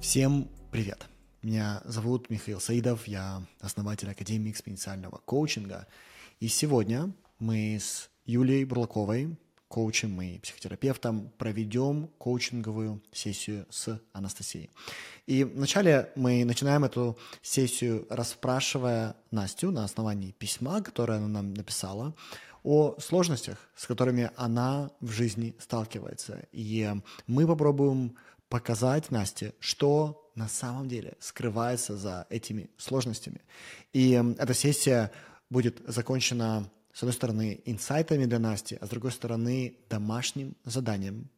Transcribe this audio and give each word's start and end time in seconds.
Всем 0.00 0.48
привет! 0.70 1.08
Меня 1.42 1.82
зовут 1.84 2.30
Михаил 2.30 2.60
Саидов, 2.60 3.08
я 3.08 3.42
основатель 3.60 4.08
Академии 4.08 4.52
экспоненциального 4.52 5.20
коучинга. 5.24 5.88
И 6.38 6.46
сегодня 6.46 7.12
мы 7.40 7.76
с 7.80 8.08
Юлией 8.24 8.64
Бурлаковой, 8.64 9.36
коучем 9.66 10.22
и 10.22 10.38
психотерапевтом, 10.38 11.32
проведем 11.36 12.10
коучинговую 12.18 13.02
сессию 13.12 13.66
с 13.70 14.00
Анастасией. 14.12 14.70
И 15.26 15.42
вначале 15.42 16.12
мы 16.14 16.44
начинаем 16.44 16.84
эту 16.84 17.18
сессию, 17.42 18.06
расспрашивая 18.08 19.16
Настю 19.32 19.72
на 19.72 19.84
основании 19.84 20.30
письма, 20.30 20.80
которое 20.80 21.18
она 21.18 21.28
нам 21.28 21.54
написала, 21.54 22.14
о 22.62 22.94
сложностях, 23.00 23.58
с 23.74 23.86
которыми 23.86 24.30
она 24.36 24.90
в 25.00 25.10
жизни 25.10 25.56
сталкивается. 25.58 26.46
И 26.52 26.88
мы 27.26 27.46
попробуем 27.46 28.16
показать 28.48 29.10
Насте, 29.10 29.54
что 29.60 30.30
на 30.34 30.48
самом 30.48 30.88
деле 30.88 31.16
скрывается 31.20 31.96
за 31.96 32.26
этими 32.30 32.70
сложностями. 32.78 33.40
И 33.92 34.12
эта 34.38 34.54
сессия 34.54 35.10
будет 35.50 35.82
закончена, 35.86 36.70
с 36.92 37.02
одной 37.02 37.14
стороны, 37.14 37.60
инсайтами 37.64 38.24
для 38.24 38.38
Насти, 38.38 38.78
а 38.80 38.86
с 38.86 38.88
другой 38.88 39.12
стороны, 39.12 39.76
домашним 39.88 40.56
заданием. 40.64 41.28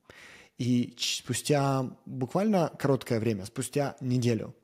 И 0.58 0.94
спустя 0.98 1.96
буквально 2.04 2.70
короткое 2.78 3.18
время, 3.18 3.46
спустя 3.46 3.96
неделю, 4.00 4.54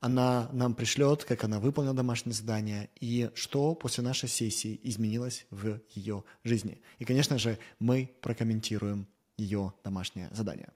она 0.00 0.50
нам 0.52 0.74
пришлет, 0.74 1.24
как 1.24 1.44
она 1.44 1.60
выполнила 1.60 1.94
домашнее 1.94 2.34
задание 2.34 2.90
и 3.00 3.30
что 3.34 3.74
после 3.74 4.02
нашей 4.02 4.28
сессии 4.28 4.78
изменилось 4.82 5.46
в 5.50 5.80
ее 5.90 6.24
жизни. 6.44 6.82
И, 6.98 7.04
конечно 7.04 7.38
же, 7.38 7.58
мы 7.78 8.10
прокомментируем 8.20 9.06
ее 9.38 9.72
домашнее 9.84 10.28
задание. 10.32 10.68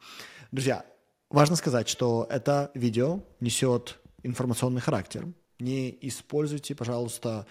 Друзья, 0.53 0.87
Важно 1.31 1.57
сказать, 1.57 1.89
что 1.89 2.27
это 2.31 2.71
видео 2.75 3.21
несет 3.41 3.99
информационный 4.23 4.81
характер. 4.81 5.27
Не 5.59 5.97
используйте, 6.03 6.77
пожалуйста, 6.77 7.47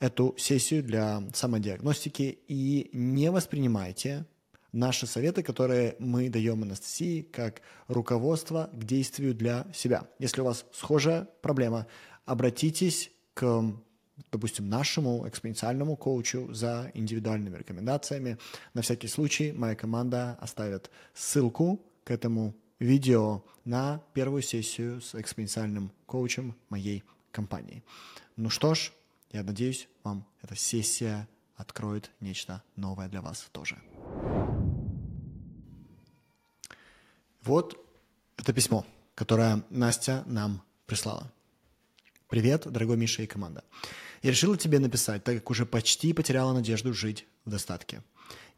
эту 0.00 0.34
сессию 0.38 0.82
для 0.82 1.22
самодиагностики 1.34 2.38
и 2.48 2.88
не 2.94 3.30
воспринимайте 3.30 4.24
наши 4.72 5.06
советы, 5.06 5.42
которые 5.42 5.96
мы 5.98 6.30
даем 6.30 6.62
Анастасии, 6.62 7.20
как 7.20 7.60
руководство 7.86 8.70
к 8.72 8.84
действию 8.84 9.34
для 9.34 9.66
себя. 9.74 10.06
Если 10.18 10.40
у 10.40 10.44
вас 10.44 10.64
схожая 10.72 11.28
проблема, 11.42 11.86
обратитесь 12.24 13.10
к, 13.34 13.62
допустим, 14.32 14.70
нашему 14.70 15.28
экспоненциальному 15.28 15.96
коучу 15.96 16.52
за 16.54 16.90
индивидуальными 16.94 17.58
рекомендациями. 17.58 18.38
На 18.72 18.80
всякий 18.80 19.08
случай 19.08 19.52
моя 19.52 19.74
команда 19.74 20.38
оставит 20.40 20.90
ссылку 21.12 21.84
к 22.04 22.10
этому 22.10 22.54
видео 22.78 23.42
на 23.64 24.02
первую 24.14 24.42
сессию 24.42 25.00
с 25.00 25.14
экспоненциальным 25.14 25.92
коучем 26.06 26.54
моей 26.68 27.04
компании. 27.32 27.82
Ну 28.36 28.50
что 28.50 28.74
ж, 28.74 28.92
я 29.30 29.42
надеюсь, 29.42 29.88
вам 30.04 30.26
эта 30.42 30.54
сессия 30.54 31.28
откроет 31.56 32.10
нечто 32.20 32.62
новое 32.76 33.08
для 33.08 33.20
вас 33.20 33.48
тоже. 33.52 33.78
Вот 37.42 37.84
это 38.36 38.52
письмо, 38.52 38.86
которое 39.14 39.64
Настя 39.70 40.22
нам 40.26 40.62
прислала. 40.86 41.32
Привет, 42.28 42.70
дорогой 42.70 42.96
Миша 42.96 43.22
и 43.22 43.26
команда. 43.26 43.64
Я 44.22 44.30
решила 44.30 44.56
тебе 44.56 44.78
написать, 44.78 45.24
так 45.24 45.36
как 45.36 45.50
уже 45.50 45.66
почти 45.66 46.12
потеряла 46.12 46.52
надежду 46.52 46.92
жить 46.92 47.26
в 47.44 47.50
достатке. 47.50 48.02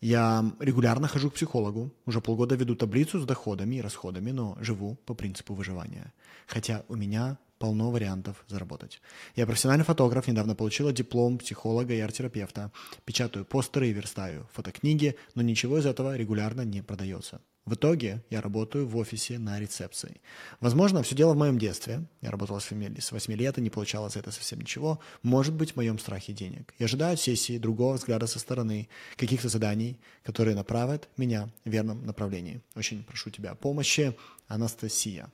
Я 0.01 0.51
регулярно 0.61 1.09
хожу 1.09 1.31
к 1.31 1.35
психологу, 1.35 1.93
уже 2.07 2.21
полгода 2.21 2.55
веду 2.55 2.75
таблицу 2.75 3.21
с 3.21 3.27
доходами 3.27 3.77
и 3.77 3.81
расходами, 3.83 4.31
но 4.31 4.57
живу 4.61 4.97
по 5.05 5.15
принципу 5.15 5.55
выживания. 5.55 6.13
Хотя 6.47 6.85
у 6.89 6.97
меня 6.97 7.39
полно 7.61 7.91
вариантов 7.91 8.43
заработать. 8.49 9.01
Я 9.37 9.47
профессиональный 9.47 9.85
фотограф, 9.85 10.27
недавно 10.27 10.57
получила 10.57 10.93
диплом 10.93 11.39
психолога 11.39 11.95
и 11.95 12.01
арт-терапевта. 12.01 12.73
Печатаю 13.05 13.45
постеры 13.45 13.89
и 13.89 13.93
верстаю 13.93 14.49
фотокниги, 14.53 15.15
но 15.35 15.43
ничего 15.43 15.79
из 15.79 15.87
этого 15.87 16.17
регулярно 16.17 16.63
не 16.63 16.83
продается. 16.83 17.43
В 17.67 17.75
итоге 17.75 18.25
я 18.31 18.41
работаю 18.41 18.89
в 18.89 18.97
офисе 18.97 19.39
на 19.39 19.61
рецепции. 19.61 20.23
Возможно, 20.61 21.03
все 21.03 21.15
дело 21.15 21.35
в 21.35 21.37
моем 21.37 21.59
детстве. 21.59 22.07
Я 22.23 22.31
работала 22.31 22.59
с 22.59 22.71
8 22.71 23.33
лет 23.35 23.59
и 23.59 23.61
не 23.61 23.69
получала 23.69 24.09
за 24.09 24.21
это 24.21 24.31
совсем 24.31 24.61
ничего. 24.61 24.99
Может 25.23 25.55
быть, 25.55 25.73
в 25.73 25.77
моем 25.77 25.99
страхе 25.99 26.33
денег. 26.33 26.75
Я 26.79 26.87
ожидаю 26.87 27.19
сессии, 27.19 27.59
другого 27.59 27.95
взгляда 27.95 28.27
со 28.27 28.39
стороны, 28.39 28.89
каких-то 29.17 29.51
заданий, 29.51 30.01
которые 30.23 30.57
направят 30.57 31.11
меня 31.19 31.51
в 31.67 31.71
верном 31.71 32.07
направлении. 32.07 32.63
Очень 32.75 33.05
прошу 33.05 33.29
тебя 33.29 33.51
о 33.51 33.55
помощи, 33.55 34.17
Анастасия. 34.49 35.31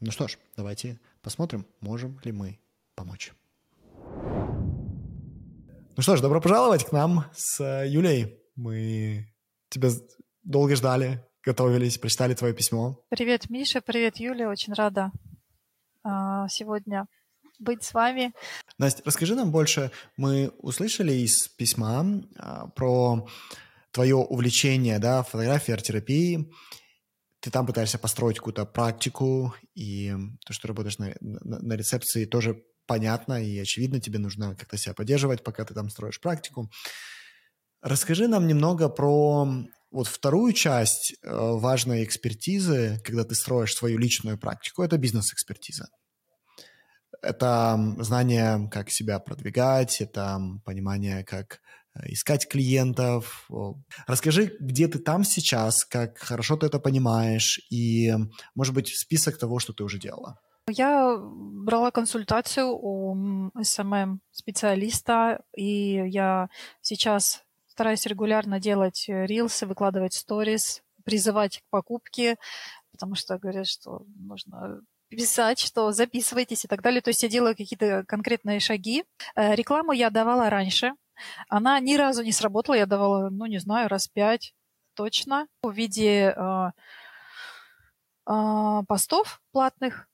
Ну 0.00 0.10
что 0.10 0.26
ж, 0.26 0.36
давайте 0.56 0.98
посмотрим, 1.22 1.66
можем 1.80 2.20
ли 2.24 2.32
мы 2.32 2.58
помочь. 2.94 3.32
Ну 5.96 6.02
что 6.02 6.16
ж, 6.16 6.20
добро 6.20 6.40
пожаловать 6.40 6.84
к 6.84 6.92
нам 6.92 7.26
с 7.34 7.62
Юлей. 7.86 8.38
Мы 8.56 9.32
тебя 9.68 9.88
долго 10.42 10.76
ждали, 10.76 11.24
готовились, 11.42 11.98
прочитали 11.98 12.34
твое 12.34 12.54
письмо. 12.54 12.98
Привет, 13.08 13.48
Миша, 13.50 13.80
привет, 13.80 14.16
Юля, 14.16 14.48
очень 14.48 14.72
рада 14.74 15.12
а, 16.02 16.48
сегодня 16.48 17.06
быть 17.58 17.84
с 17.84 17.94
вами. 17.94 18.32
Настя, 18.78 19.02
расскажи 19.04 19.34
нам 19.34 19.52
больше. 19.52 19.90
Мы 20.16 20.50
услышали 20.58 21.12
из 21.12 21.48
письма 21.48 22.04
а, 22.36 22.66
про 22.68 23.28
твое 23.92 24.16
увлечение 24.16 24.98
да, 24.98 25.22
фотографией, 25.22 25.74
арт-терапией. 25.74 26.52
Ты 27.42 27.50
там 27.50 27.66
пытаешься 27.66 27.98
построить 27.98 28.38
какую-то 28.38 28.64
практику, 28.64 29.52
и 29.74 30.14
то, 30.46 30.52
что 30.52 30.68
работаешь 30.68 30.98
на, 30.98 31.12
на, 31.20 31.58
на 31.58 31.72
рецепции, 31.74 32.24
тоже 32.24 32.62
понятно 32.86 33.44
и 33.44 33.58
очевидно. 33.58 34.00
Тебе 34.00 34.20
нужно 34.20 34.54
как-то 34.54 34.76
себя 34.76 34.94
поддерживать, 34.94 35.42
пока 35.42 35.64
ты 35.64 35.74
там 35.74 35.90
строишь 35.90 36.20
практику. 36.20 36.70
Расскажи 37.80 38.28
нам 38.28 38.46
немного 38.46 38.88
про 38.88 39.48
вот 39.90 40.06
вторую 40.06 40.52
часть 40.52 41.14
э, 41.22 41.28
важной 41.30 42.04
экспертизы, 42.04 43.00
когда 43.04 43.24
ты 43.24 43.34
строишь 43.34 43.74
свою 43.74 43.98
личную 43.98 44.38
практику, 44.38 44.82
это 44.84 44.96
бизнес-экспертиза. 44.96 45.88
Это 47.22 47.76
знание, 47.98 48.68
как 48.70 48.90
себя 48.90 49.18
продвигать, 49.18 50.00
это 50.00 50.40
понимание, 50.64 51.24
как 51.24 51.60
искать 52.06 52.48
клиентов. 52.48 53.48
Расскажи, 54.06 54.56
где 54.60 54.88
ты 54.88 54.98
там 54.98 55.24
сейчас, 55.24 55.84
как 55.84 56.18
хорошо 56.18 56.56
ты 56.56 56.66
это 56.66 56.78
понимаешь, 56.78 57.60
и, 57.70 58.12
может 58.54 58.74
быть, 58.74 58.88
список 58.88 59.38
того, 59.38 59.58
что 59.58 59.72
ты 59.72 59.84
уже 59.84 59.98
делала. 59.98 60.38
Я 60.68 61.16
брала 61.18 61.90
консультацию 61.90 62.68
у 62.68 63.50
СММ-специалиста, 63.60 65.42
и 65.56 66.08
я 66.08 66.48
сейчас 66.80 67.42
Стараюсь 67.72 68.04
регулярно 68.04 68.60
делать 68.60 69.08
э, 69.08 69.24
рилсы, 69.24 69.66
выкладывать 69.66 70.12
сторис, 70.12 70.82
призывать 71.04 71.60
к 71.60 71.70
покупке, 71.70 72.36
потому 72.90 73.14
что 73.14 73.38
говорят, 73.38 73.66
что 73.66 74.04
нужно 74.14 74.82
писать, 75.08 75.58
что 75.58 75.90
записывайтесь 75.90 76.66
и 76.66 76.68
так 76.68 76.82
далее. 76.82 77.00
То 77.00 77.08
есть 77.08 77.22
я 77.22 77.30
делаю 77.30 77.56
какие-то 77.56 78.04
конкретные 78.06 78.60
шаги. 78.60 79.04
Э, 79.34 79.54
рекламу 79.54 79.92
я 79.92 80.10
давала 80.10 80.50
раньше. 80.50 80.92
Она 81.48 81.78
ни 81.80 81.94
разу 81.96 82.22
не 82.22 82.32
сработала. 82.32 82.74
Я 82.74 82.86
давала, 82.86 83.30
ну, 83.30 83.46
не 83.46 83.58
знаю, 83.58 83.88
раз 83.88 84.08
пять 84.08 84.54
точно 84.94 85.46
в 85.62 85.72
виде 85.72 86.34
э, 86.36 86.70
э, 88.26 88.82
постов 88.86 89.40
платных, 89.52 90.08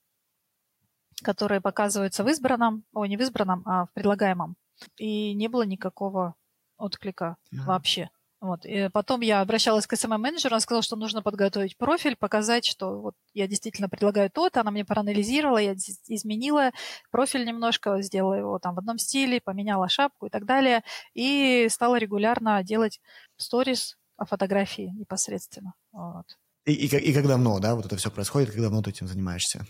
которые 1.23 1.61
показываются 1.61 2.25
в 2.25 2.29
избранном, 2.29 2.85
о, 2.93 3.07
не 3.07 3.17
в 3.17 3.21
избранном, 3.21 3.63
а 3.67 3.87
в 3.87 3.93
предлагаемом. 3.93 4.57
И 4.97 5.35
не 5.35 5.49
было 5.49 5.63
никакого 5.63 6.35
отклика 6.77 7.37
ага. 7.53 7.65
вообще. 7.67 8.11
Вот. 8.41 8.65
И 8.65 8.89
потом 8.91 9.21
я 9.21 9.41
обращалась 9.41 9.87
к 9.87 9.95
SMM-менеджеру, 9.95 10.55
он 10.55 10.61
сказал, 10.61 10.83
что 10.83 10.95
нужно 10.95 11.23
подготовить 11.23 11.77
профиль, 11.77 12.15
показать, 12.15 12.65
что 12.65 13.01
вот 13.01 13.15
я 13.35 13.49
действительно 13.49 13.89
предлагаю 13.89 14.31
то-то, 14.31 14.61
она 14.61 14.71
мне 14.71 14.85
проанализировала, 14.85 15.59
я 15.59 15.75
изменила 15.75 16.71
профиль 17.11 17.45
немножко, 17.45 18.01
сделала 18.01 18.35
его 18.35 18.59
там 18.61 18.77
в 18.77 18.79
одном 18.79 18.99
стиле, 18.99 19.41
поменяла 19.41 19.89
шапку 19.89 20.27
и 20.27 20.31
так 20.31 20.45
далее, 20.45 20.85
и 21.15 21.67
стала 21.69 21.97
регулярно 21.97 22.63
делать 22.63 23.01
сторис 23.37 23.99
о 24.17 24.25
фотографии 24.25 24.93
непосредственно. 24.97 25.75
Вот. 25.91 26.39
И, 26.65 26.73
и, 26.73 26.87
и 26.87 27.13
как 27.13 27.27
давно, 27.27 27.59
да, 27.59 27.75
вот 27.75 27.87
это 27.87 27.97
все 27.97 28.11
происходит, 28.11 28.51
как 28.51 28.61
давно 28.61 28.83
ты 28.83 28.91
этим 28.91 29.09
занимаешься? 29.09 29.67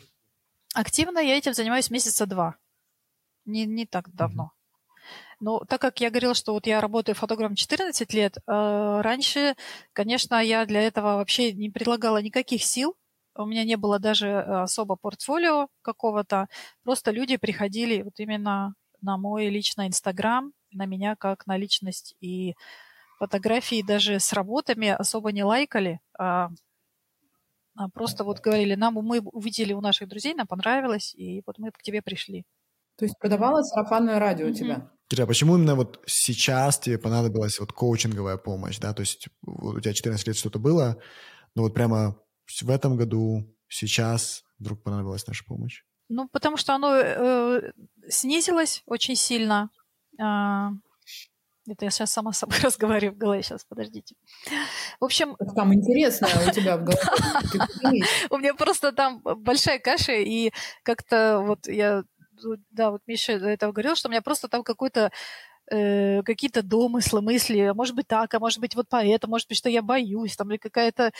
Активно 0.75 1.21
я 1.21 1.39
этим 1.39 1.55
занимаюсь 1.55 1.91
месяца 1.91 2.27
два. 2.27 2.57
Не, 3.47 3.65
не 3.65 3.87
так 3.87 4.15
давно. 4.15 4.53
Ну, 5.41 5.61
так 5.69 5.81
как 5.81 6.01
я 6.01 6.11
говорила, 6.11 6.35
что 6.35 6.53
вот 6.53 6.67
я 6.67 6.81
работаю 6.81 7.15
фотографом 7.15 7.55
14 7.55 8.13
лет, 8.13 8.39
э, 8.39 9.01
раньше, 9.03 9.55
конечно, 9.93 10.43
я 10.43 10.67
для 10.67 10.83
этого 10.83 11.17
вообще 11.17 11.53
не 11.53 11.71
предлагала 11.71 12.21
никаких 12.21 12.65
сил. 12.65 12.97
У 13.37 13.47
меня 13.47 13.65
не 13.65 13.77
было 13.77 14.01
даже 14.01 14.29
э, 14.29 14.63
особо 14.63 14.97
портфолио 14.97 15.69
какого-то. 15.83 16.49
Просто 16.83 17.13
люди 17.13 17.37
приходили 17.37 18.03
вот 18.03 18.19
именно 18.19 18.75
на 19.01 19.17
мой 19.17 19.49
личный 19.49 19.87
Инстаграм, 19.87 20.53
на 20.73 20.87
меня 20.87 21.15
как 21.17 21.47
на 21.47 21.57
личность. 21.57 22.17
И 22.21 22.55
фотографии 23.19 23.83
даже 23.83 24.19
с 24.19 24.33
работами 24.33 24.89
особо 24.89 25.31
не 25.31 25.45
лайкали, 25.45 26.01
а 26.19 26.49
а 27.81 27.89
просто 27.89 28.25
вот 28.25 28.41
говорили, 28.41 28.75
нам 28.75 28.95
мы 28.95 29.21
увидели 29.21 29.73
у 29.73 29.81
наших 29.81 30.09
друзей, 30.09 30.35
нам 30.35 30.49
понравилось, 30.49 31.15
и 31.15 31.43
вот 31.47 31.59
мы 31.59 31.71
к 31.71 31.81
тебе 31.81 32.03
пришли. 32.03 32.45
То 32.97 33.05
есть 33.05 33.17
продавала 33.21 33.63
сарафанное 33.63 34.19
радио 34.19 34.49
mm-hmm. 34.49 34.53
тебя? 34.55 34.91
Скажи, 35.09 35.23
а 35.23 35.27
почему 35.27 35.57
именно 35.57 35.75
вот 35.75 36.03
сейчас 36.07 36.79
тебе 36.79 36.99
понадобилась 36.99 37.59
вот 37.59 37.73
коучинговая 37.73 38.37
помощь, 38.37 38.79
да? 38.79 38.93
То 38.93 39.01
есть 39.01 39.29
у 39.43 39.81
тебя 39.81 39.95
14 39.95 40.27
лет 40.27 40.37
что-то 40.37 40.59
было, 40.59 41.01
но 41.55 41.63
вот 41.63 41.73
прямо 41.73 42.21
в 42.61 42.71
этом 42.71 42.99
году, 42.99 43.45
сейчас 43.69 44.45
вдруг 44.59 44.83
понадобилась 44.83 45.27
наша 45.27 45.45
помощь? 45.47 45.83
Ну, 46.11 46.29
потому 46.29 46.59
что 46.59 46.75
оно 46.75 46.95
э, 46.95 47.73
снизилось 48.09 48.83
очень 48.85 49.17
сильно. 49.17 49.71
Э, 50.21 50.69
это 51.71 51.85
я 51.85 51.91
сейчас 51.91 52.11
сама 52.11 52.33
с 52.33 52.39
собой 52.39 52.59
разговариваю 52.63 53.15
в 53.15 53.19
голове. 53.19 53.43
Сейчас, 53.43 53.65
подождите. 53.65 54.15
В 55.01 55.05
общем... 55.05 55.37
Там 55.55 55.73
интересно 55.75 56.29
у 56.47 56.51
тебя 56.51 56.77
в 56.77 56.85
голове. 56.85 58.03
У 58.31 58.37
меня 58.37 58.55
просто 58.55 58.93
там 58.93 59.23
большая 59.23 59.79
каша, 59.79 60.13
и 60.13 60.53
как-то 60.83 61.43
вот 61.47 61.67
я... 61.67 62.05
Да, 62.71 62.91
вот 62.91 63.03
Миша 63.07 63.39
до 63.39 63.49
этого 63.49 63.73
говорил, 63.73 63.97
что 63.97 64.09
у 64.09 64.11
меня 64.11 64.23
просто 64.23 64.49
там 64.49 64.63
какой-то 64.63 65.11
э, 65.71 66.23
какие-то 66.23 66.63
домыслы, 66.63 67.21
мысли, 67.21 67.59
а 67.61 67.75
может 67.75 67.95
быть 67.95 68.07
так, 68.07 68.33
а 68.35 68.39
может 68.39 68.59
быть 68.61 68.75
вот 68.75 68.87
поэтому, 68.89 69.33
может 69.33 69.49
быть, 69.49 69.59
что 69.59 69.69
я 69.69 69.83
боюсь, 69.83 70.37
там, 70.37 70.51
или 70.51 70.59
какая-то... 70.59 71.13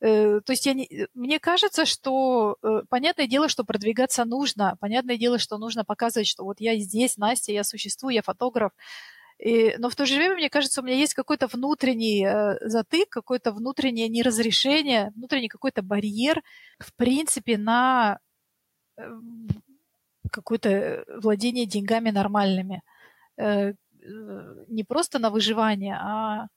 Э, 0.00 0.40
то 0.44 0.52
есть 0.52 0.66
я 0.66 0.74
не, 0.74 1.08
мне 1.14 1.38
кажется, 1.38 1.86
что 1.86 2.56
э, 2.62 2.82
понятное 2.88 3.26
дело, 3.26 3.48
что 3.48 3.64
продвигаться 3.64 4.24
нужно, 4.24 4.76
понятное 4.80 5.16
дело, 5.16 5.38
что 5.38 5.58
нужно 5.58 5.84
показывать, 5.84 6.28
что 6.28 6.44
вот 6.44 6.60
я 6.60 6.76
здесь, 6.76 7.16
Настя, 7.16 7.52
я 7.52 7.64
существую, 7.64 8.14
я 8.14 8.22
фотограф, 8.22 8.72
и, 9.38 9.74
но 9.78 9.90
в 9.90 9.96
то 9.96 10.06
же 10.06 10.16
время, 10.16 10.34
мне 10.36 10.48
кажется, 10.48 10.80
у 10.80 10.84
меня 10.84 10.96
есть 10.96 11.14
какой-то 11.14 11.46
внутренний 11.46 12.24
э, 12.24 12.56
затык, 12.66 13.08
какое-то 13.10 13.52
внутреннее 13.52 14.08
неразрешение, 14.08 15.12
внутренний 15.14 15.48
какой-то 15.48 15.82
барьер, 15.82 16.42
в 16.78 16.94
принципе, 16.94 17.58
на 17.58 18.18
э, 18.96 19.02
какое-то 20.36 21.04
владение 21.22 21.66
деньгами 21.66 22.10
нормальными. 22.10 22.82
Э, 23.38 23.70
э, 23.70 23.74
не 24.68 24.84
просто 24.84 25.18
на 25.18 25.30
выживание, 25.30 25.96
а 25.98 26.48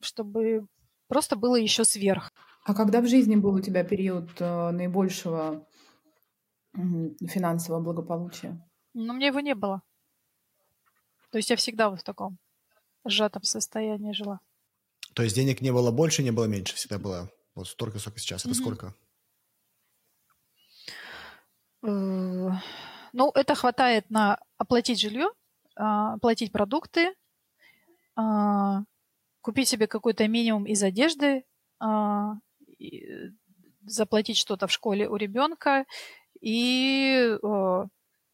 чтобы 0.00 0.66
просто 1.08 1.36
было 1.36 1.56
еще 1.56 1.84
сверх. 1.84 2.32
А 2.64 2.74
когда 2.74 3.00
в 3.00 3.06
жизни 3.06 3.36
был 3.36 3.54
у 3.54 3.60
тебя 3.60 3.84
период 3.84 4.30
э, 4.40 4.70
наибольшего 4.70 5.66
финансового 6.74 7.82
благополучия? 7.82 8.62
Ну, 8.94 9.12
у 9.12 9.16
меня 9.16 9.28
его 9.28 9.40
не 9.40 9.54
было. 9.54 9.82
То 11.30 11.38
есть 11.38 11.50
я 11.50 11.56
всегда 11.56 11.90
вот 11.90 12.00
в 12.00 12.04
таком 12.04 12.38
сжатом 13.04 13.42
состоянии 13.42 14.12
жила. 14.12 14.40
То 15.14 15.22
есть 15.22 15.34
денег 15.34 15.60
не 15.60 15.72
было 15.72 15.90
больше, 15.90 16.22
не 16.22 16.32
было 16.32 16.44
меньше, 16.44 16.76
всегда 16.76 16.98
было 16.98 17.30
вот 17.54 17.68
столько, 17.68 17.98
сколько 17.98 18.18
сейчас. 18.20 18.44
Это 18.44 18.54
mm-hmm. 18.54 18.54
сколько? 18.54 18.94
Ну, 23.18 23.30
это 23.34 23.54
хватает 23.54 24.10
на 24.10 24.38
оплатить 24.58 25.00
жилье, 25.00 25.30
а, 25.74 26.16
оплатить 26.16 26.52
продукты, 26.52 27.14
а, 28.14 28.82
купить 29.40 29.68
себе 29.68 29.86
какой-то 29.86 30.28
минимум 30.28 30.66
из 30.66 30.82
одежды, 30.82 31.46
а, 31.80 32.34
заплатить 33.86 34.36
что-то 34.36 34.66
в 34.66 34.70
школе 34.70 35.08
у 35.08 35.16
ребенка. 35.16 35.86
И 36.42 37.38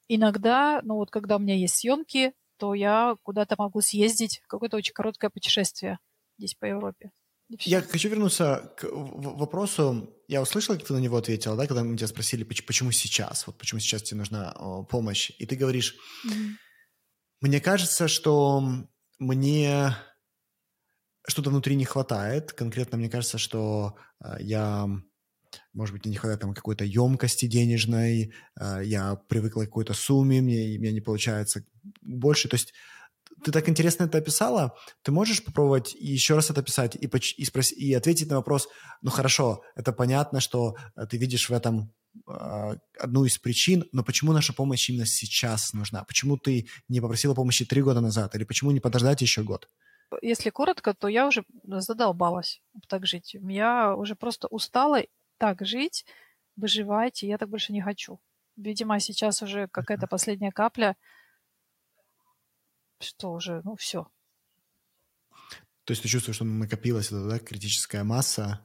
иногда, 0.08 0.81
ну 0.82 0.96
вот 0.96 1.12
когда 1.12 1.37
у 1.37 1.38
меня 1.38 1.55
есть 1.55 1.76
съемки, 1.76 2.34
то 2.56 2.75
я 2.75 3.14
куда-то 3.23 3.55
могу 3.58 3.82
съездить 3.82 4.43
какое-то 4.49 4.79
очень 4.79 4.94
короткое 4.94 5.31
путешествие 5.31 6.00
здесь 6.38 6.56
по 6.56 6.64
Европе. 6.64 7.12
Я 7.60 7.82
хочу 7.82 8.08
вернуться 8.08 8.72
к 8.76 8.87
вопросу. 8.90 10.10
Я 10.28 10.43
услышал, 10.43 10.75
как 10.75 10.87
ты 10.87 10.93
на 10.93 10.99
него 10.99 11.16
ответила, 11.16 11.56
да, 11.56 11.66
когда 11.66 11.84
мы 11.84 11.96
тебя 11.96 12.06
спросили, 12.08 12.44
почему 12.44 12.90
сейчас, 12.93 13.46
вот 13.46 13.58
почему 13.58 13.81
сейчас 13.81 14.02
тебе 14.02 14.19
нужна 14.19 14.52
помощь. 14.88 15.31
И 15.38 15.46
ты 15.46 15.56
говоришь, 15.56 15.94
mm-hmm. 16.26 16.50
мне 17.43 17.60
кажется, 17.60 18.08
что 18.08 18.62
мне 19.19 19.96
что-то 21.26 21.50
внутри 21.50 21.76
не 21.76 21.84
хватает. 21.84 22.52
Конкретно 22.52 22.99
мне 22.99 23.10
кажется, 23.10 23.38
что 23.38 23.96
э, 24.25 24.37
я 24.40 24.88
может 25.75 25.94
быть, 25.94 26.05
мне 26.05 26.12
не 26.12 26.16
хватает 26.16 26.40
там 26.40 26.55
какой-то 26.55 26.84
емкости 26.84 27.46
денежной, 27.46 28.32
э, 28.58 28.81
я 28.84 29.16
привыкла 29.28 29.62
к 29.62 29.66
какой-то 29.66 29.94
сумме, 29.94 30.40
мне, 30.40 30.78
мне 30.78 30.93
не 30.93 31.00
получается 31.00 31.64
больше. 32.00 32.48
То 32.48 32.56
есть 32.56 32.72
ты 33.44 33.52
так 33.52 33.69
интересно 33.69 34.05
это 34.05 34.19
описала, 34.19 34.76
ты 35.02 35.12
можешь 35.12 35.44
попробовать 35.44 35.94
еще 35.94 36.34
раз 36.34 36.50
это 36.50 36.61
описать 36.61 36.96
и, 36.96 37.06
и, 37.06 37.44
спросить, 37.44 37.79
и 37.79 37.93
ответить 37.94 38.29
на 38.29 38.37
вопрос, 38.37 38.69
ну 39.00 39.11
хорошо, 39.11 39.62
это 39.75 39.93
понятно, 39.93 40.40
что 40.40 40.76
э, 40.96 41.06
ты 41.06 41.17
видишь 41.17 41.49
в 41.49 41.52
этом 41.52 41.93
э, 42.29 42.76
одну 42.99 43.25
из 43.25 43.38
причин, 43.38 43.84
но 43.93 44.02
почему 44.05 44.32
наша 44.32 44.52
помощь 44.52 44.88
именно 44.90 45.06
сейчас 45.06 45.73
нужна? 45.73 46.05
Почему 46.05 46.37
ты 46.37 46.69
не 46.88 47.00
попросила 47.00 47.34
помощи 47.34 47.64
три 47.64 47.82
года 47.82 48.00
назад? 48.00 48.34
Или 48.34 48.44
почему 48.44 48.70
не 48.70 48.81
подождать 48.81 49.23
еще 49.23 49.43
год? 49.43 49.69
Если 50.20 50.50
коротко, 50.50 50.93
то 50.93 51.08
я 51.08 51.26
уже 51.26 51.44
задолбалась 51.64 52.61
так 52.88 53.06
жить. 53.06 53.34
Я 53.34 53.94
уже 53.96 54.14
просто 54.14 54.46
устала 54.49 55.00
так 55.38 55.64
жить, 55.64 56.05
выживать, 56.56 57.23
и 57.23 57.26
я 57.26 57.38
так 57.38 57.49
больше 57.49 57.73
не 57.73 57.81
хочу. 57.81 58.20
Видимо, 58.56 59.00
сейчас 59.00 59.43
уже 59.43 59.69
какая-то 59.69 60.06
последняя 60.06 60.52
капля, 60.52 60.96
что 63.02 63.32
уже, 63.32 63.60
ну, 63.64 63.76
все. 63.76 64.06
То 65.84 65.93
есть 65.93 66.02
ты 66.02 66.08
чувствуешь, 66.08 66.37
что 66.37 66.44
накопилась 66.44 67.08
эта 67.08 67.28
да, 67.28 67.38
критическая 67.38 68.04
масса 68.04 68.64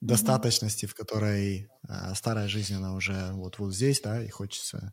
достаточности, 0.00 0.84
mm-hmm. 0.84 0.88
в 0.88 0.94
которой 0.94 1.68
а, 1.88 2.14
старая 2.14 2.48
жизнь, 2.48 2.74
она 2.74 2.94
уже 2.94 3.32
вот, 3.32 3.58
вот 3.58 3.74
здесь, 3.74 4.00
да, 4.00 4.22
и 4.22 4.28
хочется 4.28 4.92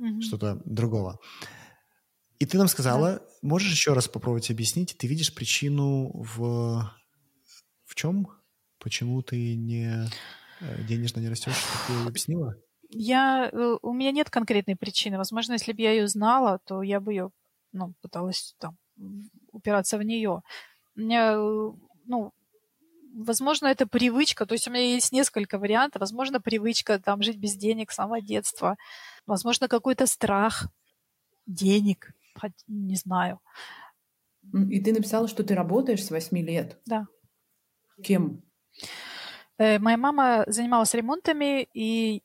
mm-hmm. 0.00 0.20
что-то 0.22 0.62
другого. 0.64 1.18
И 2.38 2.46
ты 2.46 2.56
нам 2.56 2.68
сказала, 2.68 3.16
да. 3.16 3.22
можешь 3.42 3.70
еще 3.70 3.92
раз 3.92 4.08
попробовать 4.08 4.50
объяснить, 4.50 4.96
ты 4.96 5.06
видишь 5.06 5.34
причину 5.34 6.10
в, 6.14 6.90
в 7.84 7.94
чем? 7.94 8.28
Почему 8.78 9.20
ты 9.20 9.56
не 9.56 10.08
э, 10.60 10.84
денежно 10.84 11.20
не 11.20 11.28
растешь, 11.28 11.52
как 11.72 11.86
ты 11.86 12.08
объяснила? 12.08 12.54
Я, 12.88 13.50
э, 13.52 13.76
у 13.82 13.92
меня 13.92 14.10
нет 14.10 14.30
конкретной 14.30 14.74
причины. 14.74 15.18
Возможно, 15.18 15.52
если 15.52 15.72
бы 15.72 15.82
я 15.82 15.92
ее 15.92 16.08
знала, 16.08 16.60
то 16.64 16.82
я 16.82 16.98
бы 16.98 17.12
ее 17.12 17.30
ну, 17.72 17.94
пыталась 18.00 18.54
там 18.58 18.76
упираться 19.52 19.98
в 19.98 20.02
нее. 20.02 20.42
У 20.96 21.00
меня, 21.00 21.32
э, 21.34 21.70
ну, 22.04 22.32
возможно, 23.14 23.66
это 23.66 23.86
привычка, 23.86 24.46
то 24.46 24.54
есть 24.54 24.68
у 24.68 24.70
меня 24.70 24.94
есть 24.94 25.12
несколько 25.12 25.58
вариантов. 25.58 26.00
Возможно, 26.00 26.40
привычка 26.40 26.98
там 26.98 27.22
жить 27.22 27.38
без 27.38 27.56
денег 27.56 27.90
с 27.90 27.96
самого 27.96 28.20
детства. 28.20 28.76
Возможно, 29.26 29.68
какой-то 29.68 30.06
страх 30.06 30.68
денег, 31.46 32.12
не 32.68 32.96
знаю. 32.96 33.40
И 34.52 34.80
ты 34.80 34.92
написала, 34.92 35.28
что 35.28 35.44
ты 35.44 35.54
работаешь 35.54 36.04
с 36.04 36.10
8 36.10 36.38
лет? 36.38 36.80
Да. 36.86 37.06
Кем? 38.02 38.42
Э, 39.58 39.78
моя 39.78 39.96
мама 39.96 40.44
занималась 40.46 40.94
ремонтами, 40.94 41.68
и 41.74 42.22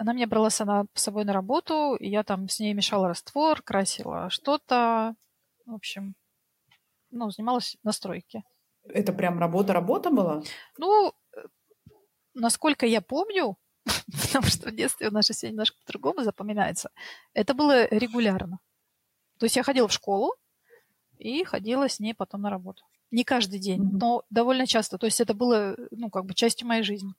она 0.00 0.14
меня 0.14 0.26
брала 0.26 0.48
с 0.48 0.64
собой 0.94 1.24
на 1.26 1.34
работу, 1.34 1.94
и 1.94 2.08
я 2.08 2.22
там 2.22 2.48
с 2.48 2.58
ней 2.58 2.72
мешала 2.72 3.08
раствор, 3.08 3.60
красила 3.60 4.30
что-то. 4.30 5.14
В 5.66 5.74
общем, 5.74 6.14
ну, 7.10 7.30
занималась 7.30 7.76
на 7.82 7.92
стройке. 7.92 8.42
Это 8.82 9.12
прям 9.12 9.38
работа-работа 9.38 10.08
была? 10.08 10.42
Ну, 10.78 11.12
э, 11.36 11.40
насколько 12.32 12.86
я 12.86 13.02
помню, 13.02 13.58
потому 14.22 14.46
что 14.46 14.70
в 14.70 14.74
детстве 14.74 15.08
у 15.08 15.10
нас 15.10 15.26
же 15.26 15.34
все 15.34 15.50
немножко 15.50 15.76
по-другому 15.84 16.22
запоминается, 16.22 16.88
это 17.34 17.52
было 17.52 17.86
регулярно. 17.88 18.58
То 19.38 19.44
есть 19.44 19.56
я 19.56 19.62
ходила 19.62 19.86
в 19.86 19.92
школу 19.92 20.34
и 21.18 21.44
ходила 21.44 21.90
с 21.90 22.00
ней 22.00 22.14
потом 22.14 22.40
на 22.40 22.48
работу. 22.48 22.84
Не 23.10 23.22
каждый 23.22 23.58
день, 23.58 23.82
mm-hmm. 23.82 23.98
но 24.00 24.22
довольно 24.30 24.66
часто. 24.66 24.96
То 24.96 25.04
есть 25.04 25.20
это 25.20 25.34
было, 25.34 25.76
ну, 25.90 26.08
как 26.08 26.24
бы 26.24 26.32
частью 26.32 26.68
моей 26.68 26.84
жизни. 26.84 27.12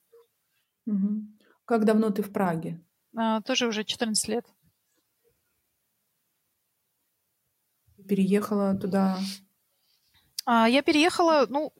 Mm-hmm. 0.88 1.41
Как 1.64 1.84
давно 1.84 2.10
ты 2.10 2.22
в 2.22 2.32
Праге? 2.32 2.80
А, 3.16 3.40
тоже 3.42 3.66
уже 3.66 3.84
14 3.84 4.28
лет. 4.28 4.46
Переехала 8.08 8.74
туда? 8.74 9.18
А, 10.44 10.68
я 10.68 10.82
переехала, 10.82 11.46
ну, 11.48 11.72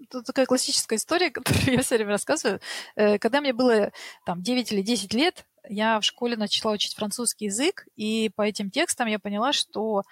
это 0.00 0.22
такая 0.22 0.46
классическая 0.46 0.96
история, 0.96 1.30
которую 1.32 1.72
я 1.72 1.82
все 1.82 1.96
время 1.96 2.12
рассказываю. 2.12 2.60
Э, 2.94 3.18
когда 3.18 3.40
мне 3.40 3.52
было 3.52 3.92
там 4.24 4.42
9 4.42 4.72
или 4.72 4.82
10 4.82 5.12
лет, 5.14 5.46
я 5.68 6.00
в 6.00 6.04
школе 6.04 6.36
начала 6.36 6.72
учить 6.72 6.94
французский 6.94 7.46
язык, 7.46 7.86
и 7.96 8.30
по 8.34 8.42
этим 8.42 8.70
текстам 8.70 9.08
я 9.08 9.18
поняла, 9.18 9.52
что 9.52 10.04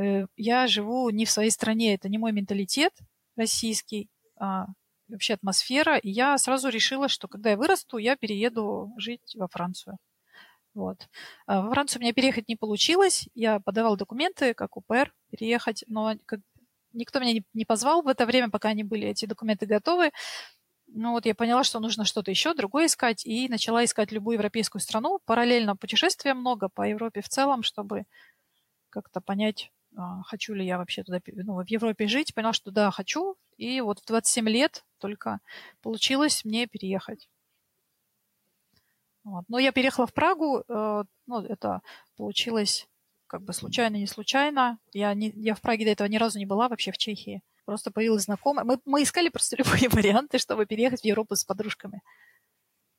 Э, 0.00 0.26
я 0.36 0.66
живу 0.66 1.10
не 1.10 1.24
в 1.24 1.30
своей 1.30 1.50
стране, 1.50 1.94
это 1.94 2.08
не 2.08 2.18
мой 2.18 2.32
менталитет 2.32 2.92
российский, 3.36 4.08
а 4.38 4.66
вообще 5.10 5.34
атмосфера. 5.34 5.96
И 5.96 6.10
я 6.10 6.36
сразу 6.38 6.68
решила, 6.68 7.08
что 7.08 7.28
когда 7.28 7.50
я 7.50 7.56
вырасту, 7.56 7.98
я 7.98 8.16
перееду 8.16 8.92
жить 8.96 9.34
во 9.36 9.48
Францию. 9.48 9.98
Вот. 10.74 11.08
А 11.46 11.62
во 11.62 11.70
Францию 11.70 12.00
у 12.00 12.02
меня 12.02 12.12
переехать 12.12 12.48
не 12.48 12.56
получилось. 12.56 13.28
Я 13.34 13.60
подавала 13.60 13.96
документы, 13.96 14.54
как 14.54 14.76
УПР, 14.76 15.12
переехать, 15.30 15.84
но 15.88 16.14
никто 16.92 17.20
меня 17.20 17.42
не, 17.54 17.64
позвал 17.64 18.02
в 18.02 18.08
это 18.08 18.26
время, 18.26 18.50
пока 18.50 18.70
они 18.70 18.84
были, 18.84 19.08
эти 19.08 19.26
документы 19.26 19.66
готовы. 19.66 20.12
ну 20.88 21.12
вот 21.12 21.26
я 21.26 21.34
поняла, 21.34 21.64
что 21.64 21.80
нужно 21.80 22.04
что-то 22.04 22.30
еще, 22.30 22.54
другое 22.54 22.86
искать, 22.86 23.24
и 23.26 23.48
начала 23.48 23.84
искать 23.84 24.12
любую 24.12 24.34
европейскую 24.34 24.80
страну. 24.82 25.20
Параллельно 25.24 25.76
путешествия 25.76 26.34
много 26.34 26.68
по 26.68 26.88
Европе 26.88 27.20
в 27.20 27.28
целом, 27.28 27.62
чтобы 27.62 28.04
как-то 28.90 29.20
понять, 29.20 29.70
хочу 30.24 30.54
ли 30.54 30.64
я 30.64 30.78
вообще 30.78 31.02
туда, 31.02 31.20
ну, 31.26 31.62
в 31.62 31.68
Европе 31.68 32.06
жить. 32.06 32.34
Поняла, 32.34 32.52
что 32.52 32.70
да, 32.70 32.90
хочу. 32.90 33.36
И 33.56 33.80
вот 33.80 34.00
в 34.00 34.06
27 34.06 34.48
лет 34.48 34.84
только 34.98 35.40
получилось 35.82 36.44
мне 36.44 36.66
переехать. 36.66 37.28
Вот. 39.24 39.44
Но 39.48 39.58
я 39.58 39.72
переехала 39.72 40.06
в 40.06 40.14
Прагу, 40.14 40.64
э, 40.66 41.04
ну, 41.26 41.40
это 41.42 41.82
получилось 42.16 42.88
как 43.26 43.42
бы 43.42 43.52
случайно, 43.52 43.96
не 43.96 44.06
случайно. 44.06 44.78
Я, 44.92 45.14
не, 45.14 45.30
я 45.36 45.54
в 45.54 45.60
Праге 45.60 45.84
до 45.84 45.92
этого 45.92 46.08
ни 46.08 46.16
разу 46.16 46.38
не 46.38 46.46
была, 46.46 46.68
вообще 46.68 46.90
в 46.90 46.98
Чехии. 46.98 47.42
Просто 47.64 47.92
появилась 47.92 48.24
знакомая. 48.24 48.64
Мы, 48.64 48.80
мы 48.84 49.02
искали 49.02 49.28
просто 49.28 49.56
любые 49.58 49.88
варианты, 49.88 50.38
чтобы 50.38 50.66
переехать 50.66 51.02
в 51.02 51.04
Европу 51.04 51.36
с 51.36 51.44
подружками. 51.44 52.02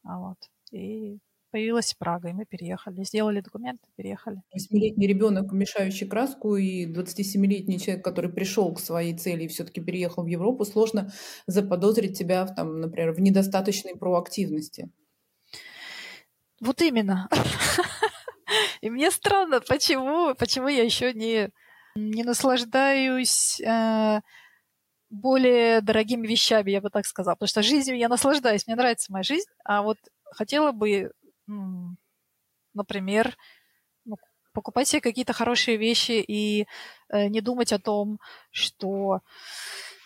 А 0.03 0.19
вот. 0.19 0.37
И 0.71 1.19
появилась 1.51 1.93
Прага, 1.93 2.29
и 2.29 2.33
мы 2.33 2.45
переехали. 2.45 3.03
Сделали 3.03 3.41
документы, 3.41 3.83
переехали. 3.95 4.41
Восьмилетний 4.53 5.07
ребенок, 5.07 5.51
мешающий 5.51 6.07
краску, 6.07 6.55
и 6.55 6.85
27-летний 6.85 7.79
человек, 7.79 8.03
который 8.03 8.31
пришел 8.31 8.73
к 8.73 8.79
своей 8.79 9.15
цели 9.17 9.43
и 9.43 9.47
все-таки 9.47 9.81
переехал 9.81 10.23
в 10.23 10.27
Европу, 10.27 10.65
сложно 10.65 11.11
заподозрить 11.47 12.17
тебя, 12.17 12.45
там, 12.47 12.79
например, 12.79 13.11
в 13.11 13.21
недостаточной 13.21 13.95
проактивности. 13.95 14.89
Вот 16.59 16.81
именно. 16.81 17.29
И 18.81 18.89
мне 18.89 19.11
странно, 19.11 19.61
почему, 19.61 20.33
почему 20.35 20.67
я 20.67 20.83
еще 20.83 21.13
не, 21.13 21.49
не 21.95 22.23
наслаждаюсь 22.23 23.61
э, 23.61 24.21
более 25.09 25.81
дорогими 25.81 26.25
вещами, 26.27 26.71
я 26.71 26.81
бы 26.81 26.89
так 26.89 27.05
сказала. 27.05 27.35
Потому 27.35 27.47
что 27.47 27.63
жизнью 27.63 27.97
я 27.97 28.09
наслаждаюсь, 28.09 28.65
мне 28.65 28.75
нравится 28.75 29.11
моя 29.11 29.23
жизнь, 29.23 29.49
а 29.63 29.81
вот 29.83 29.97
хотела 30.31 30.71
бы, 30.71 31.11
например, 32.73 33.37
ну, 34.05 34.17
покупать 34.53 34.87
себе 34.87 35.01
какие-то 35.01 35.33
хорошие 35.33 35.77
вещи 35.77 36.23
и 36.25 36.67
э, 37.09 37.27
не 37.27 37.41
думать 37.41 37.73
о 37.73 37.79
том, 37.79 38.19
что... 38.51 39.21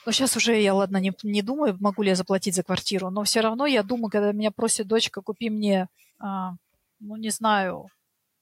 Ну, 0.05 0.11
сейчас 0.11 0.37
уже 0.37 0.61
я, 0.61 0.75
ладно, 0.75 0.97
не, 0.97 1.11
не 1.23 1.41
думаю, 1.41 1.77
могу 1.79 2.03
ли 2.03 2.09
я 2.09 2.15
заплатить 2.15 2.53
за 2.53 2.63
квартиру, 2.63 3.09
но 3.09 3.23
все 3.23 3.41
равно 3.41 3.65
я 3.65 3.81
думаю, 3.81 4.11
когда 4.11 4.31
меня 4.33 4.51
просит 4.51 4.87
дочка, 4.87 5.21
купи 5.21 5.49
мне, 5.49 5.87
а, 6.19 6.53
ну, 6.99 7.15
не 7.15 7.31
знаю, 7.31 7.89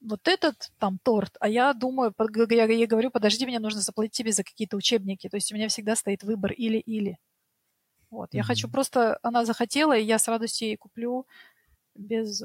вот 0.01 0.27
этот 0.27 0.72
там 0.77 1.00
торт, 1.01 1.38
а 1.39 1.48
я 1.48 1.74
думаю, 1.74 2.13
я 2.50 2.65
ей 2.65 2.86
говорю, 2.86 3.10
подожди, 3.10 3.45
мне 3.45 3.60
нужно 3.60 3.81
заплатить 3.81 4.13
тебе 4.13 4.31
за 4.31 4.43
какие-то 4.43 4.75
учебники. 4.75 5.29
То 5.29 5.38
есть 5.38 5.51
у 5.51 5.55
меня 5.55 5.69
всегда 5.69 5.95
стоит 5.95 6.24
выбор 6.24 6.51
или-или. 6.51 7.17
Вот. 8.10 8.29
Mm-hmm. 8.29 8.38
Я 8.38 8.43
хочу 8.43 8.69
просто, 8.69 9.17
она 9.24 9.45
захотела, 9.45 9.98
и 9.98 10.03
я 10.03 10.19
с 10.19 10.27
радостью 10.27 10.67
ей 10.67 10.77
куплю 10.77 11.25
без 11.95 12.43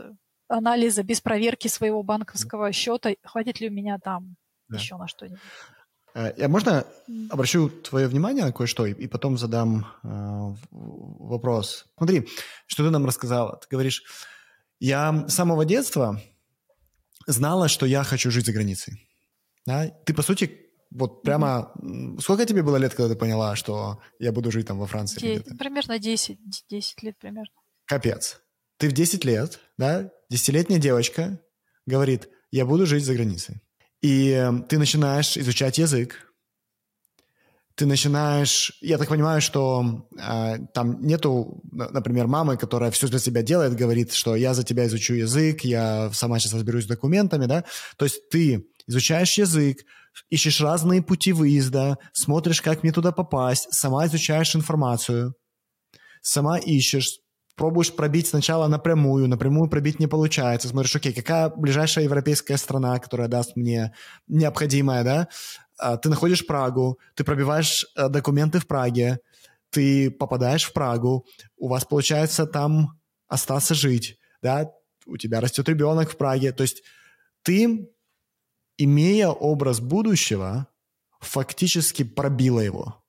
анализа, 0.48 1.02
без 1.02 1.20
проверки 1.20 1.68
своего 1.68 2.02
банковского 2.02 2.72
счета, 2.72 3.14
хватит 3.22 3.60
ли 3.60 3.68
у 3.68 3.72
меня 3.72 3.98
там 3.98 4.36
да. 4.68 4.78
еще 4.78 4.96
на 4.96 5.08
что-нибудь. 5.08 5.40
Э, 6.14 6.32
я 6.36 6.48
можно 6.48 6.84
обращу 7.30 7.68
твое 7.68 8.08
внимание 8.08 8.44
на 8.44 8.52
кое-что 8.52 8.86
и, 8.86 8.92
и 8.92 9.06
потом 9.06 9.38
задам 9.38 9.86
э, 10.02 10.54
вопрос. 10.70 11.86
Смотри, 11.96 12.28
что 12.66 12.84
ты 12.84 12.90
нам 12.90 13.06
рассказала. 13.06 13.56
Ты 13.58 13.66
говоришь, 13.70 14.02
я 14.80 15.26
с 15.28 15.34
самого 15.34 15.64
детства 15.64 16.20
знала, 17.26 17.68
что 17.68 17.86
я 17.86 18.02
хочу 18.04 18.30
жить 18.30 18.46
за 18.46 18.52
границей. 18.52 19.08
Да? 19.66 19.88
Ты, 20.04 20.14
по 20.14 20.22
сути, 20.22 20.68
вот 20.90 21.22
прямо... 21.22 21.72
Mm-hmm. 21.78 22.20
Сколько 22.20 22.46
тебе 22.46 22.62
было 22.62 22.76
лет, 22.76 22.94
когда 22.94 23.12
ты 23.12 23.18
поняла, 23.18 23.56
что 23.56 24.00
я 24.18 24.32
буду 24.32 24.50
жить 24.50 24.66
там 24.66 24.78
во 24.78 24.86
Франции? 24.86 25.20
10, 25.20 25.58
примерно 25.58 25.98
10, 25.98 26.38
10 26.68 27.02
лет 27.02 27.18
примерно. 27.18 27.52
Капец. 27.84 28.40
Ты 28.78 28.88
в 28.88 28.92
10 28.92 29.24
лет, 29.24 29.60
да, 29.76 30.10
десятилетняя 30.28 30.80
девочка 30.80 31.40
говорит, 31.86 32.28
я 32.50 32.66
буду 32.66 32.86
жить 32.86 33.04
за 33.04 33.14
границей. 33.14 33.60
И 34.00 34.30
эм, 34.30 34.62
ты 34.62 34.78
начинаешь 34.78 35.36
изучать 35.36 35.78
язык, 35.78 36.28
ты 37.78 37.86
начинаешь, 37.86 38.72
я 38.80 38.98
так 38.98 39.08
понимаю, 39.08 39.40
что 39.40 40.08
э, 40.18 40.58
там 40.74 41.00
нету, 41.00 41.62
например, 41.70 42.26
мамы, 42.26 42.56
которая 42.56 42.90
все 42.90 43.06
для 43.06 43.20
тебя 43.20 43.42
делает, 43.42 43.76
говорит, 43.76 44.12
что 44.12 44.34
я 44.34 44.52
за 44.52 44.64
тебя 44.64 44.86
изучу 44.86 45.14
язык, 45.14 45.60
я 45.62 46.10
сама 46.12 46.40
сейчас 46.40 46.54
разберусь 46.54 46.84
с 46.84 46.88
документами, 46.88 47.46
да, 47.46 47.64
то 47.96 48.04
есть 48.04 48.28
ты 48.30 48.66
изучаешь 48.88 49.38
язык, 49.38 49.84
ищешь 50.28 50.60
разные 50.60 51.02
пути 51.02 51.32
выезда, 51.32 51.98
смотришь, 52.12 52.62
как 52.62 52.82
мне 52.82 52.90
туда 52.90 53.12
попасть, 53.12 53.68
сама 53.70 54.06
изучаешь 54.06 54.56
информацию, 54.56 55.34
сама 56.20 56.58
ищешь, 56.58 57.20
пробуешь 57.58 57.92
пробить 57.94 58.28
сначала 58.28 58.68
напрямую, 58.68 59.28
напрямую 59.28 59.68
пробить 59.68 59.98
не 59.98 60.06
получается, 60.06 60.68
смотришь, 60.68 60.96
окей, 60.96 61.12
какая 61.12 61.50
ближайшая 61.50 62.04
европейская 62.04 62.56
страна, 62.56 62.98
которая 62.98 63.28
даст 63.28 63.56
мне 63.56 63.92
необходимое, 64.28 65.04
да, 65.04 65.28
а, 65.76 65.96
ты 65.96 66.08
находишь 66.08 66.46
Прагу, 66.46 66.98
ты 67.14 67.24
пробиваешь 67.24 67.84
э, 67.96 68.08
документы 68.08 68.60
в 68.60 68.66
Праге, 68.66 69.20
ты 69.70 70.10
попадаешь 70.10 70.64
в 70.64 70.72
Прагу, 70.72 71.26
у 71.56 71.68
вас 71.68 71.84
получается 71.84 72.46
там 72.46 72.98
остаться 73.26 73.74
жить, 73.74 74.18
да, 74.40 74.70
у 75.06 75.16
тебя 75.16 75.40
растет 75.40 75.68
ребенок 75.68 76.10
в 76.10 76.16
Праге, 76.16 76.52
то 76.52 76.62
есть 76.62 76.82
ты, 77.42 77.88
имея 78.76 79.28
образ 79.28 79.80
будущего, 79.80 80.68
фактически 81.20 82.04
пробила 82.04 82.60
его. 82.60 83.02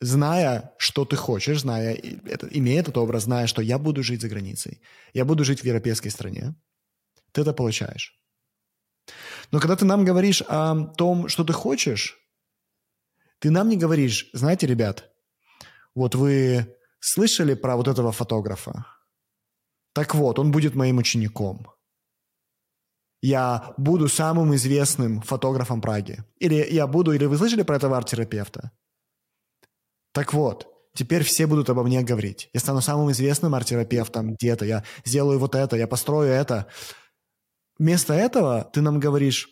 Зная, 0.00 0.74
что 0.78 1.04
ты 1.04 1.16
хочешь, 1.16 1.60
зная, 1.60 1.94
это, 2.26 2.48
имея 2.50 2.80
этот 2.80 2.96
образ, 2.98 3.24
зная, 3.24 3.46
что 3.46 3.62
я 3.62 3.78
буду 3.78 4.02
жить 4.02 4.20
за 4.20 4.28
границей, 4.28 4.80
я 5.14 5.24
буду 5.24 5.44
жить 5.44 5.60
в 5.60 5.64
европейской 5.64 6.10
стране, 6.10 6.54
ты 7.32 7.40
это 7.42 7.52
получаешь. 7.52 8.18
Но 9.50 9.60
когда 9.60 9.76
ты 9.76 9.84
нам 9.84 10.04
говоришь 10.04 10.42
о 10.48 10.84
том, 10.96 11.28
что 11.28 11.44
ты 11.44 11.52
хочешь, 11.52 12.18
ты 13.38 13.50
нам 13.50 13.68
не 13.68 13.76
говоришь, 13.76 14.30
знаете, 14.32 14.66
ребят, 14.66 15.10
вот 15.94 16.14
вы 16.14 16.76
слышали 17.00 17.54
про 17.54 17.76
вот 17.76 17.88
этого 17.88 18.12
фотографа? 18.12 18.86
Так 19.92 20.14
вот, 20.14 20.38
он 20.38 20.50
будет 20.50 20.74
моим 20.74 20.98
учеником. 20.98 21.66
Я 23.22 23.74
буду 23.78 24.08
самым 24.08 24.54
известным 24.54 25.22
фотографом 25.22 25.80
Праги. 25.80 26.24
Или 26.40 26.66
я 26.70 26.86
буду, 26.86 27.12
или 27.12 27.24
вы 27.26 27.38
слышали 27.38 27.62
про 27.62 27.76
этого 27.76 27.96
арт-терапевта? 27.96 28.70
Так 30.14 30.32
вот, 30.32 30.68
теперь 30.94 31.24
все 31.24 31.48
будут 31.48 31.68
обо 31.68 31.82
мне 31.82 32.00
говорить. 32.02 32.48
Я 32.52 32.60
стану 32.60 32.80
самым 32.80 33.10
известным 33.10 33.52
арт-терапевтом 33.54 34.34
где-то. 34.34 34.64
Я 34.64 34.84
сделаю 35.04 35.40
вот 35.40 35.56
это, 35.56 35.76
я 35.76 35.88
построю 35.88 36.32
это. 36.32 36.68
Вместо 37.80 38.14
этого 38.14 38.70
ты 38.72 38.80
нам 38.80 39.00
говоришь, 39.00 39.48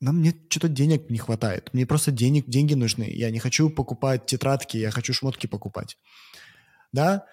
нам 0.00 0.20
мне 0.20 0.34
что-то 0.48 0.68
денег 0.68 1.10
не 1.10 1.18
хватает. 1.18 1.74
Мне 1.74 1.84
просто 1.84 2.10
денег, 2.10 2.48
деньги 2.48 2.72
нужны. 2.72 3.06
Я 3.10 3.30
не 3.30 3.38
хочу 3.38 3.68
покупать 3.68 4.24
тетрадки, 4.24 4.78
я 4.78 4.90
хочу 4.90 5.12
шмотки 5.12 5.46
покупать. 5.46 5.98
Да? 6.92 7.26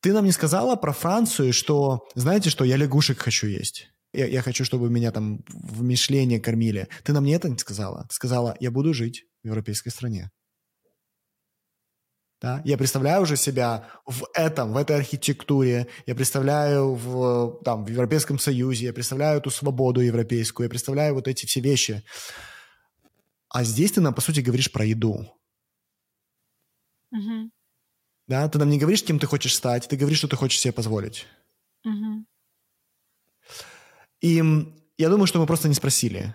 Ты 0.00 0.12
нам 0.12 0.24
не 0.24 0.32
сказала 0.32 0.76
про 0.76 0.92
Францию, 0.92 1.52
что, 1.52 2.06
знаете 2.14 2.48
что, 2.48 2.64
я 2.64 2.76
лягушек 2.76 3.18
хочу 3.18 3.48
есть. 3.48 3.88
Я, 4.12 4.26
я 4.26 4.40
хочу, 4.40 4.64
чтобы 4.64 4.88
меня 4.88 5.10
там 5.10 5.42
в 5.48 5.82
мишлене 5.82 6.38
кормили. 6.38 6.86
Ты 7.02 7.12
нам 7.12 7.24
не 7.24 7.32
это 7.32 7.48
не 7.48 7.58
сказала. 7.58 8.06
Ты 8.08 8.14
сказала, 8.14 8.56
я 8.60 8.70
буду 8.70 8.94
жить 8.94 9.24
в 9.42 9.48
европейской 9.48 9.90
стране. 9.90 10.30
Да? 12.44 12.60
Я 12.62 12.76
представляю 12.76 13.22
уже 13.22 13.36
себя 13.38 13.88
в 14.04 14.26
этом, 14.34 14.74
в 14.74 14.76
этой 14.76 14.96
архитектуре, 14.96 15.86
я 16.04 16.14
представляю 16.14 16.92
в, 16.92 17.58
там, 17.64 17.86
в 17.86 17.88
Европейском 17.88 18.38
Союзе, 18.38 18.84
я 18.84 18.92
представляю 18.92 19.38
эту 19.38 19.48
свободу 19.48 20.02
европейскую, 20.02 20.66
я 20.66 20.68
представляю 20.68 21.14
вот 21.14 21.26
эти 21.26 21.46
все 21.46 21.60
вещи. 21.60 22.04
А 23.48 23.64
здесь 23.64 23.92
ты 23.92 24.02
нам, 24.02 24.12
по 24.12 24.20
сути, 24.20 24.40
говоришь 24.40 24.70
про 24.70 24.84
еду. 24.84 25.26
Угу. 27.12 27.50
Да? 28.28 28.46
Ты 28.50 28.58
нам 28.58 28.68
не 28.68 28.78
говоришь, 28.78 29.02
кем 29.02 29.18
ты 29.18 29.26
хочешь 29.26 29.54
стать, 29.54 29.88
ты 29.88 29.96
говоришь, 29.96 30.18
что 30.18 30.28
ты 30.28 30.36
хочешь 30.36 30.60
себе 30.60 30.72
позволить. 30.74 31.26
Угу. 31.86 32.26
И 34.20 34.42
я 34.98 35.08
думаю, 35.08 35.26
что 35.26 35.38
мы 35.38 35.46
просто 35.46 35.68
не 35.68 35.74
спросили. 35.74 36.34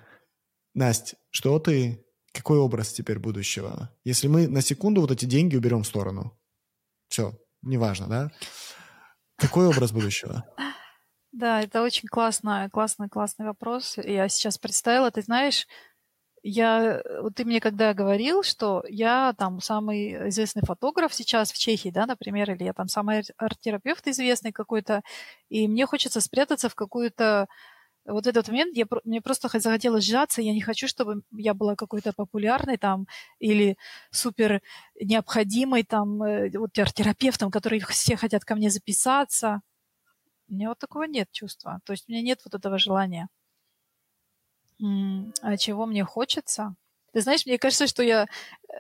Настя, 0.74 1.18
что 1.30 1.60
ты 1.60 2.04
какой 2.34 2.58
образ 2.58 2.94
теперь 2.94 3.20
будущего? 3.20 3.90
Если 4.04 4.28
мы 4.28 4.48
на 4.48 4.62
секунду 4.62 5.02
вот 5.02 5.12
эти 5.12 5.26
деньги 5.26 5.56
уберем 5.56 5.84
в 5.84 5.88
сторону, 5.88 6.38
все, 7.08 7.34
неважно, 7.62 8.08
да? 8.08 8.32
Какой 9.38 9.68
образ 9.68 9.92
будущего? 9.92 10.46
Да, 11.32 11.62
это 11.62 11.84
очень 11.84 12.08
классный, 12.08 12.70
классный, 12.70 13.08
классный 13.08 13.46
вопрос. 13.46 13.98
Я 13.98 14.28
сейчас 14.30 14.58
представила, 14.58 15.12
ты 15.12 15.22
знаешь, 15.22 15.68
я, 16.42 17.02
вот 17.22 17.36
ты 17.36 17.46
мне 17.46 17.60
когда 17.60 17.94
говорил, 17.94 18.44
что 18.44 18.84
я 18.88 19.34
там 19.38 19.60
самый 19.62 20.30
известный 20.30 20.64
фотограф 20.66 21.14
сейчас 21.14 21.52
в 21.52 21.58
Чехии, 21.58 21.90
да, 21.90 22.06
например, 22.06 22.52
или 22.52 22.64
я 22.64 22.74
там 22.74 22.88
самый 22.88 23.24
арт-терапевт 23.38 24.08
известный 24.08 24.52
какой-то, 24.52 25.02
и 25.50 25.68
мне 25.68 25.86
хочется 25.86 26.22
спрятаться 26.22 26.70
в 26.70 26.76
какую-то 26.76 27.48
вот 28.10 28.28
этот 28.28 28.48
момент, 28.48 28.76
я, 28.76 28.86
мне 29.04 29.22
просто 29.22 29.48
захотелось 29.60 30.06
сжаться, 30.06 30.42
я 30.42 30.54
не 30.54 30.62
хочу, 30.62 30.88
чтобы 30.88 31.24
я 31.32 31.54
была 31.54 31.76
какой-то 31.76 32.14
популярной 32.14 32.78
там 32.78 33.08
или 33.40 33.78
супер 34.12 34.62
необходимой 35.00 35.84
там 35.84 36.22
э, 36.24 36.50
вот 36.58 36.74
терапевтом, 36.74 37.52
который 37.52 37.80
все 37.80 38.16
хотят 38.16 38.46
ко 38.46 38.56
мне 38.56 38.70
записаться. 38.70 39.62
У 40.48 40.54
меня 40.54 40.70
вот 40.70 40.80
такого 40.80 41.04
нет 41.04 41.32
чувства. 41.32 41.80
То 41.86 41.94
есть 41.94 42.06
у 42.08 42.12
меня 42.12 42.22
нет 42.22 42.42
вот 42.44 42.56
этого 42.56 42.80
желания. 42.80 43.30
А 45.42 45.58
чего 45.58 45.86
мне 45.86 46.04
хочется? 46.04 46.76
Ты 47.14 47.22
знаешь, 47.22 47.46
мне 47.46 47.58
кажется, 47.58 47.88
что 47.88 48.04
я 48.04 48.24
э, 48.24 48.74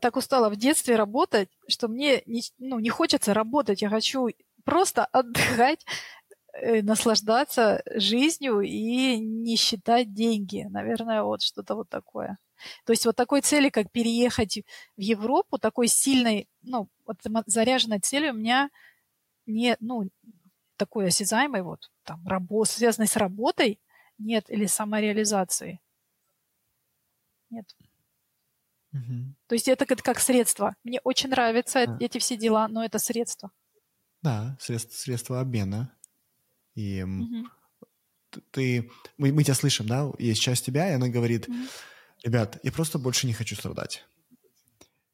так 0.00 0.16
устала 0.16 0.50
в 0.50 0.56
детстве 0.56 0.96
работать, 0.96 1.48
что 1.68 1.88
мне 1.88 2.22
не, 2.26 2.42
ну, 2.58 2.78
не 2.78 2.90
хочется 2.90 3.32
работать. 3.32 3.82
Я 3.82 3.88
хочу 3.88 4.28
просто 4.64 5.04
отдыхать, 5.06 5.86
наслаждаться 6.82 7.82
жизнью 7.94 8.60
и 8.60 9.18
не 9.18 9.56
считать 9.56 10.14
деньги. 10.14 10.66
Наверное, 10.68 11.22
вот 11.22 11.42
что-то 11.42 11.74
вот 11.74 11.88
такое. 11.88 12.38
То 12.84 12.92
есть 12.92 13.04
вот 13.04 13.16
такой 13.16 13.42
цели, 13.42 13.68
как 13.68 13.90
переехать 13.90 14.58
в 14.96 15.00
Европу, 15.00 15.58
такой 15.58 15.88
сильной, 15.88 16.48
ну, 16.62 16.88
вот 17.04 17.18
заряженной 17.46 18.00
цели 18.00 18.30
у 18.30 18.34
меня 18.34 18.70
не, 19.46 19.76
ну, 19.80 20.08
такой 20.76 21.08
осязаемой, 21.08 21.62
вот, 21.62 21.90
там, 22.04 22.26
работ, 22.26 22.68
связанной 22.68 23.08
с 23.08 23.16
работой, 23.16 23.80
нет, 24.18 24.48
или 24.48 24.66
самореализацией. 24.66 25.80
Нет. 27.50 27.66
Угу. 28.92 29.34
То 29.46 29.54
есть 29.54 29.68
это 29.68 29.86
как, 29.86 30.02
как 30.02 30.18
средство. 30.18 30.74
Мне 30.84 31.00
очень 31.04 31.30
нравятся 31.30 31.80
а. 31.80 31.96
эти 32.00 32.18
все 32.18 32.36
дела, 32.36 32.68
но 32.68 32.84
это 32.84 32.98
средство. 32.98 33.50
Да, 34.22 34.56
средство, 34.60 34.94
средство 34.96 35.40
обмена. 35.40 35.95
И 36.76 37.02
угу. 37.02 37.48
ты, 38.52 38.90
мы, 39.16 39.32
мы 39.32 39.42
тебя 39.42 39.54
слышим, 39.54 39.86
да? 39.86 40.12
Есть 40.18 40.42
часть 40.42 40.64
тебя, 40.64 40.88
и 40.90 40.94
она 40.94 41.08
говорит, 41.08 41.48
угу. 41.48 41.56
ребят, 42.22 42.60
я 42.62 42.70
просто 42.70 42.98
больше 42.98 43.26
не 43.26 43.32
хочу 43.32 43.56
страдать. 43.56 44.04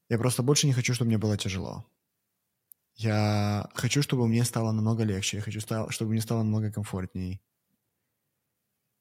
Я 0.09 0.19
просто 0.19 0.43
больше 0.43 0.67
не 0.67 0.73
хочу, 0.73 0.93
чтобы 0.93 1.07
мне 1.07 1.17
было 1.17 1.37
тяжело. 1.37 1.85
Я 2.95 3.69
хочу, 3.73 4.03
чтобы 4.03 4.27
мне 4.27 4.43
стало 4.43 4.71
намного 4.71 5.03
легче. 5.03 5.37
Я 5.37 5.43
хочу, 5.43 5.59
чтобы 5.89 6.11
мне 6.11 6.21
стало 6.21 6.43
намного 6.43 6.71
комфортней. 6.71 7.41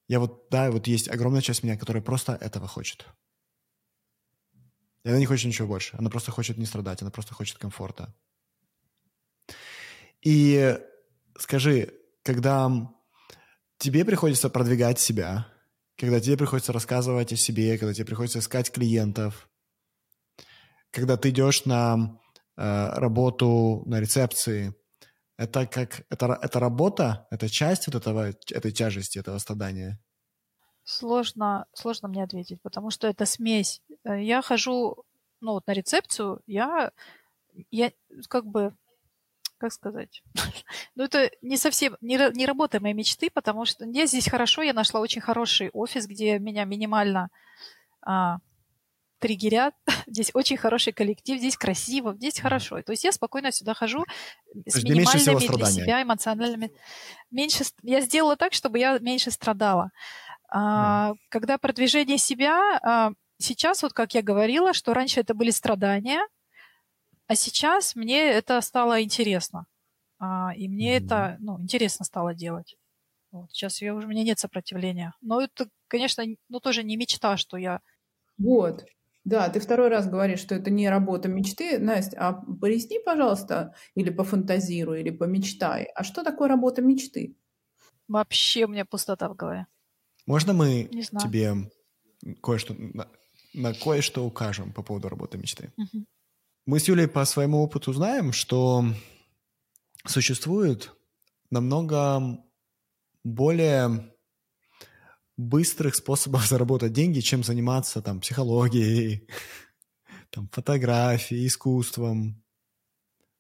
Я 0.09 0.21
вот, 0.21 0.47
да, 0.51 0.71
вот 0.71 0.87
есть 0.87 1.09
огромная 1.09 1.43
часть 1.43 1.63
меня, 1.63 1.77
которая 1.77 2.03
просто 2.03 2.35
этого 2.35 2.67
хочет. 2.67 3.07
И 5.05 5.09
она 5.09 5.19
не 5.19 5.27
хочет 5.27 5.47
ничего 5.47 5.69
больше. 5.69 5.97
Она 5.99 6.11
просто 6.11 6.31
хочет 6.31 6.59
не 6.59 6.65
страдать, 6.65 7.03
она 7.03 7.11
просто 7.11 7.35
хочет 7.35 7.59
комфорта. 7.59 8.15
И 10.21 10.79
скажи, 11.37 11.93
когда 12.23 12.71
тебе 13.79 14.05
приходится 14.05 14.49
продвигать 14.49 14.99
себя, 14.99 15.47
когда 15.97 16.21
тебе 16.21 16.37
приходится 16.37 16.73
рассказывать 16.73 17.33
о 17.33 17.37
себе, 17.37 17.79
когда 17.79 17.93
тебе 17.93 18.07
приходится 18.07 18.39
искать 18.39 18.71
клиентов, 18.71 19.49
когда 20.91 21.17
ты 21.17 21.31
идешь 21.31 21.65
на 21.65 22.21
э, 22.57 22.89
работу 22.95 23.83
на 23.87 24.01
рецепции, 24.01 24.75
это 25.37 25.67
как 25.67 26.05
это, 26.11 26.39
это 26.41 26.61
работа, 26.61 27.27
это 27.31 27.49
часть 27.49 27.87
вот 27.87 27.97
этого, 27.97 28.31
этой 28.51 28.71
тяжести, 28.71 29.19
этого 29.19 29.39
страдания? 29.39 29.99
Сложно, 30.85 31.67
сложно 31.73 32.09
мне 32.09 32.25
ответить, 32.25 32.61
потому 32.63 32.91
что 32.91 33.09
это 33.09 33.25
смесь. 33.25 33.83
Э, 34.05 34.23
я 34.23 34.43
хожу, 34.43 35.05
ну 35.41 35.53
вот 35.53 35.67
на 35.67 35.73
рецепцию, 35.73 36.43
я, 36.47 36.93
я 37.71 37.93
как 38.29 38.47
бы, 38.47 38.77
как 39.63 39.73
сказать, 39.73 40.23
ну 40.97 41.05
это 41.05 41.31
не 41.41 41.57
совсем, 41.57 41.97
не, 42.01 42.19
не 42.35 42.47
работа 42.47 42.81
моей 42.81 42.95
мечты, 42.95 43.31
потому 43.33 43.65
что 43.65 43.85
я 43.85 44.07
здесь 44.07 44.29
хорошо, 44.29 44.63
я 44.63 44.73
нашла 44.73 45.01
очень 45.01 45.21
хороший 45.21 45.71
офис, 45.73 46.07
где 46.09 46.41
меня 46.41 46.65
минимально 46.65 47.29
а, 48.05 48.39
триггерят. 49.21 49.75
Здесь 50.09 50.33
очень 50.35 50.57
хороший 50.57 50.93
коллектив, 50.93 51.39
здесь 51.39 51.57
красиво, 51.57 52.15
здесь 52.15 52.41
хорошо. 52.41 52.83
То 52.83 52.93
есть 52.93 53.05
я 53.05 53.13
спокойно 53.13 53.53
сюда 53.53 53.73
хожу 53.73 54.05
с 54.67 54.83
минимальными 54.83 55.57
для 55.57 55.67
себя 55.67 56.03
эмоциональными. 56.03 56.73
Меньше, 57.31 57.65
я 57.83 58.01
сделала 58.01 58.37
так, 58.37 58.53
чтобы 58.53 58.81
я 58.81 58.99
меньше 58.99 59.31
страдала. 59.31 59.93
А, 60.51 61.15
когда 61.29 61.57
продвижение 61.57 62.19
себя, 62.19 62.81
а, 62.83 63.13
сейчас, 63.39 63.83
вот 63.85 63.93
как 63.93 64.15
я 64.15 64.23
говорила, 64.23 64.73
что 64.73 64.93
раньше 64.93 65.21
это 65.21 65.35
были 65.35 65.51
страдания, 65.51 66.21
а 67.33 67.35
сейчас 67.35 67.97
мне 67.97 68.31
это 68.31 68.61
стало 68.61 69.03
интересно. 69.03 69.65
А, 70.19 70.53
и 70.55 70.69
мне 70.69 70.99
mm-hmm. 70.99 71.05
это 71.05 71.37
ну, 71.41 71.59
интересно 71.59 72.05
стало 72.05 72.35
делать. 72.35 72.77
Вот, 73.31 73.51
сейчас 73.51 73.81
я, 73.81 73.95
уже, 73.95 74.07
у 74.07 74.11
меня 74.11 74.23
нет 74.23 74.39
сопротивления. 74.39 75.15
Но 75.23 75.41
это, 75.41 75.71
конечно, 75.89 76.23
ну, 76.51 76.61
тоже 76.61 76.83
не 76.85 76.99
мечта, 76.99 77.39
что 77.39 77.57
я... 77.57 77.81
Вот. 78.37 78.85
Да, 79.25 79.49
ты 79.49 79.61
второй 79.61 79.89
раз 79.89 80.11
говоришь, 80.11 80.41
что 80.41 80.55
это 80.55 80.71
не 80.71 80.91
работа 80.91 81.29
мечты. 81.29 81.79
Настя, 81.79 82.19
а 82.21 82.33
поясни, 82.35 82.99
пожалуйста, 82.99 83.75
или 83.95 84.11
пофантазируй, 84.11 85.01
или 85.01 85.09
помечтай. 85.09 85.85
А 85.95 86.05
что 86.05 86.25
такое 86.25 86.49
работа 86.49 86.83
мечты? 86.83 87.35
Вообще 88.09 88.67
у 88.67 88.69
меня 88.69 88.85
пустота 88.85 89.31
в 89.31 89.37
голове. 89.37 89.67
Можно 90.27 90.53
мы 90.53 90.85
тебе 91.19 91.55
кое-что 92.43 92.75
на, 92.75 93.09
на 93.55 93.73
кое-что 93.73 94.27
укажем 94.27 94.75
по 94.75 94.83
поводу 94.83 95.09
работы 95.09 95.39
мечты? 95.39 95.73
Угу. 95.79 96.05
Мы 96.65 96.79
с 96.79 96.87
Юлей 96.87 97.09
по 97.09 97.25
своему 97.25 97.61
опыту 97.61 97.93
знаем, 97.93 98.33
что 98.33 98.85
существует 100.07 100.93
намного 101.51 102.39
более 103.25 104.15
быстрых 105.37 105.97
способов 105.97 106.47
заработать 106.49 106.93
деньги, 106.93 107.19
чем 107.19 107.43
заниматься 107.43 108.01
там 108.01 108.21
психологией, 108.21 109.29
там, 110.31 110.49
фотографией, 110.53 111.49
искусством. 111.49 112.41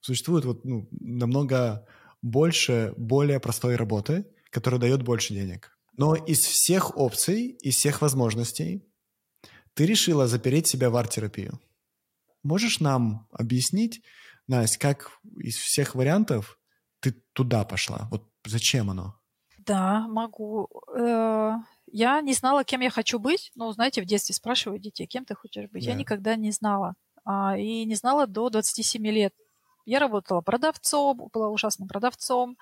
Существует 0.00 0.44
вот 0.44 0.64
ну, 0.64 0.88
намного 0.90 1.86
больше 2.22 2.92
более 2.96 3.38
простой 3.38 3.76
работы, 3.76 4.26
которая 4.50 4.80
дает 4.80 5.04
больше 5.04 5.32
денег. 5.32 5.78
Но 5.96 6.16
из 6.16 6.40
всех 6.40 6.96
опций, 6.96 7.50
из 7.60 7.76
всех 7.76 8.02
возможностей 8.02 8.84
ты 9.74 9.86
решила 9.86 10.26
запереть 10.26 10.66
себя 10.66 10.90
в 10.90 10.96
арт-терапию. 10.96 11.60
Можешь 12.42 12.80
нам 12.80 13.28
объяснить, 13.32 14.02
Настя, 14.48 14.78
как 14.78 15.18
из 15.38 15.56
всех 15.56 15.94
вариантов 15.94 16.58
ты 17.00 17.12
туда 17.32 17.64
пошла? 17.64 18.08
Вот 18.10 18.28
зачем 18.44 18.90
оно? 18.90 19.16
Да, 19.58 20.06
могу. 20.08 20.68
Э, 20.96 21.52
я 21.86 22.20
не 22.20 22.34
знала, 22.34 22.64
кем 22.64 22.80
я 22.80 22.90
хочу 22.90 23.18
быть. 23.18 23.52
Ну, 23.54 23.70
знаете, 23.72 24.02
в 24.02 24.06
детстве 24.06 24.34
спрашивают 24.34 24.82
детей, 24.82 25.06
кем 25.06 25.24
ты 25.24 25.34
хочешь 25.34 25.70
быть. 25.70 25.84
Да. 25.84 25.90
Я 25.90 25.96
никогда 25.96 26.36
не 26.36 26.50
знала. 26.50 26.94
А, 27.24 27.56
и 27.56 27.84
не 27.84 27.94
знала 27.94 28.26
до 28.26 28.50
27 28.50 29.06
лет. 29.06 29.34
Я 29.84 29.98
работала 29.98 30.40
продавцом, 30.40 31.28
была 31.32 31.48
ужасным 31.48 31.88
продавцом. 31.88 32.56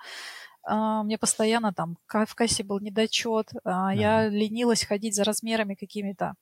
А, 0.63 1.03
мне 1.03 1.17
постоянно 1.17 1.73
там 1.73 1.97
в 2.07 2.35
кассе 2.35 2.63
был 2.63 2.79
недочет, 2.79 3.51
а, 3.63 3.93
я 3.93 4.29
ленилась 4.29 4.83
ходить 4.85 5.15
за 5.15 5.23
размерами 5.23 5.75
какими-то. 5.75 6.35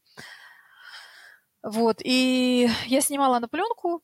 Вот, 1.63 2.01
и 2.03 2.69
я 2.87 3.01
снимала 3.01 3.39
на 3.39 3.47
пленку 3.47 4.01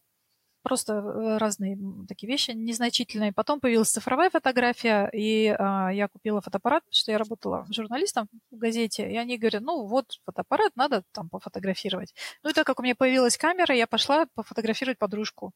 просто 0.65 0.93
э, 0.93 1.37
разные 1.37 1.77
такие 2.07 2.27
вещи 2.27 2.51
незначительные. 2.51 3.31
Потом 3.31 3.59
появилась 3.59 3.91
цифровая 3.91 4.31
фотография, 4.31 5.07
и 5.13 5.55
а, 5.57 5.89
я 5.93 6.07
купила 6.07 6.41
фотоаппарат, 6.41 6.83
потому 6.83 6.95
что 6.95 7.11
я 7.11 7.19
работала 7.19 7.67
журналистом 7.69 8.27
в 8.49 8.57
газете, 8.57 9.09
и 9.09 9.15
они 9.15 9.37
говорят, 9.37 9.61
ну 9.61 9.85
вот 9.85 10.19
фотоаппарат, 10.25 10.75
надо 10.75 11.03
там 11.11 11.29
пофотографировать. 11.29 12.15
Ну 12.43 12.49
и 12.49 12.53
так 12.53 12.65
как 12.65 12.79
у 12.79 12.83
меня 12.83 12.95
появилась 12.95 13.37
камера, 13.37 13.75
я 13.75 13.85
пошла 13.85 14.25
пофотографировать 14.33 14.97
подружку. 14.97 15.53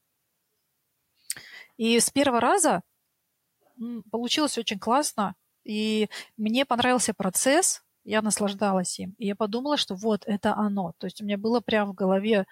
И 1.77 1.99
с 1.99 2.11
первого 2.11 2.39
раза 2.39 2.83
получилось 4.11 4.59
очень 4.59 4.77
классно, 4.77 5.35
и 5.63 6.07
мне 6.37 6.65
понравился 6.65 7.15
процесс, 7.15 7.81
я 8.09 8.21
наслаждалась 8.21 8.99
им. 8.99 9.13
И 9.19 9.27
я 9.27 9.35
подумала, 9.35 9.77
что 9.77 9.95
вот 9.95 10.23
это 10.25 10.55
оно. 10.55 10.93
То 10.97 11.05
есть 11.07 11.21
у 11.21 11.25
меня 11.25 11.37
было 11.37 11.59
прямо 11.61 11.91
в 11.91 11.95
голове 11.95 12.45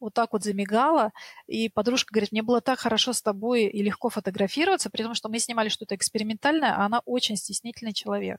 вот 0.00 0.14
так 0.14 0.32
вот 0.32 0.44
замигало, 0.44 1.12
и 1.48 1.68
подружка 1.68 2.12
говорит, 2.12 2.30
мне 2.30 2.42
было 2.42 2.60
так 2.60 2.78
хорошо 2.78 3.12
с 3.12 3.20
тобой 3.20 3.64
и 3.64 3.82
легко 3.82 4.10
фотографироваться, 4.10 4.90
при 4.90 5.02
том, 5.02 5.14
что 5.14 5.28
мы 5.28 5.40
снимали 5.40 5.70
что-то 5.70 5.96
экспериментальное, 5.96 6.72
а 6.72 6.84
она 6.84 7.00
очень 7.04 7.36
стеснительный 7.36 7.92
человек. 7.92 8.38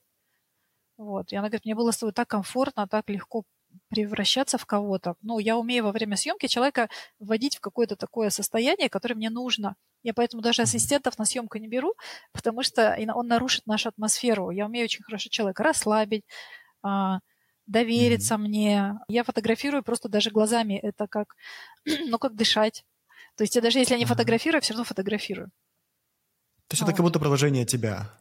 Вот. 0.95 1.33
И 1.33 1.35
она 1.35 1.47
говорит, 1.47 1.65
мне 1.65 1.75
было 1.75 1.91
с 1.91 1.97
тобой 1.97 2.13
так 2.13 2.29
комфортно, 2.29 2.87
так 2.87 3.09
легко 3.09 3.43
превращаться 3.89 4.57
в 4.57 4.65
кого-то. 4.65 5.15
Ну, 5.21 5.39
я 5.39 5.57
умею 5.57 5.83
во 5.83 5.91
время 5.91 6.15
съемки 6.15 6.47
человека 6.47 6.87
вводить 7.19 7.57
в 7.57 7.59
какое-то 7.59 7.95
такое 7.95 8.29
состояние, 8.29 8.89
которое 8.89 9.15
мне 9.15 9.29
нужно. 9.29 9.75
Я 10.01 10.13
поэтому 10.13 10.41
даже 10.41 10.61
ассистентов 10.61 11.17
на 11.19 11.25
съемку 11.25 11.57
не 11.57 11.67
беру, 11.67 11.93
потому 12.31 12.63
что 12.63 12.97
он 13.13 13.27
нарушит 13.27 13.67
нашу 13.67 13.89
атмосферу. 13.89 14.49
Я 14.49 14.65
умею 14.65 14.85
очень 14.85 15.03
хорошо 15.03 15.29
человека 15.29 15.63
расслабить, 15.63 16.23
довериться 17.69 18.35
mm-hmm. 18.35 18.37
мне. 18.37 18.99
Я 19.07 19.23
фотографирую 19.23 19.83
просто 19.83 20.09
даже 20.09 20.31
глазами. 20.31 20.73
Это 20.73 21.07
как, 21.07 21.35
ну, 21.85 22.17
как 22.17 22.35
дышать. 22.35 22.83
То 23.35 23.43
есть 23.43 23.55
я 23.55 23.61
даже 23.61 23.79
если 23.79 23.93
я 23.93 23.99
не 23.99 24.05
фотографирую, 24.05 24.57
я 24.57 24.61
все 24.61 24.73
равно 24.73 24.83
фотографирую. 24.83 25.49
То 26.67 26.73
есть 26.73 26.81
вот. 26.81 26.89
это 26.89 26.97
как 26.97 27.05
будто 27.05 27.19
продолжение 27.19 27.65
тебя. 27.65 28.11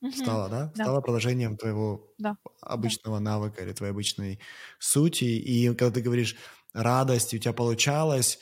угу. 0.00 0.12
стало, 0.12 0.48
да? 0.48 0.72
да? 0.74 0.84
Стало 0.84 1.00
продолжением 1.00 1.56
твоего 1.56 2.12
да. 2.18 2.36
обычного 2.60 3.18
да. 3.18 3.24
навыка 3.24 3.62
или 3.62 3.72
твоей 3.72 3.92
обычной 3.92 4.38
сути. 4.78 5.24
И 5.24 5.68
когда 5.68 5.90
ты 5.90 6.02
говоришь 6.02 6.36
радость, 6.72 7.34
у 7.34 7.38
тебя 7.38 7.52
получалось, 7.52 8.38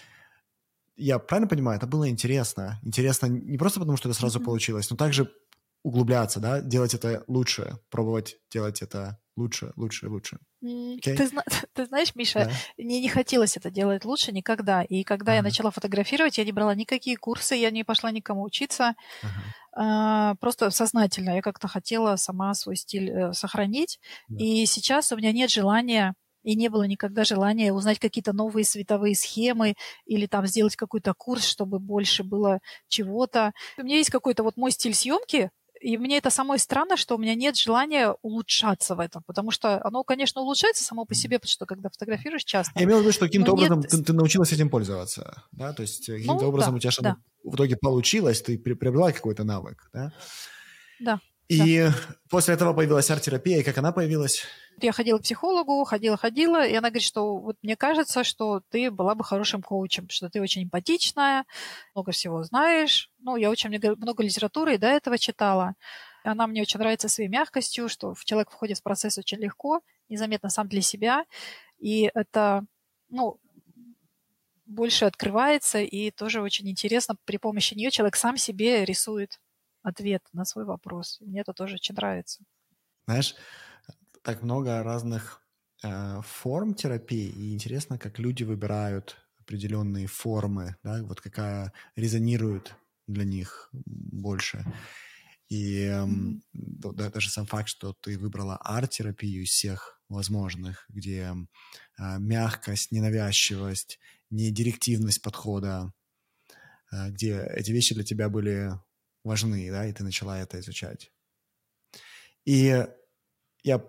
я 0.96 1.18
правильно 1.18 1.48
понимаю, 1.48 1.78
это 1.78 1.86
было 1.86 2.08
интересно. 2.10 2.80
Интересно 2.84 3.26
не 3.26 3.56
просто 3.56 3.80
потому, 3.80 3.96
что 3.96 4.08
это 4.08 4.18
сразу 4.18 4.38
mm-hmm. 4.38 4.44
получилось, 4.44 4.90
но 4.90 4.96
также 4.96 5.32
углубляться, 5.82 6.40
да, 6.40 6.60
делать 6.60 6.94
это 6.94 7.24
лучше, 7.26 7.78
пробовать 7.90 8.36
делать 8.50 8.82
это 8.82 9.18
лучше, 9.36 9.72
лучше, 9.76 10.08
лучше. 10.08 10.38
Okay? 10.62 11.16
Ты, 11.16 11.30
ты 11.72 11.86
знаешь, 11.86 12.14
Миша, 12.14 12.46
да? 12.46 12.50
мне 12.76 13.00
не 13.00 13.08
хотелось 13.08 13.56
это 13.56 13.70
делать 13.70 14.04
лучше 14.04 14.32
никогда. 14.32 14.82
И 14.82 15.04
когда 15.04 15.32
uh-huh. 15.32 15.36
я 15.36 15.42
начала 15.42 15.70
фотографировать, 15.70 16.38
я 16.38 16.44
не 16.44 16.52
брала 16.52 16.74
никакие 16.74 17.16
курсы, 17.16 17.54
я 17.54 17.70
не 17.70 17.84
пошла 17.84 18.10
никому 18.10 18.42
учиться. 18.42 18.94
Uh-huh. 19.22 19.28
А, 19.80 20.34
просто 20.36 20.70
сознательно. 20.70 21.36
Я 21.36 21.42
как-то 21.42 21.68
хотела 21.68 22.16
сама 22.16 22.52
свой 22.54 22.76
стиль 22.76 23.10
э, 23.10 23.32
сохранить. 23.32 24.00
Yeah. 24.30 24.38
И 24.38 24.66
сейчас 24.66 25.12
у 25.12 25.16
меня 25.16 25.32
нет 25.32 25.50
желания 25.50 26.14
и 26.42 26.56
не 26.56 26.68
было 26.68 26.84
никогда 26.84 27.24
желания 27.24 27.72
узнать 27.72 27.98
какие-то 27.98 28.32
новые 28.32 28.64
световые 28.64 29.14
схемы 29.14 29.74
или 30.06 30.26
там 30.26 30.46
сделать 30.46 30.76
какой-то 30.76 31.12
курс, 31.14 31.44
чтобы 31.44 31.78
больше 31.78 32.24
было 32.24 32.60
чего-то. 32.88 33.52
У 33.76 33.82
меня 33.82 33.96
есть 33.96 34.10
какой-то 34.10 34.42
вот 34.42 34.56
мой 34.56 34.70
стиль 34.70 34.94
съемки, 34.94 35.50
и 35.80 35.96
мне 35.96 36.18
это 36.18 36.30
самое 36.30 36.58
странно, 36.58 36.96
что 36.96 37.16
у 37.16 37.18
меня 37.18 37.34
нет 37.34 37.56
желания 37.56 38.14
улучшаться 38.22 38.94
в 38.94 39.00
этом, 39.00 39.22
потому 39.26 39.50
что 39.50 39.84
оно, 39.84 40.04
конечно, 40.04 40.40
улучшается 40.40 40.84
само 40.84 41.04
по 41.04 41.14
себе, 41.14 41.38
потому 41.38 41.50
что 41.50 41.66
когда 41.66 41.88
фотографируешь 41.88 42.44
часто... 42.44 42.72
Я 42.78 42.84
имел 42.84 42.98
в 42.98 43.00
виду, 43.02 43.12
что 43.12 43.26
каким-то 43.26 43.52
образом 43.52 43.80
нет... 43.80 43.90
ты, 43.90 44.02
ты 44.02 44.12
научилась 44.12 44.52
этим 44.52 44.70
пользоваться, 44.70 45.44
да, 45.52 45.72
то 45.72 45.82
есть 45.82 46.06
каким-то 46.06 46.44
ну, 46.44 46.48
образом 46.48 46.72
да, 46.72 46.76
у 46.76 46.80
тебя 46.80 46.90
что-то 46.90 47.16
да. 47.44 47.50
в 47.50 47.54
итоге 47.54 47.76
получилось, 47.76 48.42
ты 48.42 48.58
приобрела 48.58 49.12
какой-то 49.12 49.44
навык, 49.44 49.88
да? 49.92 50.12
Да. 51.00 51.20
И 51.48 51.80
да. 51.80 51.94
после 52.28 52.54
этого 52.54 52.74
появилась 52.74 53.10
арт-терапия, 53.10 53.60
и 53.60 53.62
как 53.62 53.78
она 53.78 53.90
появилась? 53.90 54.44
Я 54.80 54.92
ходила 54.92 55.18
к 55.18 55.22
психологу, 55.22 55.82
ходила-ходила, 55.84 56.64
и 56.66 56.74
она 56.74 56.90
говорит, 56.90 57.02
что 57.02 57.38
вот 57.38 57.56
мне 57.62 57.74
кажется, 57.74 58.22
что 58.22 58.60
ты 58.70 58.90
была 58.90 59.14
бы 59.14 59.24
хорошим 59.24 59.62
коучем, 59.62 60.08
что 60.10 60.28
ты 60.28 60.42
очень 60.42 60.64
эмпатичная, 60.64 61.46
много 61.94 62.12
всего 62.12 62.42
знаешь. 62.42 63.10
Ну, 63.18 63.36
я 63.36 63.50
очень 63.50 63.70
много 63.70 64.22
литературы 64.22 64.74
и 64.74 64.78
до 64.78 64.88
этого 64.88 65.16
читала. 65.18 65.74
Она 66.22 66.46
мне 66.46 66.60
очень 66.62 66.78
нравится 66.78 67.08
своей 67.08 67.30
мягкостью, 67.30 67.88
что 67.88 68.14
человек 68.24 68.50
входит 68.50 68.78
в 68.78 68.82
процесс 68.82 69.16
очень 69.16 69.38
легко, 69.38 69.80
незаметно 70.10 70.50
сам 70.50 70.68
для 70.68 70.82
себя. 70.82 71.24
И 71.78 72.10
это, 72.14 72.64
ну, 73.08 73.40
больше 74.66 75.06
открывается, 75.06 75.80
и 75.80 76.10
тоже 76.10 76.42
очень 76.42 76.68
интересно, 76.68 77.16
при 77.24 77.38
помощи 77.38 77.74
нее 77.74 77.90
человек 77.90 78.16
сам 78.16 78.36
себе 78.36 78.84
рисует 78.84 79.40
ответ 79.88 80.22
на 80.32 80.44
свой 80.44 80.64
вопрос. 80.64 81.18
Мне 81.20 81.40
это 81.40 81.52
тоже 81.52 81.74
очень 81.74 81.94
нравится. 81.94 82.42
Знаешь, 83.06 83.34
так 84.22 84.42
много 84.42 84.82
разных 84.82 85.42
э, 85.82 86.20
форм 86.22 86.74
терапии, 86.74 87.28
и 87.28 87.54
интересно, 87.54 87.98
как 87.98 88.18
люди 88.18 88.44
выбирают 88.44 89.16
определенные 89.40 90.06
формы, 90.06 90.76
да, 90.82 91.02
вот 91.02 91.20
какая 91.20 91.72
резонирует 91.96 92.74
для 93.06 93.24
них 93.24 93.70
больше. 93.72 94.64
И 95.48 95.84
э, 95.84 96.04
mm-hmm. 96.04 97.10
даже 97.10 97.30
сам 97.30 97.46
факт, 97.46 97.68
что 97.68 97.94
ты 97.94 98.18
выбрала 98.18 98.56
арт-терапию 98.56 99.44
из 99.44 99.50
всех 99.50 99.98
возможных, 100.08 100.84
где 100.90 101.34
э, 101.98 102.18
мягкость, 102.18 102.92
ненавязчивость, 102.92 103.98
не 104.30 104.50
директивность 104.50 105.22
подхода, 105.22 105.92
э, 106.92 107.10
где 107.10 107.42
эти 107.54 107.70
вещи 107.70 107.94
для 107.94 108.04
тебя 108.04 108.28
были 108.28 108.72
важны, 109.28 109.70
да, 109.70 109.86
и 109.86 109.92
ты 109.92 110.02
начала 110.02 110.38
это 110.40 110.58
изучать. 110.58 111.12
И 112.44 112.84
я 113.62 113.84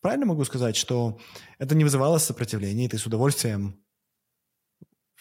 правильно 0.00 0.26
могу 0.26 0.44
сказать, 0.44 0.76
что 0.76 1.18
это 1.58 1.74
не 1.74 1.84
вызывало 1.84 2.18
сопротивления, 2.18 2.84
и 2.84 2.88
ты 2.88 2.98
с 2.98 3.06
удовольствием 3.06 3.82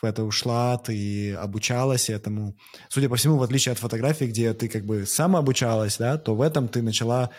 в 0.01 0.05
это 0.05 0.23
ушла, 0.23 0.77
ты 0.77 1.35
обучалась 1.35 2.09
этому. 2.09 2.57
Судя 2.89 3.07
по 3.07 3.15
всему, 3.15 3.37
в 3.37 3.43
отличие 3.43 3.71
от 3.73 3.79
фотографий, 3.79 4.27
где 4.27 4.53
ты 4.53 4.67
как 4.67 4.83
бы 4.83 5.05
самообучалась, 5.05 5.97
да, 5.97 6.17
то 6.17 6.35
в 6.35 6.41
этом 6.41 6.67
ты 6.67 6.81
начала 6.81 7.29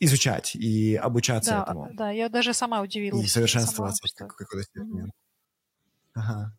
изучать 0.00 0.56
и 0.56 0.96
обучаться 0.96 1.52
да, 1.52 1.62
этому. 1.62 1.88
Да, 1.92 2.10
я 2.10 2.28
даже 2.28 2.52
сама 2.52 2.82
удивилась. 2.82 3.24
И 3.24 3.28
совершенствоваться 3.28 4.02
в 4.26 4.34
какой-то 4.34 4.64
степени. 4.64 5.04
Mm-hmm. 5.04 5.10
Ага. 6.14 6.56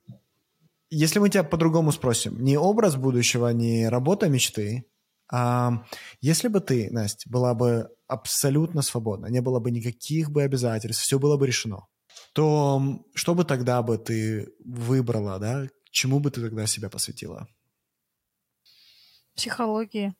Если 0.92 1.20
мы 1.20 1.30
тебя 1.30 1.44
по-другому 1.44 1.92
спросим, 1.92 2.44
не 2.44 2.58
образ 2.58 2.98
будущего, 2.98 3.48
не 3.48 3.88
работа 3.88 4.30
мечты, 4.30 4.86
а 5.32 5.86
если 6.20 6.50
бы 6.50 6.60
ты, 6.60 6.90
Настя, 6.92 7.30
была 7.30 7.54
бы 7.54 7.90
абсолютно 8.08 8.82
свободна, 8.82 9.28
не 9.28 9.42
было 9.42 9.60
бы 9.60 9.72
никаких 9.72 10.30
бы 10.30 10.44
обязательств, 10.44 11.04
все 11.04 11.18
было 11.18 11.38
бы 11.38 11.48
решено, 11.48 11.88
то 12.34 12.82
что 13.16 13.34
бы 13.34 13.46
тогда 13.46 13.82
бы 13.82 13.98
ты 13.98 14.54
выбрала, 14.66 15.40
да? 15.40 15.68
Чему 15.92 16.20
бы 16.20 16.30
ты 16.30 16.42
тогда 16.42 16.68
себя 16.68 16.90
посвятила? 16.90 17.48
Психологии. 19.36 20.14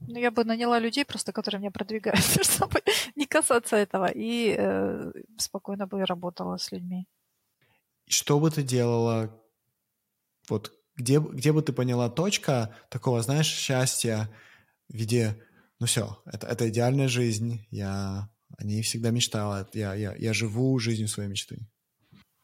Ну, 0.00 0.18
я 0.18 0.30
бы 0.30 0.44
наняла 0.44 0.78
людей 0.78 1.04
просто, 1.04 1.32
которые 1.32 1.60
меня 1.60 1.70
продвигают, 1.70 2.20
чтобы 2.42 2.82
не 3.16 3.26
касаться 3.26 3.76
этого, 3.76 4.10
и 4.12 4.54
э, 4.58 5.12
спокойно 5.38 5.86
бы 5.86 6.04
работала 6.04 6.58
с 6.58 6.72
людьми. 6.72 7.06
Что 8.08 8.40
бы 8.40 8.50
ты 8.50 8.62
делала, 8.62 9.41
вот 10.48 10.72
где, 10.96 11.18
где 11.18 11.52
бы 11.52 11.62
ты 11.62 11.72
поняла 11.72 12.08
точка 12.10 12.74
такого, 12.90 13.22
знаешь, 13.22 13.46
счастья 13.46 14.30
в 14.88 14.94
виде, 14.94 15.38
ну 15.80 15.86
все, 15.86 16.22
это, 16.26 16.46
это 16.46 16.68
идеальная 16.68 17.08
жизнь, 17.08 17.66
я 17.70 18.28
о 18.58 18.64
ней 18.64 18.82
всегда 18.82 19.10
мечтала, 19.10 19.68
я, 19.72 19.94
я, 19.94 20.14
я 20.14 20.32
живу 20.34 20.78
жизнью 20.78 21.08
своей 21.08 21.28
мечты. 21.28 21.58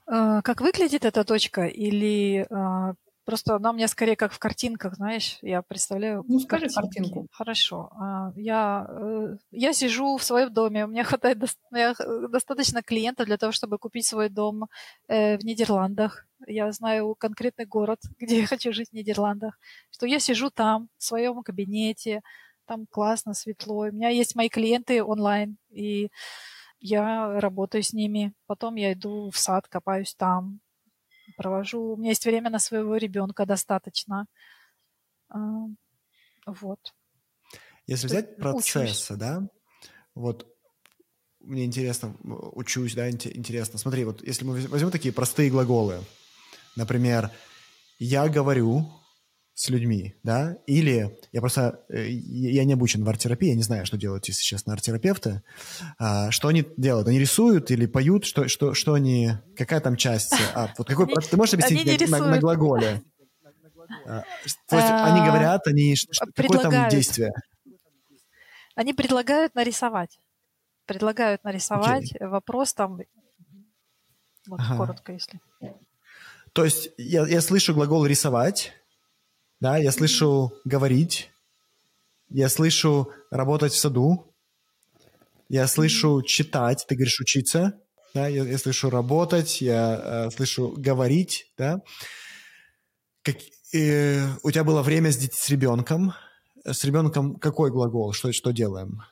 А, 0.06 0.40
как 0.42 0.61
выглядит 0.61 1.04
эта 1.04 1.24
точка? 1.24 1.66
Или 1.66 2.46
а, 2.50 2.94
Просто 3.28 3.56
она 3.56 3.72
у 3.72 3.74
меня 3.74 3.88
скорее 3.88 4.16
как 4.16 4.32
в 4.32 4.38
картинках, 4.38 4.94
знаешь, 4.94 5.37
я 5.42 5.61
представляю. 5.61 6.24
Ну, 6.26 6.40
скажи 6.40 6.66
картинку. 6.70 7.26
Хорошо. 7.30 7.90
А, 7.92 8.32
я, 8.37 8.87
э, 8.88 9.37
я 9.50 9.74
сижу 9.74 10.16
в 10.16 10.24
своем 10.24 10.50
доме, 10.50 10.87
у 10.87 10.88
меня 10.88 11.04
хватает 11.04 11.38
достаточно 11.38 12.82
клиентов 12.82 13.26
для 13.26 13.37
того, 13.37 13.52
чтобы 13.52 13.76
купить 13.76 14.06
свой 14.06 14.30
дом 14.30 14.70
э, 15.08 15.37
в 15.37 15.44
Нидерландах. 15.44 16.26
Я 16.46 16.70
знаю 16.72 17.14
конкретный 17.14 17.66
город, 17.66 18.01
где 18.18 18.40
я 18.40 18.46
хочу 18.46 18.72
жить 18.72 18.90
в 18.90 18.92
Нидерландах. 18.94 19.59
Что 19.90 20.07
я 20.07 20.18
сижу 20.18 20.51
там, 20.51 20.88
в 20.98 21.05
своем 21.05 21.42
кабинете, 21.42 22.22
там 22.66 22.87
классно, 22.87 23.35
светло. 23.35 23.87
У 23.88 23.92
меня 23.92 24.11
есть 24.11 24.37
мои 24.37 24.48
клиенты 24.48 25.03
онлайн, 25.03 25.57
и 25.70 26.11
я 26.81 27.40
работаю 27.40 27.83
с 27.83 27.92
ними. 27.92 28.35
Потом 28.46 28.77
я 28.77 28.92
иду 28.92 29.31
в 29.31 29.38
сад, 29.38 29.68
копаюсь 29.68 30.14
там, 30.14 30.61
провожу. 31.37 31.94
У 31.94 31.96
меня 31.96 32.11
есть 32.11 32.24
время 32.24 32.51
на 32.51 32.59
своего 32.59 32.96
ребенка 32.96 33.46
достаточно. 33.46 34.27
А, 35.31 35.38
вот. 36.46 36.94
Если 37.87 38.07
взять 38.07 38.37
процессы, 38.37 39.14
учусь. 39.14 39.18
да, 39.18 39.48
вот 40.14 40.46
мне 41.40 41.64
интересно, 41.64 42.14
учусь, 42.22 42.94
да, 42.94 43.09
интересно. 43.11 43.79
Смотри, 43.79 44.05
вот 44.05 44.27
если 44.27 44.44
мы 44.44 44.61
возьмем 44.66 44.90
такие 44.90 45.14
простые 45.14 45.51
глаголы, 45.51 46.01
например, 46.78 47.30
я 47.98 48.28
говорю 48.28 48.86
с 49.54 49.68
людьми, 49.68 50.14
да, 50.22 50.56
или 50.66 51.18
я 51.32 51.40
просто, 51.40 51.84
э, 51.88 52.06
я 52.08 52.64
не 52.64 52.74
обучен 52.74 53.02
в 53.02 53.08
арт-терапии, 53.08 53.48
я 53.48 53.56
не 53.56 53.64
знаю, 53.64 53.86
что 53.86 53.96
делают 53.96 54.24
сейчас 54.24 54.66
на 54.66 54.74
арт-терапевты, 54.74 55.42
а, 55.98 56.30
что 56.30 56.46
они 56.46 56.64
делают, 56.76 57.08
они 57.08 57.18
рисуют 57.18 57.72
или 57.72 57.86
поют, 57.86 58.24
что, 58.24 58.46
что, 58.46 58.72
что 58.74 58.94
они, 58.94 59.32
какая 59.56 59.80
там 59.80 59.96
часть, 59.96 60.32
а, 60.54 60.72
вот 60.78 60.86
какой, 60.86 61.08
ты 61.08 61.36
можешь 61.36 61.54
объяснить 61.54 62.08
на, 62.08 62.18
на 62.18 62.38
глаголе? 62.38 63.02
А, 64.06 64.22
то 64.68 64.76
есть 64.76 64.90
они 64.90 65.20
а, 65.20 65.26
говорят, 65.26 65.66
они, 65.66 65.96
какое 66.36 66.60
там 66.60 66.88
действие? 66.88 67.32
Они 68.76 68.94
предлагают 68.94 69.56
нарисовать, 69.56 70.20
предлагают 70.86 71.42
нарисовать, 71.42 72.14
вопрос 72.20 72.74
там, 72.74 73.00
вот 74.46 74.60
коротко, 74.76 75.12
если. 75.12 75.40
То 76.59 76.64
есть 76.64 76.90
я, 76.99 77.25
я 77.25 77.40
слышу 77.40 77.73
глагол 77.73 78.05
«рисовать», 78.05 78.73
да, 79.61 79.77
я 79.77 79.92
слышу 79.92 80.53
говорить, 80.64 81.31
я 82.31 82.49
слышу 82.49 83.12
работать 83.31 83.73
в 83.73 83.79
саду, 83.79 84.35
я 85.49 85.68
слышу 85.68 86.21
читать, 86.23 86.85
ты 86.88 86.97
говоришь 86.97 87.21
учиться, 87.21 87.79
да, 88.12 88.27
я, 88.27 88.42
я 88.42 88.59
слышу 88.59 88.90
работать, 88.90 89.61
я 89.61 90.27
э, 90.27 90.31
слышу 90.33 90.75
говорить, 90.77 91.47
да. 91.57 91.81
Как, 93.23 93.37
э, 93.73 94.27
у 94.42 94.51
тебя 94.51 94.64
было 94.64 94.83
время 94.83 95.12
с, 95.12 95.16
с 95.16 95.51
ребенком. 95.51 96.12
С 96.64 96.83
ребенком 96.83 97.37
какой 97.37 97.71
глагол? 97.71 98.12
Что, 98.12 98.33
что 98.33 98.51
делаем? 98.51 99.05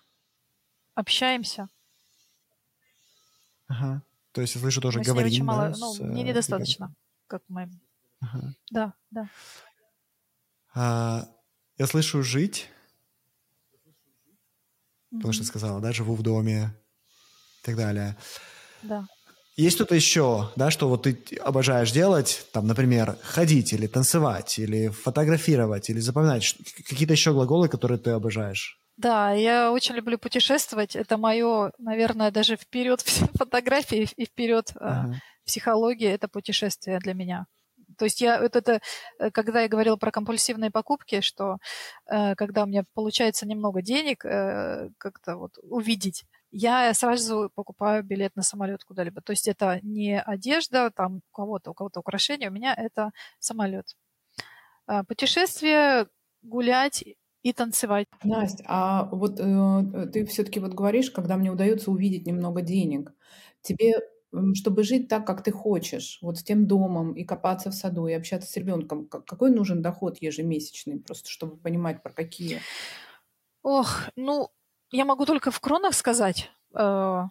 Общаемся. 0.97 1.69
Ага. 3.69 4.03
То 4.33 4.41
есть 4.41 4.57
я 4.57 4.61
слышу 4.61 4.81
тоже 4.81 5.01
говорим. 5.01 5.31
Очень 5.33 5.45
мало, 5.45 5.69
да, 5.69 5.77
ну, 5.79 5.95
с, 5.95 6.01
мне 6.01 6.25
недостаточно, 6.25 6.93
как 7.27 7.43
мы. 7.49 7.71
Ага. 8.21 8.55
Да, 8.71 8.95
да. 9.11 9.29
А, 10.75 11.29
я 11.79 11.87
слышу 11.87 12.23
жить. 12.23 12.69
потому 15.11 15.33
что 15.33 15.45
сказала, 15.45 15.81
да, 15.81 15.93
живу 15.93 16.15
в 16.15 16.23
доме 16.23 16.75
и 17.62 17.67
так 17.67 17.77
далее. 17.77 18.17
Да. 18.83 19.07
Есть 19.57 19.77
что-то 19.77 19.95
еще, 19.95 20.53
да, 20.57 20.71
что 20.71 20.89
вот 20.89 21.05
ты 21.05 21.19
обожаешь 21.43 21.91
делать, 21.91 22.47
там, 22.53 22.67
например, 22.67 23.17
ходить 23.23 23.73
или 23.73 23.87
танцевать, 23.87 24.59
или 24.59 24.89
фотографировать, 24.89 25.89
или 25.89 25.99
запоминать, 25.99 26.57
какие-то 26.87 27.15
еще 27.15 27.33
глаголы, 27.33 27.71
которые 27.71 27.99
ты 27.99 28.11
обожаешь? 28.11 28.79
Да, 28.99 29.33
я 29.33 29.73
очень 29.73 29.95
люблю 29.95 30.19
путешествовать. 30.19 30.95
Это 30.95 31.17
мое, 31.17 31.73
наверное, 31.79 32.31
даже 32.31 32.57
вперед 32.57 33.01
фотографии 33.35 34.09
и 34.17 34.27
вперед 34.27 34.73
э, 34.75 34.79
ага. 34.81 35.21
В 35.47 35.49
психологии. 35.49 36.09
Это 36.09 36.29
путешествие 36.29 36.99
для 36.99 37.15
меня. 37.15 37.47
То 37.99 38.05
есть 38.05 38.21
я 38.21 38.41
вот 38.43 38.57
это, 38.57 38.81
э, 39.19 39.31
когда 39.31 39.63
я 39.63 39.69
говорила 39.69 39.97
про 39.97 40.11
компульсивные 40.11 40.71
покупки, 40.71 41.21
что 41.21 41.59
э, 42.07 42.35
когда 42.35 42.65
у 42.65 42.67
меня 42.67 42.85
получается 42.95 43.47
немного 43.47 43.81
денег, 43.81 44.25
э, 44.25 44.91
как-то 44.99 45.37
вот 45.37 45.59
увидеть, 45.63 46.25
я 46.51 46.93
сразу 46.95 47.51
покупаю 47.55 48.03
билет 48.05 48.37
на 48.37 48.43
самолет 48.43 48.85
куда-либо. 48.85 49.21
То 49.23 49.33
есть 49.33 49.49
это 49.49 49.81
не 49.83 50.21
одежда, 50.21 50.91
там 50.91 51.17
у 51.17 51.21
кого-то, 51.33 51.71
у 51.71 51.75
кого-то 51.75 52.01
украшения, 52.01 52.51
у 52.51 52.53
меня 52.53 52.75
это 52.75 53.11
самолет. 53.39 53.97
А 54.87 55.05
путешествие, 55.05 56.07
гулять 56.43 57.05
и 57.43 57.53
танцевать. 57.53 58.07
Настя, 58.25 58.65
а 58.67 59.05
вот 59.13 59.39
э, 59.39 60.07
ты 60.13 60.27
все-таки 60.27 60.61
вот 60.61 60.75
говоришь, 60.75 61.11
когда 61.11 61.37
мне 61.37 61.51
удается 61.51 61.91
увидеть 61.91 62.27
немного 62.27 62.61
денег, 62.61 63.13
тебе 63.63 64.01
чтобы 64.55 64.83
жить 64.83 65.09
так, 65.09 65.27
как 65.27 65.42
ты 65.42 65.51
хочешь, 65.53 66.18
вот 66.22 66.38
с 66.38 66.42
тем 66.42 66.66
домом 66.66 67.12
и 67.12 67.25
копаться 67.25 67.70
в 67.70 67.75
саду 67.75 68.07
и 68.07 68.12
общаться 68.12 68.51
с 68.51 68.57
ребенком, 68.57 69.07
какой 69.07 69.51
нужен 69.51 69.83
доход 69.83 70.18
ежемесячный, 70.20 70.99
просто 71.01 71.31
чтобы 71.31 71.57
понимать, 71.57 72.03
про 72.03 72.12
какие? 72.12 72.61
Ох, 73.62 74.09
ну, 74.16 74.49
я 74.90 75.05
могу 75.05 75.27
только 75.27 75.51
в 75.51 75.61
кронах 75.61 75.94
сказать, 75.94 76.51
э, 76.72 77.22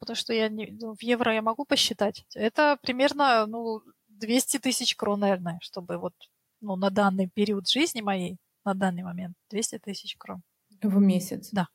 потому 0.00 0.16
что 0.16 0.32
я 0.32 0.48
не, 0.48 0.76
ну, 0.80 0.94
в 0.94 1.02
евро 1.02 1.32
я 1.34 1.42
могу 1.42 1.64
посчитать. 1.64 2.26
Это 2.34 2.78
примерно, 2.82 3.46
ну, 3.46 3.82
200 4.08 4.58
тысяч 4.58 4.96
крон, 4.96 5.20
наверное, 5.20 5.58
чтобы 5.62 5.98
вот, 5.98 6.14
ну, 6.60 6.76
на 6.76 6.90
данный 6.90 7.28
период 7.28 7.68
жизни 7.68 8.00
моей, 8.00 8.36
на 8.64 8.74
данный 8.74 9.02
момент, 9.02 9.36
200 9.50 9.78
тысяч 9.78 10.16
крон. 10.16 10.42
В 10.82 10.98
месяц? 10.98 11.50
Да. 11.52 11.68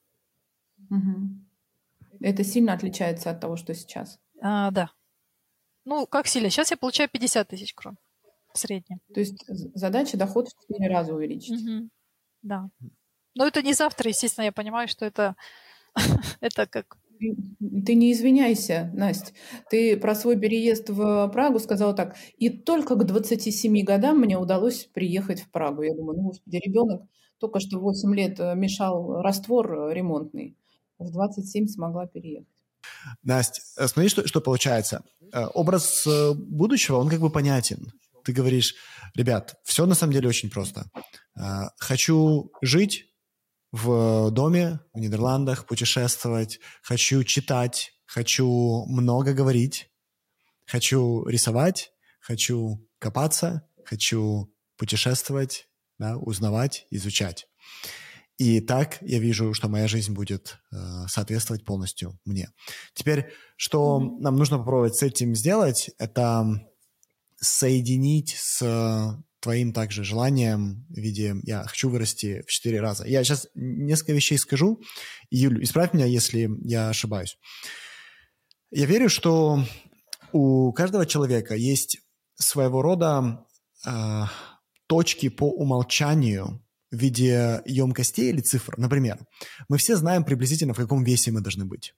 Угу. 0.90 1.49
Это 2.22 2.44
сильно 2.44 2.74
отличается 2.74 3.32
от 3.32 3.40
того, 3.40 3.56
что 3.56 3.74
сейчас? 3.74 4.20
А, 4.42 4.72
да. 4.72 4.92
Ну, 5.86 6.06
как 6.06 6.28
сильно? 6.28 6.50
Сейчас 6.50 6.72
я 6.72 6.78
получаю 6.78 7.10
50 7.10 7.48
тысяч 7.48 7.74
крон 7.74 7.98
в 8.54 8.58
среднем. 8.60 9.00
То 9.14 9.20
есть 9.20 9.44
задача 9.74 10.18
доход 10.18 10.48
в 10.48 10.72
4 10.74 10.90
раза 10.90 11.14
увеличить? 11.14 11.62
Угу. 11.62 11.90
Да. 12.42 12.70
Но 13.36 13.48
это 13.48 13.62
не 13.62 13.74
завтра, 13.74 14.10
естественно, 14.10 14.46
я 14.46 14.52
понимаю, 14.52 14.88
что 14.88 15.06
это, 15.06 15.36
это 16.42 16.68
как... 16.68 16.98
Ты 17.20 17.96
не 17.96 18.14
извиняйся, 18.14 18.92
Настя. 18.94 19.34
Ты 19.70 19.98
про 19.98 20.16
свой 20.16 20.40
переезд 20.40 20.90
в 20.90 21.28
Прагу 21.34 21.60
сказала 21.60 21.94
так. 21.94 22.16
И 22.38 22.50
только 22.50 22.96
к 22.96 23.04
27 23.04 23.84
годам 23.84 24.20
мне 24.20 24.38
удалось 24.38 24.86
приехать 24.86 25.42
в 25.42 25.52
Прагу. 25.52 25.82
Я 25.82 25.94
думаю, 25.94 26.18
ну, 26.18 26.24
господи, 26.30 26.62
ребенок 26.64 27.02
только 27.40 27.60
что 27.60 27.80
8 27.80 28.16
лет 28.16 28.40
э, 28.40 28.56
мешал 28.56 29.22
раствор 29.22 29.90
э, 29.90 29.94
ремонтный. 29.94 30.56
В 31.00 31.12
27 31.12 31.68
смогла 31.68 32.06
переехать. 32.08 32.48
Настя, 33.24 33.62
э, 33.78 33.88
смотри, 33.88 34.10
что, 34.10 34.28
что 34.28 34.42
получается. 34.42 35.04
Э, 35.32 35.46
образ 35.54 36.06
э, 36.06 36.34
будущего, 36.34 36.98
он 36.98 37.10
как 37.10 37.20
бы 37.20 37.30
понятен. 37.30 37.92
Ты 38.24 38.34
говоришь, 38.34 38.76
ребят, 39.16 39.56
все 39.64 39.86
на 39.86 39.96
самом 39.96 40.14
деле 40.14 40.28
очень 40.28 40.50
просто. 40.50 40.92
Хочу 41.78 42.52
жить 42.62 43.06
в 43.72 44.30
доме 44.32 44.82
в 44.94 45.00
Нидерландах, 45.00 45.66
путешествовать, 45.66 46.60
хочу 46.84 47.24
читать, 47.24 47.94
хочу 48.06 48.86
много 48.88 49.34
говорить, 49.34 49.90
хочу 50.66 51.26
рисовать, 51.28 51.94
хочу 52.20 52.86
копаться, 53.00 53.68
хочу 53.86 54.54
путешествовать, 54.78 55.68
да, 55.98 56.18
узнавать, 56.18 56.86
изучать. 56.92 57.49
И 58.40 58.62
так 58.62 59.00
я 59.02 59.20
вижу, 59.20 59.54
что 59.54 59.68
моя 59.68 59.90
жизнь 59.90 60.14
будет 60.14 60.60
э, 60.72 61.08
соответствовать 61.10 61.66
полностью 61.66 62.18
мне. 62.24 62.50
Теперь, 62.94 63.34
что 63.58 64.00
mm-hmm. 64.00 64.22
нам 64.22 64.38
нужно 64.38 64.58
попробовать 64.58 64.96
с 64.96 65.04
этим 65.04 65.36
сделать, 65.36 65.92
это 65.98 66.48
соединить 67.36 68.38
с 68.38 69.22
твоим 69.42 69.74
также 69.74 70.06
желанием 70.06 70.86
в 70.90 70.98
виде 70.98 71.36
«я 71.44 71.64
хочу 71.64 71.90
вырасти 71.90 72.42
в 72.48 72.50
четыре 72.50 72.80
раза». 72.80 73.06
Я 73.06 73.26
сейчас 73.26 73.50
несколько 73.56 74.14
вещей 74.14 74.38
скажу. 74.38 74.82
Юль, 75.30 75.62
исправь 75.62 75.94
меня, 75.94 76.06
если 76.06 76.50
я 76.64 76.88
ошибаюсь. 76.88 77.38
Я 78.72 78.86
верю, 78.86 79.10
что 79.10 79.66
у 80.32 80.72
каждого 80.72 81.06
человека 81.06 81.56
есть 81.56 82.00
своего 82.36 82.82
рода 82.82 83.46
э, 83.86 84.24
точки 84.88 85.28
по 85.28 85.50
умолчанию, 85.50 86.64
в 86.92 86.98
виде 86.98 87.62
емкостей 87.66 88.30
или 88.30 88.42
цифр. 88.42 88.78
Например, 88.78 89.20
мы 89.68 89.78
все 89.78 89.96
знаем 89.96 90.24
приблизительно, 90.24 90.74
в 90.74 90.78
каком 90.78 91.04
весе 91.04 91.32
мы 91.32 91.42
должны 91.42 91.66
быть. 91.66 91.94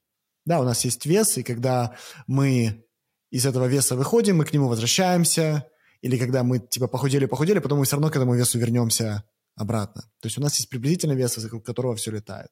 Да, 0.46 0.60
у 0.60 0.64
нас 0.64 0.84
есть 0.86 1.06
вес, 1.06 1.38
и 1.38 1.44
когда 1.44 1.96
мы 2.28 2.84
из 3.30 3.46
этого 3.46 3.66
веса 3.66 3.96
выходим, 3.96 4.38
мы 4.38 4.46
к 4.46 4.54
нему 4.54 4.68
возвращаемся, 4.68 5.68
или 6.02 6.18
когда 6.18 6.44
мы 6.44 6.60
типа 6.60 6.88
похудели-похудели, 6.88 7.60
потом 7.60 7.80
мы 7.80 7.86
все 7.86 7.96
равно 7.96 8.10
к 8.10 8.16
этому 8.16 8.36
весу 8.36 8.58
вернемся 8.60 9.24
обратно. 9.56 10.02
То 10.20 10.28
есть 10.28 10.38
у 10.38 10.42
нас 10.42 10.56
есть 10.58 10.70
приблизительный 10.70 11.16
вес, 11.16 11.38
вокруг 11.38 11.66
которого 11.66 11.96
все 11.96 12.12
летает. 12.12 12.50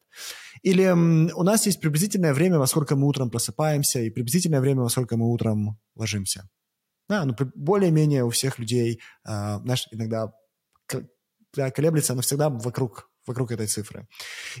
Или 0.62 0.88
у 0.88 1.42
нас 1.42 1.66
есть 1.66 1.80
приблизительное 1.80 2.32
время, 2.32 2.58
во 2.58 2.66
сколько 2.66 2.94
мы 2.94 3.06
утром 3.06 3.30
просыпаемся, 3.30 4.00
и 4.00 4.10
приблизительное 4.10 4.60
время, 4.60 4.82
во 4.82 4.88
сколько 4.88 5.16
мы 5.16 5.30
утром 5.30 5.78
ложимся. 5.96 6.48
Да, 7.08 7.24
ну, 7.24 7.34
более-менее 7.56 8.24
у 8.24 8.30
всех 8.30 8.60
людей, 8.60 9.00
э, 9.26 9.58
знаешь, 9.64 9.88
иногда 9.90 10.26
да, 10.26 10.32
колеблется, 11.54 12.12
она 12.12 12.22
всегда 12.22 12.48
вокруг, 12.48 13.10
вокруг 13.26 13.52
этой 13.52 13.66
цифры. 13.66 14.06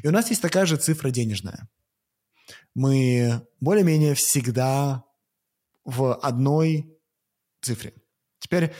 И 0.02 0.08
у 0.08 0.10
нас 0.10 0.30
есть 0.30 0.42
такая 0.42 0.66
же 0.66 0.76
цифра 0.76 1.10
денежная. 1.10 1.68
Мы 2.74 3.42
более-менее 3.60 4.14
всегда 4.14 5.04
в 5.84 6.14
одной 6.14 6.96
цифре. 7.62 7.94
Теперь 8.38 8.72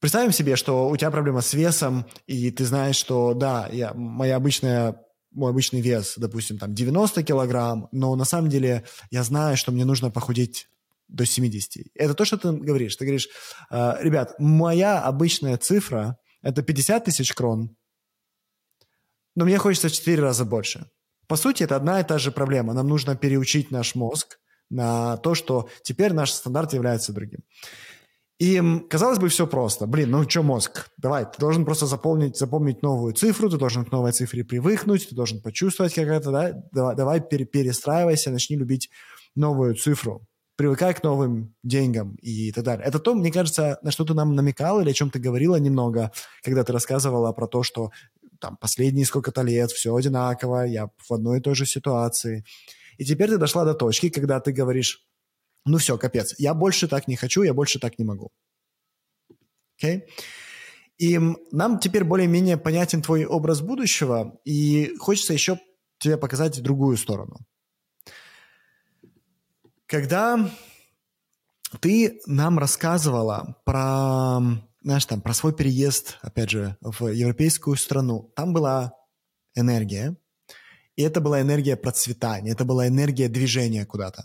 представим 0.00 0.32
себе, 0.32 0.56
что 0.56 0.88
у 0.88 0.96
тебя 0.96 1.10
проблема 1.10 1.40
с 1.40 1.54
весом, 1.54 2.06
и 2.26 2.50
ты 2.50 2.64
знаешь, 2.64 2.96
что 2.96 3.34
да, 3.34 3.68
я, 3.72 3.94
моя 3.94 4.36
обычная 4.36 4.96
мой 5.30 5.50
обычный 5.50 5.80
вес, 5.80 6.14
допустим, 6.16 6.58
там 6.58 6.74
90 6.74 7.22
килограмм, 7.22 7.88
но 7.92 8.16
на 8.16 8.24
самом 8.24 8.48
деле 8.48 8.84
я 9.10 9.22
знаю, 9.22 9.56
что 9.56 9.72
мне 9.72 9.84
нужно 9.84 10.10
похудеть 10.10 10.68
до 11.08 11.24
70. 11.24 11.86
Это 11.94 12.14
то, 12.14 12.24
что 12.24 12.36
ты 12.36 12.52
говоришь. 12.52 12.96
Ты 12.96 13.04
говоришь, 13.04 13.28
«Э, 13.70 13.94
ребят, 14.00 14.34
моя 14.38 15.00
обычная 15.00 15.56
цифра 15.56 16.18
это 16.42 16.62
50 16.62 17.04
тысяч 17.04 17.32
крон, 17.34 17.76
но 19.34 19.44
мне 19.44 19.58
хочется 19.58 19.88
в 19.88 19.92
4 19.92 20.22
раза 20.22 20.44
больше. 20.44 20.90
По 21.28 21.36
сути, 21.36 21.62
это 21.62 21.76
одна 21.76 22.00
и 22.00 22.04
та 22.04 22.18
же 22.18 22.32
проблема. 22.32 22.72
Нам 22.72 22.88
нужно 22.88 23.16
переучить 23.16 23.70
наш 23.70 23.94
мозг 23.94 24.38
на 24.70 25.16
то, 25.18 25.34
что 25.34 25.68
теперь 25.82 26.12
наш 26.12 26.32
стандарт 26.32 26.72
является 26.72 27.12
другим. 27.12 27.40
И, 28.38 28.62
казалось 28.88 29.18
бы, 29.18 29.28
все 29.28 29.46
просто. 29.46 29.86
Блин, 29.86 30.10
ну 30.10 30.28
что 30.28 30.42
мозг? 30.42 30.90
Давай, 30.96 31.24
ты 31.24 31.38
должен 31.38 31.64
просто 31.64 31.86
запомнить, 31.86 32.36
запомнить 32.36 32.82
новую 32.82 33.14
цифру, 33.14 33.50
ты 33.50 33.58
должен 33.58 33.84
к 33.84 33.92
новой 33.92 34.12
цифре 34.12 34.44
привыкнуть, 34.44 35.08
ты 35.08 35.14
должен 35.14 35.42
почувствовать 35.42 35.94
как 35.94 36.06
это, 36.06 36.30
да? 36.30 36.52
Давай, 36.72 36.96
давай 36.96 37.20
перестраивайся, 37.20 38.30
начни 38.30 38.56
любить 38.56 38.90
новую 39.34 39.74
цифру 39.74 40.26
привыкай 40.58 40.92
к 40.92 41.04
новым 41.04 41.54
деньгам 41.62 42.16
и 42.16 42.50
так 42.50 42.64
далее. 42.64 42.84
Это 42.84 42.98
то, 42.98 43.14
мне 43.14 43.30
кажется, 43.30 43.78
на 43.82 43.92
что 43.92 44.04
ты 44.04 44.12
нам 44.12 44.34
намекал 44.34 44.80
или 44.80 44.90
о 44.90 44.92
чем 44.92 45.08
ты 45.08 45.20
говорила 45.20 45.54
немного, 45.54 46.10
когда 46.42 46.64
ты 46.64 46.72
рассказывала 46.72 47.32
про 47.32 47.46
то, 47.46 47.62
что 47.62 47.92
там 48.40 48.56
последние 48.56 49.06
сколько-то 49.06 49.42
лет 49.42 49.70
все 49.70 49.94
одинаково, 49.94 50.64
я 50.66 50.90
в 51.08 51.12
одной 51.12 51.38
и 51.38 51.40
той 51.40 51.54
же 51.54 51.64
ситуации. 51.64 52.44
И 52.98 53.04
теперь 53.04 53.30
ты 53.30 53.38
дошла 53.38 53.64
до 53.64 53.74
точки, 53.74 54.08
когда 54.08 54.40
ты 54.40 54.50
говоришь, 54.50 55.06
ну 55.64 55.78
все, 55.78 55.96
капец, 55.96 56.34
я 56.38 56.54
больше 56.54 56.88
так 56.88 57.06
не 57.06 57.14
хочу, 57.14 57.42
я 57.42 57.54
больше 57.54 57.78
так 57.78 57.96
не 57.96 58.04
могу. 58.04 58.32
Okay? 59.80 60.02
И 60.98 61.20
нам 61.52 61.78
теперь 61.78 62.02
более-менее 62.02 62.56
понятен 62.56 63.00
твой 63.00 63.24
образ 63.24 63.60
будущего, 63.60 64.40
и 64.44 64.96
хочется 64.98 65.32
еще 65.32 65.60
тебе 65.98 66.16
показать 66.16 66.60
другую 66.60 66.96
сторону. 66.96 67.38
Когда 69.88 70.50
ты 71.80 72.20
нам 72.26 72.58
рассказывала 72.58 73.56
про, 73.64 74.38
знаешь, 74.82 75.06
там, 75.06 75.22
про 75.22 75.32
свой 75.32 75.54
переезд, 75.54 76.18
опять 76.20 76.50
же, 76.50 76.76
в 76.82 77.08
европейскую 77.08 77.74
страну, 77.76 78.30
там 78.36 78.52
была 78.52 78.92
энергия, 79.54 80.14
и 80.94 81.02
это 81.02 81.22
была 81.22 81.40
энергия 81.40 81.74
процветания, 81.74 82.52
это 82.52 82.66
была 82.66 82.86
энергия 82.86 83.28
движения 83.28 83.86
куда-то. 83.86 84.24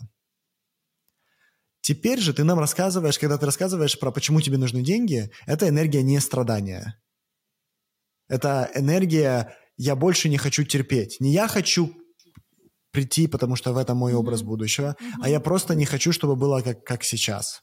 Теперь 1.80 2.20
же 2.20 2.34
ты 2.34 2.44
нам 2.44 2.58
рассказываешь, 2.58 3.18
когда 3.18 3.38
ты 3.38 3.46
рассказываешь 3.46 3.98
про 3.98 4.10
почему 4.10 4.42
тебе 4.42 4.58
нужны 4.58 4.82
деньги, 4.82 5.30
это 5.46 5.66
энергия 5.66 6.02
не 6.02 6.20
страдания. 6.20 7.00
Это 8.28 8.70
энергия 8.74 9.56
«я 9.78 9.96
больше 9.96 10.28
не 10.28 10.36
хочу 10.36 10.64
терпеть». 10.64 11.20
Не 11.20 11.32
«я 11.32 11.48
хочу 11.48 11.94
прийти, 12.94 13.26
потому 13.26 13.56
что 13.56 13.72
в 13.72 13.76
этом 13.76 13.98
мой 13.98 14.14
образ 14.14 14.42
будущего, 14.42 14.96
а 15.20 15.28
я 15.28 15.40
просто 15.40 15.74
не 15.74 15.84
хочу, 15.84 16.12
чтобы 16.12 16.36
было 16.36 16.62
как, 16.62 16.84
как 16.84 17.04
сейчас. 17.04 17.62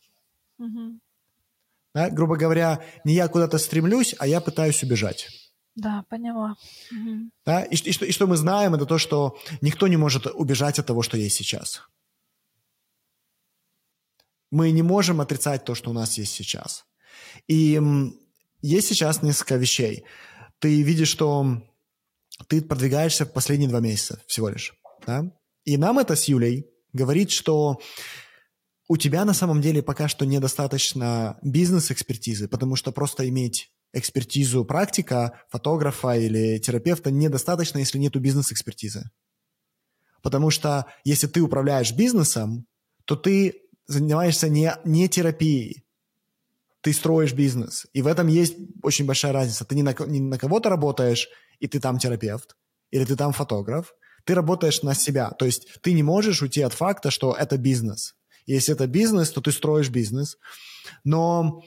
Да? 1.94 2.10
Грубо 2.10 2.36
говоря, 2.36 2.84
не 3.06 3.14
я 3.14 3.28
куда-то 3.28 3.58
стремлюсь, 3.58 4.14
а 4.20 4.28
я 4.28 4.42
пытаюсь 4.42 4.84
убежать. 4.84 5.28
Да, 5.76 6.04
поняла. 6.10 6.56
Да? 7.46 7.64
И, 7.64 7.76
и, 7.76 7.92
что, 7.92 8.06
и 8.06 8.12
что 8.12 8.28
мы 8.28 8.36
знаем, 8.36 8.76
это 8.76 8.86
то, 8.86 8.98
что 8.98 9.38
никто 9.62 9.88
не 9.88 9.98
может 9.98 10.28
убежать 10.28 10.80
от 10.80 10.86
того, 10.86 11.02
что 11.02 11.18
есть 11.18 11.38
сейчас. 11.38 11.82
Мы 14.52 14.72
не 14.72 14.82
можем 14.82 15.22
отрицать 15.22 15.64
то, 15.64 15.76
что 15.76 15.92
у 15.92 15.94
нас 15.94 16.18
есть 16.18 16.34
сейчас. 16.34 16.86
И 17.48 17.80
есть 18.62 18.88
сейчас 18.88 19.24
несколько 19.24 19.56
вещей. 19.56 20.04
Ты 20.60 20.82
видишь, 20.82 21.08
что 21.08 21.64
ты 22.48 22.62
продвигаешься 22.62 23.26
в 23.26 23.32
последние 23.32 23.70
два 23.70 23.80
месяца 23.80 24.22
всего 24.28 24.50
лишь. 24.50 24.74
Да? 25.06 25.32
И 25.64 25.78
нам 25.78 26.00
это 26.00 26.16
с 26.16 26.26
Юлей 26.26 26.68
говорит, 26.94 27.32
что 27.32 27.80
у 28.88 28.98
тебя 28.98 29.24
на 29.26 29.34
самом 29.34 29.62
деле 29.62 29.82
пока 29.82 30.08
что 30.08 30.26
недостаточно 30.26 31.40
бизнес-экспертизы, 31.44 32.48
потому 32.48 32.76
что 32.76 32.92
просто 32.92 33.28
иметь 33.30 33.72
экспертизу 33.94 34.66
практика, 34.66 35.42
фотографа 35.50 36.18
или 36.18 36.58
терапевта 36.60 37.12
недостаточно, 37.12 37.78
если 37.78 37.98
нету 37.98 38.20
бизнес-экспертизы. 38.20 39.10
Потому 40.22 40.50
что 40.50 40.86
если 41.04 41.28
ты 41.28 41.42
управляешь 41.42 41.94
бизнесом, 41.94 42.66
то 43.06 43.16
ты 43.16 43.62
занимаешься 43.88 44.50
не, 44.50 44.74
не 44.86 45.10
терапией, 45.10 45.86
ты 46.82 46.94
строишь 46.94 47.34
бизнес. 47.34 47.88
И 47.94 48.02
в 48.02 48.08
этом 48.08 48.28
есть 48.28 48.56
очень 48.84 49.06
большая 49.06 49.34
разница. 49.34 49.66
Ты 49.66 49.76
не 49.76 49.84
на, 49.84 49.96
не 50.08 50.20
на 50.20 50.38
кого-то 50.38 50.70
работаешь, 50.70 51.30
и 51.60 51.68
ты 51.68 51.80
там 51.80 52.00
терапевт, 52.00 52.56
или 52.90 53.06
ты 53.06 53.16
там 53.16 53.34
фотограф. 53.34 53.94
Ты 54.26 54.36
работаешь 54.36 54.84
на 54.84 54.94
себя. 54.94 55.32
То 55.32 55.46
есть 55.46 55.68
ты 55.82 55.94
не 55.94 56.04
можешь 56.04 56.42
уйти 56.42 56.62
от 56.62 56.74
факта, 56.74 57.12
что 57.12 57.34
это 57.34 57.58
бизнес. 57.58 58.16
Если 58.46 58.74
это 58.74 58.88
бизнес, 58.88 59.32
то 59.32 59.42
ты 59.42 59.52
строишь 59.52 59.90
бизнес. 59.90 60.38
Но 61.04 61.64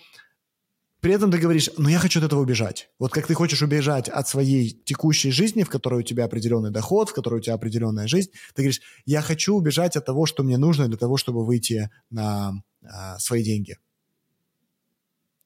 при 1.04 1.12
этом 1.12 1.30
ты 1.30 1.36
говоришь, 1.36 1.68
ну 1.76 1.88
я 1.90 1.98
хочу 1.98 2.18
от 2.18 2.24
этого 2.24 2.40
убежать. 2.40 2.88
Вот 2.98 3.12
как 3.12 3.26
ты 3.26 3.34
хочешь 3.34 3.60
убежать 3.60 4.08
от 4.08 4.26
своей 4.26 4.70
текущей 4.70 5.30
жизни, 5.30 5.62
в 5.62 5.68
которой 5.68 6.00
у 6.00 6.02
тебя 6.02 6.24
определенный 6.24 6.70
доход, 6.70 7.10
в 7.10 7.14
которой 7.14 7.40
у 7.40 7.42
тебя 7.42 7.54
определенная 7.54 8.06
жизнь, 8.06 8.30
ты 8.54 8.62
говоришь, 8.62 8.80
я 9.04 9.20
хочу 9.20 9.54
убежать 9.54 9.96
от 9.96 10.06
того, 10.06 10.24
что 10.24 10.42
мне 10.42 10.56
нужно 10.56 10.88
для 10.88 10.96
того, 10.96 11.18
чтобы 11.18 11.44
выйти 11.44 11.90
на 12.08 12.54
а, 12.82 13.18
свои 13.18 13.44
деньги. 13.44 13.76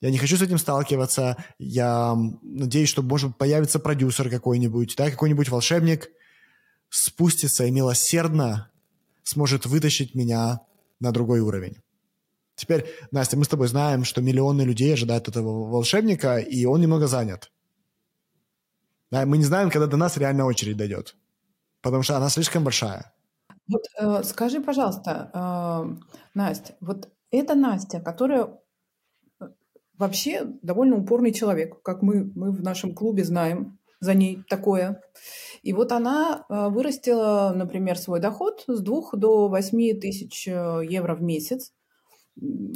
Я 0.00 0.10
не 0.10 0.18
хочу 0.18 0.36
с 0.36 0.42
этим 0.42 0.58
сталкиваться. 0.58 1.36
Я 1.58 2.16
надеюсь, 2.42 2.88
что, 2.88 3.02
может, 3.02 3.36
появится 3.36 3.80
продюсер 3.80 4.30
какой-нибудь, 4.30 4.94
да, 4.96 5.10
какой-нибудь 5.10 5.48
волшебник 5.48 6.08
спустится 6.88 7.64
и 7.64 7.70
милосердно 7.70 8.70
сможет 9.22 9.66
вытащить 9.66 10.14
меня 10.14 10.60
на 11.00 11.12
другой 11.12 11.40
уровень. 11.40 11.82
Теперь, 12.54 12.86
Настя, 13.12 13.36
мы 13.36 13.44
с 13.44 13.48
тобой 13.48 13.68
знаем, 13.68 14.04
что 14.04 14.20
миллионы 14.20 14.62
людей 14.62 14.92
ожидают 14.92 15.28
этого 15.28 15.68
волшебника, 15.68 16.38
и 16.38 16.64
он 16.64 16.80
немного 16.80 17.06
занят. 17.06 17.52
Да, 19.10 19.24
мы 19.26 19.38
не 19.38 19.44
знаем, 19.44 19.70
когда 19.70 19.86
до 19.86 19.96
нас 19.96 20.16
реально 20.16 20.44
очередь 20.44 20.76
дойдет, 20.76 21.16
потому 21.82 22.02
что 22.02 22.16
она 22.16 22.28
слишком 22.28 22.64
большая. 22.64 23.14
Вот 23.68 23.82
э, 23.98 24.22
скажи, 24.24 24.60
пожалуйста, 24.60 25.30
э, 25.32 25.96
Настя, 26.34 26.76
вот 26.80 27.08
эта 27.30 27.54
Настя, 27.54 28.00
которая 28.00 28.58
э, 29.40 29.48
вообще 29.96 30.44
довольно 30.62 30.96
упорный 30.96 31.32
человек, 31.32 31.80
как 31.82 32.02
мы, 32.02 32.32
мы 32.34 32.50
в 32.50 32.62
нашем 32.62 32.94
клубе 32.94 33.24
знаем 33.24 33.77
за 34.00 34.14
ней 34.14 34.42
такое. 34.48 35.02
И 35.62 35.72
вот 35.72 35.92
она 35.92 36.44
э, 36.48 36.68
вырастила, 36.68 37.52
например, 37.54 37.98
свой 37.98 38.20
доход 38.20 38.64
с 38.66 38.80
2 38.80 39.02
до 39.14 39.48
8 39.48 40.00
тысяч 40.00 40.46
э, 40.46 40.82
евро 40.88 41.14
в 41.14 41.22
месяц 41.22 41.72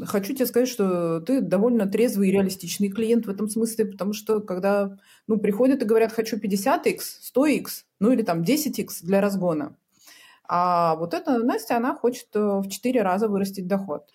хочу 0.05 0.35
тебе 0.35 0.47
сказать, 0.47 0.69
что 0.69 1.21
ты 1.21 1.41
довольно 1.41 1.87
трезвый 1.87 2.29
и 2.29 2.33
реалистичный 2.33 2.89
клиент 2.89 3.27
в 3.27 3.31
этом 3.31 3.49
смысле, 3.49 3.87
потому 3.87 4.13
что 4.13 4.41
когда 4.41 4.97
ну, 5.27 5.39
приходят 5.39 5.83
и 5.83 5.87
говорят, 5.87 6.13
хочу 6.13 6.37
50x, 6.37 6.99
100x, 7.35 7.67
ну 8.01 8.13
или 8.13 8.23
там 8.23 8.43
10x 8.43 8.89
для 9.03 9.21
разгона, 9.21 9.77
а 10.49 10.97
вот 10.97 11.15
эта 11.15 11.39
Настя, 11.39 11.77
она 11.77 11.95
хочет 11.95 12.29
э, 12.35 12.41
в 12.41 12.69
4 12.69 13.03
раза 13.03 13.29
вырастить 13.29 13.67
доход. 13.67 14.11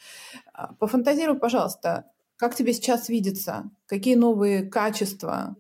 А, 0.53 0.73
пофантазируй, 0.73 1.39
пожалуйста, 1.39 2.05
как 2.35 2.53
тебе 2.53 2.73
сейчас 2.73 3.09
видится, 3.09 3.69
какие 3.87 4.15
новые 4.15 4.63
качества, 4.63 5.55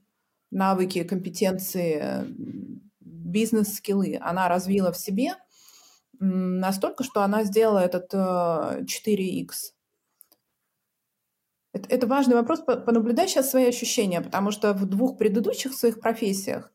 навыки, 0.51 1.03
компетенции, 1.03 2.25
бизнес-скиллы 2.99 4.17
она 4.21 4.47
развила 4.47 4.91
в 4.91 4.97
себе– 4.97 5.35
настолько, 6.19 7.03
что 7.03 7.21
она 7.21 7.43
сделала 7.43 7.79
этот 7.79 8.13
4x. 8.13 9.47
Э, 11.73 11.79
это, 11.89 12.07
важный 12.07 12.35
вопрос. 12.35 12.61
Понаблюдай 12.61 13.27
сейчас 13.27 13.49
свои 13.49 13.65
ощущения, 13.65 14.21
потому 14.21 14.51
что 14.51 14.73
в 14.73 14.85
двух 14.85 15.17
предыдущих 15.17 15.73
своих 15.73 15.99
профессиях 15.99 16.71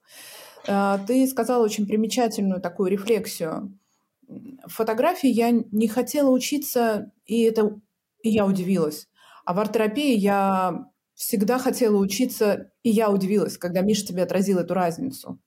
э, 0.67 0.99
ты 1.07 1.27
сказала 1.27 1.65
очень 1.65 1.87
примечательную 1.87 2.61
такую 2.61 2.91
рефлексию. 2.91 3.79
В 4.29 4.71
фотографии 4.71 5.29
я 5.29 5.51
не 5.51 5.89
хотела 5.89 6.31
учиться, 6.31 7.11
и 7.27 7.43
это 7.43 7.81
и 8.23 8.31
я 8.31 8.47
удивилась. 8.47 9.09
А 9.45 9.53
в 9.53 9.59
арт-терапии 9.59 10.15
я 10.15 10.87
всегда 11.23 11.59
хотела 11.59 11.97
учиться, 11.97 12.73
и 12.83 12.91
я 12.91 13.09
удивилась, 13.09 13.57
когда 13.57 13.81
Миша 13.81 14.05
тебе 14.07 14.25
отразил 14.25 14.59
эту 14.59 14.75
разницу. 14.75 15.39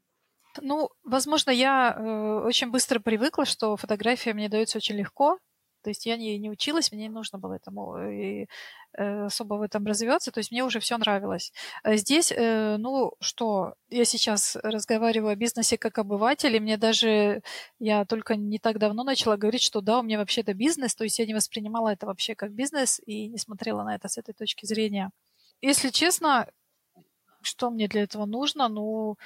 Ну, 0.62 0.90
возможно, 1.04 1.52
я 1.52 1.94
э, 1.94 2.48
очень 2.48 2.72
быстро 2.72 3.02
привыкла, 3.02 3.46
что 3.46 3.76
фотография 3.76 4.34
мне 4.34 4.48
дается 4.48 4.78
очень 4.78 4.96
легко, 4.96 5.38
то 5.84 5.90
есть 5.90 6.06
я 6.06 6.16
не, 6.16 6.40
не 6.40 6.50
училась, 6.50 6.94
мне 6.94 7.04
не 7.04 7.10
нужно 7.10 7.40
было 7.40 7.56
этому 7.56 7.98
э, 7.98 8.14
и, 8.14 8.48
э, 8.98 9.26
особо 9.26 9.56
в 9.56 9.62
этом 9.62 9.86
развиваться, 9.86 10.32
то 10.32 10.40
есть 10.40 10.50
мне 10.50 10.64
уже 10.64 10.80
все 10.80 10.98
нравилось. 10.98 11.52
А 11.84 11.98
здесь, 11.98 12.32
э, 12.32 12.78
ну 12.78 13.12
что, 13.20 13.74
я 13.90 14.06
сейчас 14.06 14.56
разговариваю 14.64 15.34
о 15.34 15.36
бизнесе 15.36 15.78
как 15.78 15.98
обыватель, 15.98 16.56
и 16.56 16.60
мне 16.62 16.78
даже, 16.78 17.42
я 17.80 18.06
только 18.06 18.38
не 18.38 18.60
так 18.60 18.80
давно 18.80 19.04
начала 19.04 19.36
говорить, 19.36 19.62
что 19.62 19.82
да, 19.82 20.00
у 20.00 20.04
меня 20.04 20.20
вообще 20.20 20.40
это 20.42 20.54
бизнес, 20.54 20.96
то 20.96 21.04
есть 21.04 21.20
я 21.20 21.26
не 21.26 21.34
воспринимала 21.34 21.90
это 21.90 22.06
вообще 22.06 22.34
как 22.34 22.54
бизнес 22.54 23.02
и 23.06 23.28
не 23.28 23.38
смотрела 23.38 23.84
на 23.84 23.94
это 23.96 24.08
с 24.08 24.18
этой 24.18 24.34
точки 24.34 24.66
зрения. 24.66 25.12
Если 25.62 25.90
честно, 25.90 26.48
что 27.42 27.70
мне 27.70 27.88
для 27.88 28.04
этого 28.04 28.26
нужно? 28.26 28.68
Ну, 28.68 29.18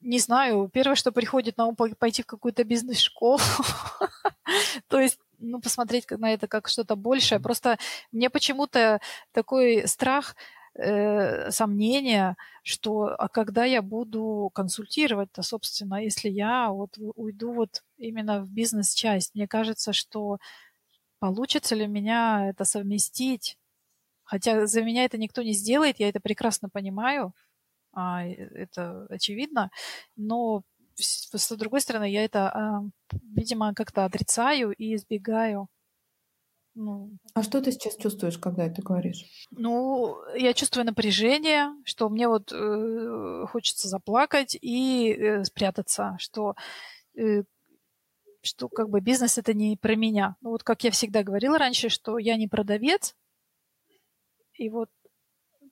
не 0.00 0.18
знаю, 0.18 0.68
первое, 0.72 0.96
что 0.96 1.12
приходит 1.12 1.56
на 1.56 1.66
ум, 1.66 1.76
пойти 1.76 2.22
в 2.22 2.26
какую-то 2.26 2.64
бизнес-школу. 2.64 3.38
То 4.88 5.00
есть 5.00 5.18
ну, 5.38 5.60
посмотреть 5.60 6.10
на 6.10 6.32
это 6.32 6.48
как 6.48 6.68
что-то 6.68 6.96
большее. 6.96 7.40
Просто 7.40 7.78
мне 8.12 8.30
почему-то 8.30 9.00
такой 9.32 9.86
страх, 9.86 10.36
э, 10.74 11.50
сомнение, 11.50 12.36
что 12.62 13.14
а 13.18 13.28
когда 13.28 13.64
я 13.64 13.82
буду 13.82 14.50
консультировать-то, 14.54 15.42
собственно, 15.42 16.02
если 16.02 16.28
я 16.30 16.70
вот 16.70 16.96
уйду 17.14 17.52
вот 17.52 17.82
именно 17.98 18.40
в 18.40 18.50
бизнес-часть, 18.50 19.34
мне 19.34 19.46
кажется, 19.48 19.92
что 19.92 20.38
получится 21.18 21.74
ли 21.74 21.86
меня 21.86 22.48
это 22.50 22.64
совместить. 22.64 23.58
Хотя 24.32 24.66
за 24.66 24.80
меня 24.80 25.04
это 25.04 25.18
никто 25.18 25.42
не 25.42 25.52
сделает, 25.52 26.00
я 26.00 26.08
это 26.08 26.18
прекрасно 26.18 26.70
понимаю, 26.70 27.34
а, 27.92 28.24
это 28.24 29.06
очевидно, 29.10 29.70
но 30.16 30.62
с 30.96 31.54
другой 31.54 31.82
стороны, 31.82 32.10
я 32.10 32.24
это, 32.24 32.48
а, 32.48 32.82
видимо, 33.36 33.74
как-то 33.74 34.06
отрицаю 34.06 34.72
и 34.72 34.94
избегаю. 34.94 35.68
Ну, 36.74 37.10
а 37.34 37.42
что 37.42 37.60
ты 37.60 37.72
сейчас 37.72 37.96
чувствуешь, 37.96 38.38
когда 38.38 38.64
это 38.64 38.80
говоришь? 38.80 39.26
Ну, 39.50 40.16
я 40.34 40.54
чувствую 40.54 40.86
напряжение, 40.86 41.68
что 41.84 42.08
мне 42.08 42.26
вот 42.26 42.52
э, 42.52 43.44
хочется 43.50 43.88
заплакать 43.88 44.56
и 44.58 45.12
э, 45.12 45.44
спрятаться, 45.44 46.16
что 46.18 46.54
э, 47.18 47.42
что 48.40 48.70
как 48.70 48.88
бы 48.88 49.02
бизнес 49.02 49.36
это 49.36 49.52
не 49.52 49.76
про 49.76 49.94
меня. 49.94 50.36
Ну 50.40 50.52
вот 50.52 50.62
как 50.62 50.84
я 50.84 50.90
всегда 50.90 51.22
говорила 51.22 51.58
раньше, 51.58 51.90
что 51.90 52.16
я 52.16 52.38
не 52.38 52.48
продавец, 52.48 53.14
и 54.62 54.68
вот 54.68 54.88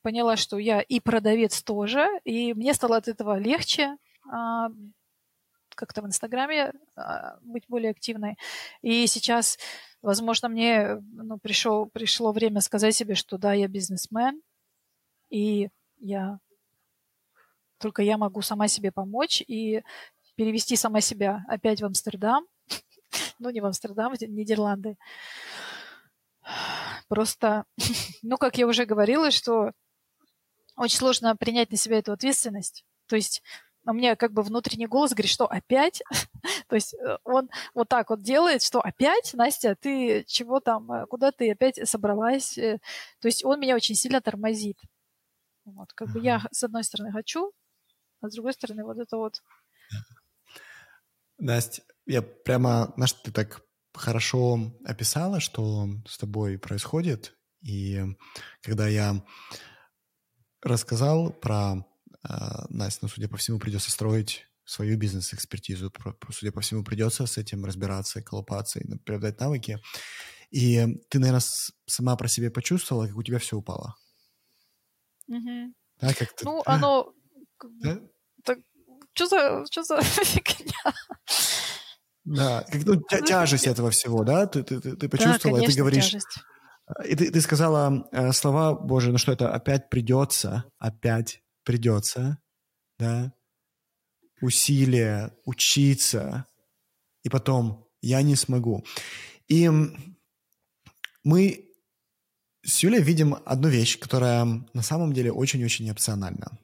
поняла, 0.03 0.37
что 0.37 0.59
я 0.59 0.81
и 0.81 0.99
продавец 0.99 1.63
тоже, 1.63 2.09
и 2.25 2.55
мне 2.55 2.75
стало 2.75 2.97
от 2.97 3.09
этого 3.09 3.39
легче, 3.39 3.97
а, 4.29 4.69
как-то 5.77 6.03
в 6.03 6.07
Инстаграме 6.07 6.73
а, 6.97 7.39
быть 7.43 7.65
более 7.69 7.91
активной. 7.91 8.37
И 8.83 9.07
сейчас, 9.07 9.59
возможно, 10.03 10.49
мне 10.49 10.97
ну, 11.13 11.39
пришел, 11.39 11.87
пришло 11.87 12.33
время 12.33 12.61
сказать 12.61 12.95
себе, 12.95 13.15
что 13.15 13.39
да, 13.39 13.53
я 13.53 13.69
бизнесмен, 13.69 14.43
и 15.29 15.69
я 15.99 16.41
только 17.79 18.03
я 18.03 18.19
могу 18.19 18.43
сама 18.43 18.69
себе 18.69 18.91
помочь 18.91 19.43
и 19.47 19.83
перевести 20.35 20.77
сама 20.77 21.01
себя 21.01 21.45
опять 21.49 21.81
в 21.81 21.87
Амстердам. 21.87 22.47
ну, 23.39 23.51
не 23.51 23.61
в 23.61 23.67
Амстердам, 23.67 24.15
в 24.15 24.21
Нидерланды. 24.21 24.97
Просто, 27.11 27.65
ну, 28.23 28.39
как 28.39 28.57
я 28.57 28.69
уже 28.69 28.87
говорила, 28.87 29.33
что 29.33 29.73
очень 30.77 30.97
сложно 30.97 31.35
принять 31.37 31.73
на 31.73 31.77
себя 31.77 31.99
эту 31.99 32.13
ответственность. 32.13 32.85
То 33.09 33.17
есть 33.17 33.43
у 33.85 33.93
меня 33.93 34.15
как 34.15 34.33
бы 34.33 34.43
внутренний 34.43 34.87
голос 34.87 35.11
говорит, 35.11 35.31
что 35.31 35.47
опять? 35.47 36.03
То 36.69 36.77
есть 36.77 36.95
э, 36.95 37.19
он 37.25 37.51
вот 37.75 37.89
так 37.89 38.11
вот 38.11 38.23
делает, 38.23 38.63
что 38.63 38.81
опять, 38.81 39.35
Настя, 39.35 39.75
ты 39.75 40.23
чего 40.29 40.61
там, 40.61 40.91
э, 40.93 41.07
куда 41.07 41.33
ты 41.33 41.51
опять 41.51 41.81
собралась? 41.89 42.57
Э, 42.57 42.79
то 43.19 43.27
есть 43.27 43.45
он 43.45 43.59
меня 43.59 43.75
очень 43.75 43.97
сильно 43.97 44.21
тормозит. 44.21 44.79
Вот, 45.65 45.93
как 45.95 46.13
бы 46.13 46.21
я, 46.21 46.43
с 46.53 46.63
одной 46.63 46.85
стороны, 46.85 47.11
хочу, 47.11 47.53
а 48.21 48.29
с 48.29 48.35
другой 48.35 48.53
стороны, 48.53 48.85
вот 48.85 48.99
это 48.99 49.17
вот. 49.17 49.43
Настя, 51.39 51.83
я 52.07 52.23
прямо, 52.23 52.93
знаешь, 52.95 53.15
ты 53.15 53.33
так 53.33 53.63
хорошо 54.01 54.73
описала, 54.85 55.41
что 55.41 55.89
с 56.09 56.19
тобой 56.19 56.59
происходит. 56.59 57.37
И 57.63 58.03
когда 58.63 58.89
я 58.89 59.23
рассказал 60.63 61.31
про 61.31 61.87
э, 62.29 62.35
Настя, 62.71 63.01
ну, 63.03 63.09
судя 63.09 63.29
по 63.29 63.37
всему, 63.37 63.59
придется 63.59 63.91
строить 63.91 64.47
свою 64.65 64.97
бизнес-экспертизу. 64.97 65.93
Судя 66.31 66.53
по 66.53 66.61
всему, 66.61 66.85
придется 66.85 67.27
с 67.27 67.37
этим 67.37 67.65
разбираться, 67.65 68.23
колупаться 68.23 68.79
и 68.79 68.99
приобретать 68.99 69.41
навыки. 69.41 69.79
И 70.51 70.87
ты, 71.09 71.19
наверное, 71.19 71.43
сама 71.87 72.17
про 72.17 72.29
себя 72.29 72.51
почувствовала, 72.51 73.07
как 73.07 73.17
у 73.17 73.23
тебя 73.23 73.39
все 73.39 73.57
упало. 73.57 73.97
Угу. 75.29 75.75
Да, 76.01 76.15
как 76.15 76.33
ты... 76.35 76.45
Ну, 76.45 76.63
оно... 76.65 77.13
Да? 77.83 78.01
Так, 78.45 78.59
что 79.13 79.27
за, 79.27 79.65
что 79.71 79.83
за 79.83 80.03
фигня? 80.03 80.95
Да, 82.37 82.65
как, 82.71 82.85
ну, 82.87 83.03
тя- 83.11 83.23
тяжесть 83.23 83.67
этого 83.67 83.91
всего, 83.91 84.23
да? 84.23 84.47
Ты, 84.47 84.63
ты, 84.63 84.81
ты, 84.81 84.97
ты 84.97 85.09
почувствовала, 85.09 85.59
да, 85.59 85.65
конечно, 85.65 85.71
и 85.71 85.75
ты 85.75 85.79
говоришь... 85.79 86.05
Тяжесть. 86.05 86.39
И 87.05 87.17
ты, 87.17 87.31
ты 87.31 87.41
сказала 87.41 88.09
э, 88.13 88.33
слова, 88.33 88.75
боже, 88.75 89.11
ну 89.11 89.19
что 89.19 89.33
это, 89.33 89.53
опять 89.53 89.91
придется, 89.91 90.65
опять 90.79 91.43
придется, 91.65 92.39
да? 92.99 93.33
Усилия, 94.41 95.35
учиться, 95.45 96.47
и 97.25 97.29
потом 97.29 97.89
я 98.01 98.23
не 98.23 98.37
смогу. 98.37 98.85
И 99.49 99.69
мы 101.25 101.69
с 102.63 102.83
Юлей 102.83 103.03
видим 103.03 103.37
одну 103.45 103.69
вещь, 103.69 103.99
которая 103.99 104.45
на 104.45 104.83
самом 104.83 105.13
деле 105.13 105.33
очень-очень 105.33 105.91
опциональна. 105.91 106.59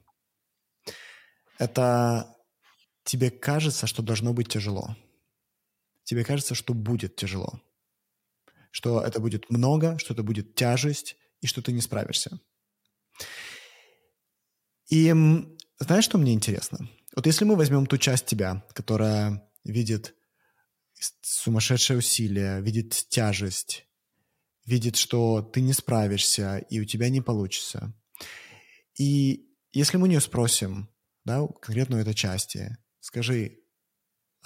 Это 1.59 2.33
тебе 3.03 3.31
кажется, 3.31 3.85
что 3.85 4.01
должно 4.01 4.33
быть 4.33 4.47
тяжело. 4.47 4.95
Тебе 6.07 6.23
кажется, 6.23 6.55
что 6.55 6.73
будет 6.73 7.17
тяжело. 7.17 7.61
Что 8.71 9.01
это 9.01 9.19
будет 9.19 9.49
много, 9.49 9.99
что 9.99 10.13
это 10.13 10.23
будет 10.23 10.55
тяжесть, 10.55 11.17
и 11.41 11.47
что 11.47 11.61
ты 11.61 11.73
не 11.73 11.81
справишься. 11.81 12.39
И 14.89 15.13
знаешь, 15.79 16.05
что 16.05 16.17
мне 16.17 16.33
интересно? 16.33 16.89
Вот 17.13 17.25
если 17.25 17.43
мы 17.43 17.57
возьмем 17.57 17.85
ту 17.85 17.97
часть 17.97 18.25
тебя, 18.25 18.65
которая 18.73 19.51
видит 19.65 20.15
сумасшедшее 21.21 21.99
усилие, 21.99 22.61
видит 22.61 22.93
тяжесть, 23.09 23.85
видит, 24.65 24.95
что 24.95 25.41
ты 25.41 25.59
не 25.59 25.73
справишься 25.73 26.59
и 26.69 26.79
у 26.79 26.85
тебя 26.85 27.09
не 27.09 27.19
получится. 27.19 27.93
И 28.97 29.49
если 29.73 29.97
мы 29.97 30.07
у 30.07 30.21
спросим, 30.21 30.89
да, 31.25 31.45
конкретно 31.61 31.97
у 31.97 31.99
этой 31.99 32.13
части, 32.13 32.77
скажи, 33.01 33.59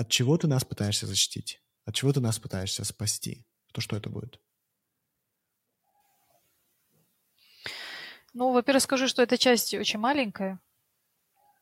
от 0.01 0.09
чего 0.09 0.37
ты 0.37 0.47
нас 0.47 0.63
пытаешься 0.65 1.05
защитить? 1.05 1.61
От 1.85 1.95
чего 1.95 2.11
ты 2.11 2.19
нас 2.19 2.39
пытаешься 2.39 2.83
спасти? 2.83 3.45
То 3.71 3.81
что 3.81 3.95
это 3.95 4.09
будет? 4.09 4.39
Ну, 8.33 8.51
во-первых, 8.51 8.83
скажу, 8.83 9.07
что 9.07 9.21
эта 9.21 9.37
часть 9.37 9.73
очень 9.73 9.99
маленькая. 9.99 10.59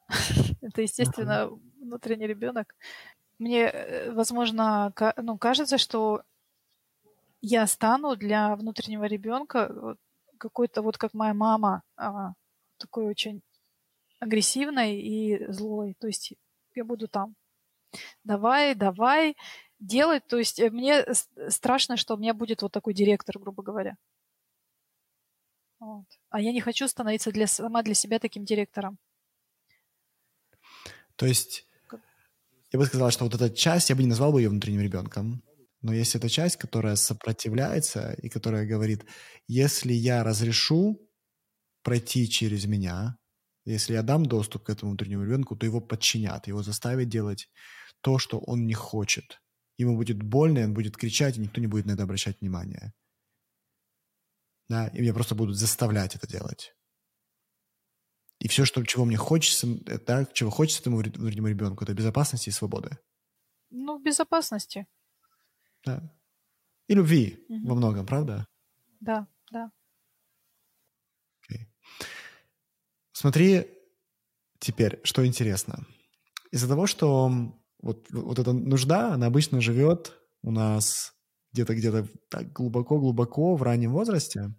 Это, 0.61 0.81
естественно, 0.81 1.49
внутренний 1.81 2.27
ребенок. 2.27 2.75
Мне, 3.39 3.69
э, 3.69 4.11
возможно, 4.11 4.93
ну, 5.17 5.37
кажется, 5.37 5.77
что 5.77 6.23
я 7.41 7.67
стану 7.67 8.15
для 8.15 8.55
внутреннего 8.55 9.05
ребенка 9.05 9.95
какой-то, 10.37 10.81
вот 10.81 10.97
как 10.97 11.13
моя 11.13 11.33
мама, 11.33 11.83
а, 11.95 12.33
такой 12.77 13.05
очень 13.05 13.41
агрессивной 14.19 15.01
и 15.01 15.51
злой. 15.51 15.95
То 15.99 16.07
есть 16.07 16.33
я 16.75 16.85
буду 16.85 17.07
там. 17.07 17.35
Давай, 18.23 18.75
давай, 18.75 19.35
делать. 19.79 20.27
То 20.27 20.37
есть 20.37 20.59
э, 20.59 20.69
мне 20.69 21.05
страшно, 21.49 21.97
что 21.97 22.15
у 22.15 22.17
меня 22.17 22.33
будет 22.33 22.61
вот 22.61 22.71
такой 22.71 22.93
директор, 22.93 23.39
грубо 23.39 23.63
говоря. 23.63 23.97
Вот. 25.79 26.05
А 26.29 26.41
я 26.41 26.51
не 26.51 26.61
хочу 26.61 26.87
становиться 26.87 27.31
для, 27.31 27.47
сама 27.47 27.83
для 27.83 27.93
себя 27.93 28.19
таким 28.19 28.43
директором. 28.43 28.97
То 31.15 31.25
есть 31.25 31.67
я 32.71 32.79
бы 32.79 32.85
сказала, 32.85 33.11
что 33.11 33.23
вот 33.23 33.33
эта 33.33 33.49
часть, 33.49 33.89
я 33.89 33.95
бы 33.95 34.03
не 34.03 34.09
назвал 34.09 34.31
бы 34.31 34.41
ее 34.41 34.49
внутренним 34.49 34.81
ребенком. 34.81 35.41
Но 35.81 35.93
есть 35.93 36.15
эта 36.15 36.29
часть, 36.29 36.57
которая 36.57 36.95
сопротивляется 36.95 38.13
и 38.21 38.29
которая 38.29 38.65
говорит, 38.65 39.05
если 39.47 39.93
я 39.93 40.23
разрешу 40.23 40.99
пройти 41.83 42.29
через 42.29 42.65
меня, 42.65 43.17
если 43.71 43.93
я 43.93 44.03
дам 44.03 44.25
доступ 44.25 44.63
к 44.63 44.69
этому 44.69 44.91
внутреннему 44.91 45.23
ребенку, 45.23 45.55
то 45.55 45.65
его 45.65 45.79
подчинят, 45.79 46.47
его 46.47 46.63
заставят 46.63 47.07
делать 47.09 47.49
то, 48.01 48.17
что 48.17 48.39
он 48.39 48.65
не 48.65 48.73
хочет. 48.73 49.41
Ему 49.77 49.95
будет 49.95 50.21
больно, 50.21 50.63
он 50.63 50.73
будет 50.73 50.97
кричать, 50.97 51.37
и 51.37 51.41
никто 51.41 51.61
не 51.61 51.67
будет 51.67 51.85
на 51.85 51.91
это 51.91 52.03
обращать 52.03 52.41
внимания. 52.41 52.93
Да, 54.67 54.87
и 54.87 55.01
меня 55.01 55.13
просто 55.13 55.35
будут 55.35 55.57
заставлять 55.57 56.15
это 56.15 56.27
делать. 56.27 56.75
И 58.39 58.47
все, 58.47 58.65
что, 58.65 58.83
чего 58.85 59.05
мне 59.05 59.17
хочется, 59.17 59.67
да, 60.05 60.25
чего 60.25 60.49
хочется 60.49 60.81
этому 60.81 60.97
внутреннему 60.97 61.47
ребенку, 61.47 61.83
это 61.83 61.93
безопасности 61.93 62.49
и 62.49 62.53
свободы. 62.53 62.97
Ну, 63.69 63.99
безопасности. 63.99 64.87
Да. 65.85 66.11
И 66.87 66.93
любви 66.93 67.45
угу. 67.49 67.67
во 67.67 67.75
многом, 67.75 68.05
правда? 68.05 68.47
Да, 68.99 69.27
да. 69.51 69.71
Okay. 71.41 71.67
Смотри 73.19 73.67
теперь, 74.59 75.01
что 75.03 75.25
интересно. 75.25 75.85
Из-за 76.51 76.69
того, 76.69 76.87
что 76.87 77.29
вот, 77.81 78.07
вот 78.11 78.39
эта 78.39 78.53
нужда, 78.53 79.13
она 79.13 79.27
обычно 79.27 79.59
живет 79.59 80.13
у 80.41 80.51
нас 80.51 81.11
где-то 81.51 81.75
где-то 81.75 82.07
так 82.29 82.53
глубоко-глубоко 82.53 83.57
в 83.57 83.61
раннем 83.61 83.91
возрасте, 83.91 84.55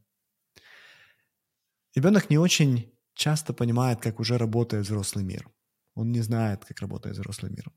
ребенок 1.94 2.28
не 2.28 2.36
очень 2.36 2.92
часто 3.14 3.54
понимает, 3.54 4.02
как 4.02 4.20
уже 4.20 4.36
работает 4.36 4.84
взрослый 4.84 5.24
мир. 5.24 5.48
Он 5.94 6.12
не 6.12 6.20
знает, 6.20 6.62
как 6.66 6.80
работает 6.80 7.16
взрослый 7.16 7.50
мир 7.50 7.72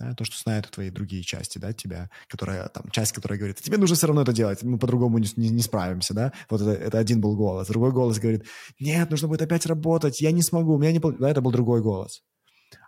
да, 0.00 0.14
то, 0.14 0.24
что 0.24 0.38
знают 0.38 0.70
твои 0.70 0.90
другие 0.90 1.22
части, 1.22 1.58
да, 1.58 1.74
тебя, 1.74 2.10
которая, 2.26 2.68
там, 2.68 2.90
часть, 2.90 3.12
которая 3.12 3.38
говорит, 3.38 3.60
тебе 3.60 3.76
нужно 3.76 3.96
все 3.96 4.06
равно 4.06 4.22
это 4.22 4.32
делать, 4.32 4.62
мы 4.62 4.78
по-другому 4.78 5.18
не, 5.18 5.28
не, 5.36 5.50
не 5.50 5.62
справимся, 5.62 6.14
да, 6.14 6.32
вот 6.48 6.62
это, 6.62 6.70
это 6.70 6.98
один 6.98 7.20
был 7.20 7.36
голос, 7.36 7.68
другой 7.68 7.92
голос 7.92 8.18
говорит, 8.18 8.46
нет, 8.78 9.10
нужно 9.10 9.28
будет 9.28 9.42
опять 9.42 9.66
работать, 9.66 10.22
я 10.22 10.32
не 10.32 10.42
смогу, 10.42 10.74
у 10.74 10.78
меня 10.78 10.92
не 10.92 11.00
да, 11.00 11.30
это 11.30 11.42
был 11.42 11.50
другой 11.52 11.82
голос. 11.82 12.22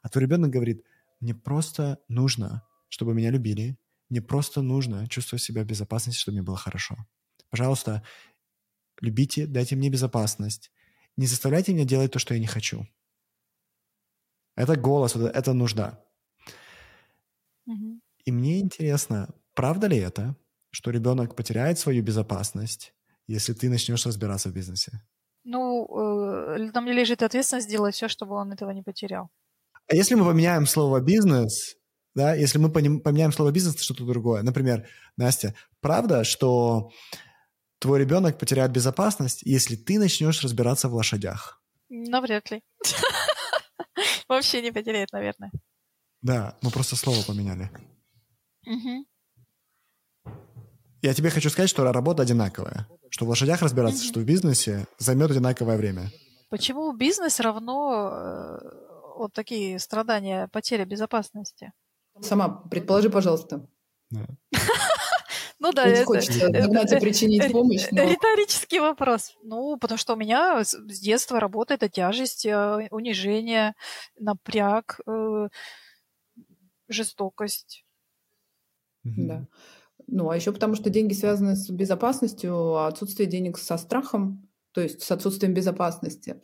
А 0.03 0.09
твой 0.09 0.23
ребенок 0.23 0.51
говорит, 0.51 0.85
мне 1.21 1.35
просто 1.35 1.99
нужно, 2.09 2.63
чтобы 2.89 3.13
меня 3.13 3.31
любили, 3.31 3.79
мне 4.09 4.23
просто 4.23 4.63
нужно 4.63 5.07
чувствовать 5.07 5.43
себя 5.43 5.63
в 5.63 5.67
безопасности, 5.67 6.21
чтобы 6.21 6.37
мне 6.37 6.43
было 6.43 6.57
хорошо. 6.57 6.97
Пожалуйста, 7.51 8.03
любите, 9.03 9.47
дайте 9.47 9.77
мне 9.77 9.91
безопасность, 9.91 10.71
не 11.19 11.27
заставляйте 11.27 11.75
меня 11.75 11.85
делать 11.85 12.11
то, 12.11 12.19
что 12.19 12.33
я 12.33 12.41
не 12.41 12.47
хочу. 12.47 12.89
Это 14.57 14.77
голос, 14.77 15.15
это, 15.15 15.27
это 15.27 15.53
нужда. 15.53 16.03
И 18.25 18.33
мне 18.33 18.61
интересно, 18.61 19.29
правда 19.55 19.87
ли 19.89 19.97
это, 19.99 20.37
что 20.71 20.91
ребенок 20.91 21.37
потеряет 21.37 21.79
свою 21.79 22.03
безопасность, 22.03 22.95
если 23.27 23.53
ты 23.53 23.69
начнешь 23.69 24.07
разбираться 24.07 24.49
в 24.49 24.53
бизнесе? 24.53 24.93
Ну, 25.45 25.87
э, 25.87 26.71
на 26.73 26.81
мне 26.81 26.93
лежит 26.93 27.23
ответственность 27.23 27.67
сделать 27.69 27.95
все, 27.95 28.09
чтобы 28.09 28.37
он 28.37 28.53
этого 28.53 28.71
не 28.71 28.83
потерял. 28.83 29.29
А 29.91 29.95
если 29.95 30.15
мы 30.15 30.25
поменяем 30.25 30.67
слово 30.67 31.01
бизнес, 31.01 31.77
да, 32.15 32.35
если 32.35 32.59
мы 32.59 32.71
поменяем 32.71 33.33
слово 33.33 33.51
бизнес 33.51 33.75
на 33.77 33.83
что-то 33.83 34.05
другое, 34.05 34.43
например, 34.43 34.87
Настя, 35.17 35.55
правда, 35.81 36.25
что 36.25 36.91
твой 37.79 37.99
ребенок 38.01 38.39
потеряет 38.39 38.71
безопасность, 38.71 39.43
если 39.43 39.75
ты 39.75 39.99
начнешь 39.99 40.43
разбираться 40.43 40.89
в 40.89 40.95
лошадях? 40.95 41.61
Навряд 41.89 42.51
ли. 42.51 42.63
Вообще 44.29 44.63
не 44.63 44.73
потеряет, 44.73 45.13
наверное. 45.13 45.51
Да, 46.23 46.57
мы 46.63 46.71
просто 46.71 46.97
слово 46.97 47.23
поменяли. 47.27 47.71
Угу. 48.67 49.07
Я 51.03 51.15
тебе 51.15 51.31
хочу 51.31 51.51
сказать, 51.51 51.69
что 51.69 51.91
работа 51.93 52.23
одинаковая. 52.23 52.87
Что 53.11 53.27
в 53.27 53.29
лошадях 53.29 53.61
разбираться, 53.61 54.05
угу. 54.05 54.09
что 54.09 54.21
в 54.21 54.25
бизнесе 54.25 54.87
займет 54.99 55.31
одинаковое 55.31 55.77
время. 55.77 56.11
Почему 56.49 56.93
бизнес 56.93 57.41
равно 57.41 58.11
э, 58.13 58.59
вот 59.17 59.33
такие 59.33 59.79
страдания, 59.79 60.49
потеря 60.53 60.85
безопасности? 60.85 61.73
Сама 62.21 62.49
предположи, 62.49 63.11
пожалуйста. 63.11 63.67
Ну, 65.59 65.71
да, 65.71 65.87
Не 65.87 65.93
это... 65.93 66.07
хочется 66.07 66.49
догнать 66.49 66.91
и 66.91 66.99
причинить 66.99 67.53
помощь, 67.53 67.87
но... 67.93 68.03
Риторический 68.03 68.81
вопрос. 68.81 69.37
Ну, 69.45 69.77
потому 69.77 69.97
что 69.97 70.15
у 70.15 70.17
меня 70.17 70.65
с 70.65 70.75
детства 71.01 71.39
работает 71.39 71.85
эта 71.85 71.93
тяжесть, 71.93 72.45
э, 72.47 72.89
унижение, 72.91 73.75
напряг, 74.19 74.99
э, 75.07 75.49
жестокость. 76.93 77.85
Мгм. 79.05 79.29
Да. 79.29 79.49
Ну, 80.07 80.31
а 80.31 80.37
еще 80.37 80.53
потому, 80.53 80.75
что 80.75 80.91
деньги 80.91 81.13
связаны 81.13 81.57
с 81.57 81.71
безопасностью, 81.71 82.75
а 82.75 82.89
отсутствие 82.89 83.29
денег 83.29 83.59
со 83.59 83.77
страхом, 83.77 84.49
то 84.73 84.81
есть 84.81 85.03
с 85.03 85.11
отсутствием 85.11 85.55
безопасности. 85.55 86.41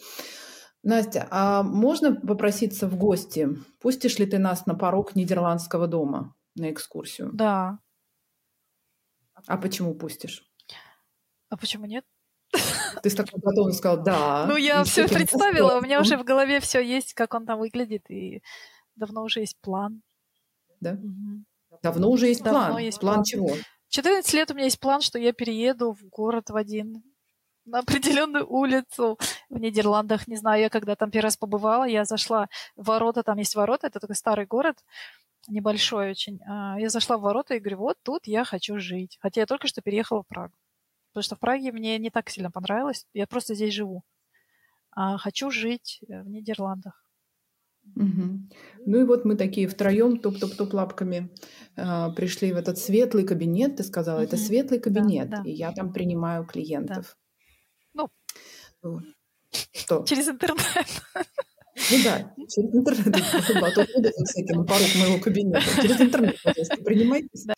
Настя, 0.83 1.27
а 1.31 1.63
можно 1.63 2.15
попроситься 2.15 2.89
в 2.89 2.97
гости? 2.97 3.49
Пустишь 3.81 4.19
ли 4.19 4.27
ты 4.27 4.39
нас 4.39 4.67
на 4.67 4.75
порог 4.75 5.17
нидерландского 5.17 5.89
дома 5.89 6.37
на 6.55 6.71
экскурсию? 6.71 7.31
Да. 7.33 7.81
А 9.47 9.57
почему 9.57 9.95
пустишь? 9.95 10.45
А 11.49 11.57
почему 11.57 11.87
нет? 11.87 12.05
Ты 13.03 13.11
с 13.11 13.15
такой 13.15 13.41
готовностью 13.41 13.79
сказал 13.79 14.03
«да». 14.03 14.47
Ну, 14.47 14.57
я 14.57 14.83
все 14.85 15.07
представила, 15.09 15.79
у 15.79 15.81
меня 15.81 16.01
уже 16.01 16.17
в 16.17 16.25
голове 16.25 16.61
все 16.61 16.81
есть, 16.81 17.15
как 17.15 17.35
он 17.35 17.47
там 17.47 17.59
выглядит, 17.59 18.11
и 18.11 18.43
давно 18.97 19.23
уже 19.23 19.41
есть 19.41 19.59
план. 19.61 20.03
Да? 20.81 20.93
Мгм. 20.95 21.45
Давно 21.83 22.11
уже 22.11 22.27
есть 22.29 22.43
Давно 22.43 22.67
план. 22.69 22.79
есть 22.79 23.01
план 23.01 23.15
план. 23.17 23.25
чего? 23.25 23.51
14 23.89 24.35
лет 24.35 24.51
у 24.51 24.55
меня 24.55 24.65
есть 24.65 24.81
план, 24.81 25.01
что 25.01 25.19
я 25.19 25.33
перееду 25.33 25.93
в 25.93 26.03
город 26.09 26.51
в 26.51 26.57
один, 26.57 27.03
на 27.65 27.79
определенную 27.81 28.47
улицу 28.51 29.19
в 29.49 29.59
Нидерландах. 29.59 30.27
Не 30.29 30.37
знаю, 30.37 30.61
я 30.63 30.71
когда 30.71 30.97
там 30.97 31.11
первый 31.11 31.25
раз 31.27 31.37
побывала, 31.37 31.85
я 31.85 32.05
зашла 32.05 32.49
в 32.77 32.87
ворота, 32.87 33.23
там 33.23 33.39
есть 33.39 33.55
ворота, 33.55 33.87
это 33.87 34.01
такой 34.01 34.17
старый 34.17 34.47
город, 34.47 34.77
небольшой 35.49 36.11
очень. 36.11 36.41
А, 36.49 36.79
Я 36.79 36.89
зашла 36.91 37.17
в 37.17 37.23
ворота 37.23 37.55
и 37.55 37.61
говорю, 37.61 37.79
вот 37.79 37.97
тут 38.03 38.27
я 38.27 38.45
хочу 38.45 38.79
жить. 38.79 39.19
Хотя 39.21 39.41
я 39.43 39.47
только 39.47 39.67
что 39.69 39.81
переехала 39.83 40.23
в 40.23 40.27
Прагу. 40.27 40.55
Потому 41.13 41.23
что 41.23 41.37
в 41.37 41.41
Праге 41.41 41.73
мне 41.73 41.99
не 41.99 42.11
так 42.11 42.29
сильно 42.29 42.51
понравилось. 42.51 43.07
Я 43.15 43.27
просто 43.27 43.55
здесь 43.55 43.73
живу. 43.75 44.03
А 44.91 45.17
хочу 45.19 45.51
жить 45.51 46.01
э, 46.09 46.23
в 46.23 46.29
Нидерландах. 46.29 47.08
Мгм. 47.95 48.51
Ну 48.87 49.01
и 49.01 49.05
вот 49.05 49.25
мы 49.25 49.37
такие 49.37 49.67
втроем 49.69 50.19
топ-топ-топ 50.19 50.73
лапками 50.75 51.31
а, 51.77 52.11
пришли 52.11 52.53
в 52.53 52.57
этот 52.57 52.79
светлый 52.79 53.25
кабинет. 53.25 53.77
Ты 53.77 53.85
сказала, 53.85 54.21
это 54.21 54.37
Мгм. 54.37 54.45
светлый 54.45 54.81
кабинет, 54.81 55.31
да. 55.31 55.43
и 55.45 55.51
я 55.51 55.73
там 55.73 55.93
принимаю 55.93 56.45
клиентов. 56.45 57.17
Ну. 57.95 58.09
Вот. 58.83 59.03
Что? 59.73 60.05
Через 60.05 60.29
интернет. 60.29 60.63
Ну 61.91 61.97
да, 62.05 62.35
через 62.49 62.75
интернет. 62.75 63.07
А 63.69 63.71
то 63.71 63.87
на 64.55 64.65
порог 64.65 64.89
моего 64.97 65.21
кабинета. 65.21 65.63
Через 65.83 66.01
интернет, 66.01 66.37
пожалуйста, 66.43 66.77
принимайтесь. 66.85 67.45
Да. 67.45 67.55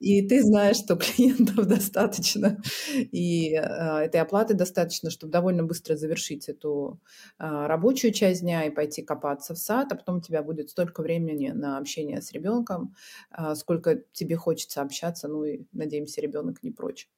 И 0.00 0.26
ты 0.26 0.42
знаешь, 0.42 0.76
что 0.76 0.96
клиентов 0.96 1.66
достаточно, 1.66 2.60
и 2.94 3.54
а, 3.54 4.02
этой 4.02 4.20
оплаты 4.20 4.54
достаточно, 4.54 5.10
чтобы 5.10 5.32
довольно 5.32 5.64
быстро 5.64 5.96
завершить 5.96 6.48
эту 6.48 7.00
а, 7.38 7.68
рабочую 7.68 8.12
часть 8.12 8.42
дня 8.42 8.64
и 8.64 8.70
пойти 8.70 9.02
копаться 9.02 9.54
в 9.54 9.58
сад, 9.58 9.92
а 9.92 9.96
потом 9.96 10.18
у 10.18 10.20
тебя 10.20 10.42
будет 10.42 10.70
столько 10.70 11.02
времени 11.02 11.48
на 11.48 11.78
общение 11.78 12.20
с 12.22 12.32
ребенком, 12.32 12.94
а, 13.30 13.54
сколько 13.54 13.96
тебе 14.12 14.36
хочется 14.36 14.82
общаться, 14.82 15.28
ну 15.28 15.44
и, 15.44 15.60
надеемся, 15.72 16.20
ребенок 16.20 16.62
не 16.62 16.70
прочь. 16.70 17.08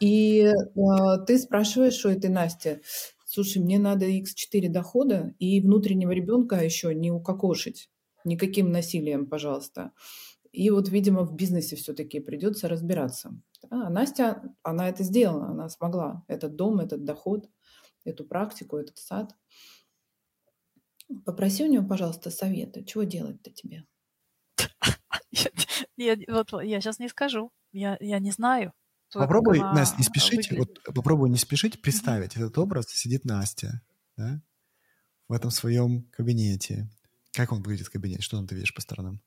И 0.00 0.46
а, 0.46 1.18
ты 1.18 1.38
спрашиваешь 1.38 2.04
у 2.04 2.08
этой 2.08 2.30
Насти, 2.30 2.80
слушай, 3.32 3.62
мне 3.62 3.78
надо 3.78 4.06
x4 4.06 4.68
дохода 4.68 5.34
и 5.38 5.60
внутреннего 5.60 6.10
ребенка 6.10 6.56
еще 6.56 6.94
не 6.94 7.10
укокошить. 7.10 7.90
Никаким 8.24 8.70
насилием, 8.70 9.26
пожалуйста. 9.26 9.92
И 10.52 10.68
вот, 10.68 10.90
видимо, 10.90 11.24
в 11.24 11.34
бизнесе 11.34 11.76
все-таки 11.76 12.20
придется 12.20 12.68
разбираться. 12.68 13.40
А 13.70 13.88
Настя, 13.88 14.54
она 14.62 14.88
это 14.90 15.02
сделала, 15.02 15.46
она 15.46 15.70
смогла. 15.70 16.24
Этот 16.28 16.56
дом, 16.56 16.80
этот 16.80 17.04
доход, 17.04 17.48
эту 18.04 18.26
практику, 18.26 18.76
этот 18.76 18.98
сад. 18.98 19.34
Попроси 21.24 21.64
у 21.64 21.68
нее, 21.68 21.82
пожалуйста, 21.82 22.30
совета. 22.30 22.84
Чего 22.84 23.04
делать-то 23.04 23.50
тебе? 23.50 23.86
Я, 25.96 26.16
вот, 26.28 26.52
я 26.62 26.80
сейчас 26.80 26.98
не 26.98 27.08
скажу. 27.08 27.50
Я, 27.72 27.96
я 28.00 28.18
не 28.18 28.30
знаю. 28.30 28.72
Попробуй, 29.16 29.66
она 29.70 29.70
Настя, 29.70 29.98
не 29.98 30.04
спешить, 30.04 30.50
выглядит. 30.50 30.52
вот 30.52 30.82
попробуй 30.84 31.30
не 31.30 31.38
спешить 31.38 31.82
представить 31.82 32.36
этот 32.36 32.56
образ. 32.58 32.86
Сидит 32.88 33.24
Настя, 33.24 33.82
да, 34.16 34.40
в 35.28 35.32
этом 35.34 35.50
своем 35.50 36.04
кабинете. 36.12 36.90
Как 37.32 37.52
он 37.52 37.62
выглядит 37.62 37.90
кабинет? 37.90 38.22
Что 38.22 38.38
там 38.38 38.46
ты 38.48 38.54
видишь 38.56 38.74
по 38.74 38.82
сторонам? 38.82 39.20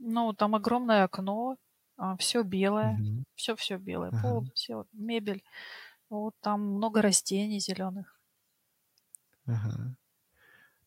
Ну, 0.00 0.32
там 0.32 0.54
огромное 0.56 1.04
окно, 1.04 1.56
все 2.18 2.42
белое, 2.42 3.00
Мгм. 3.00 3.24
все-все 3.34 3.76
белое, 3.78 4.12
Ага. 4.12 4.20
пол, 4.20 4.44
все, 4.54 4.86
мебель. 4.92 5.42
Вот 6.10 6.34
там 6.40 6.62
много 6.62 7.02
растений 7.02 7.60
зеленых. 7.60 8.20
Ага. 9.46 9.96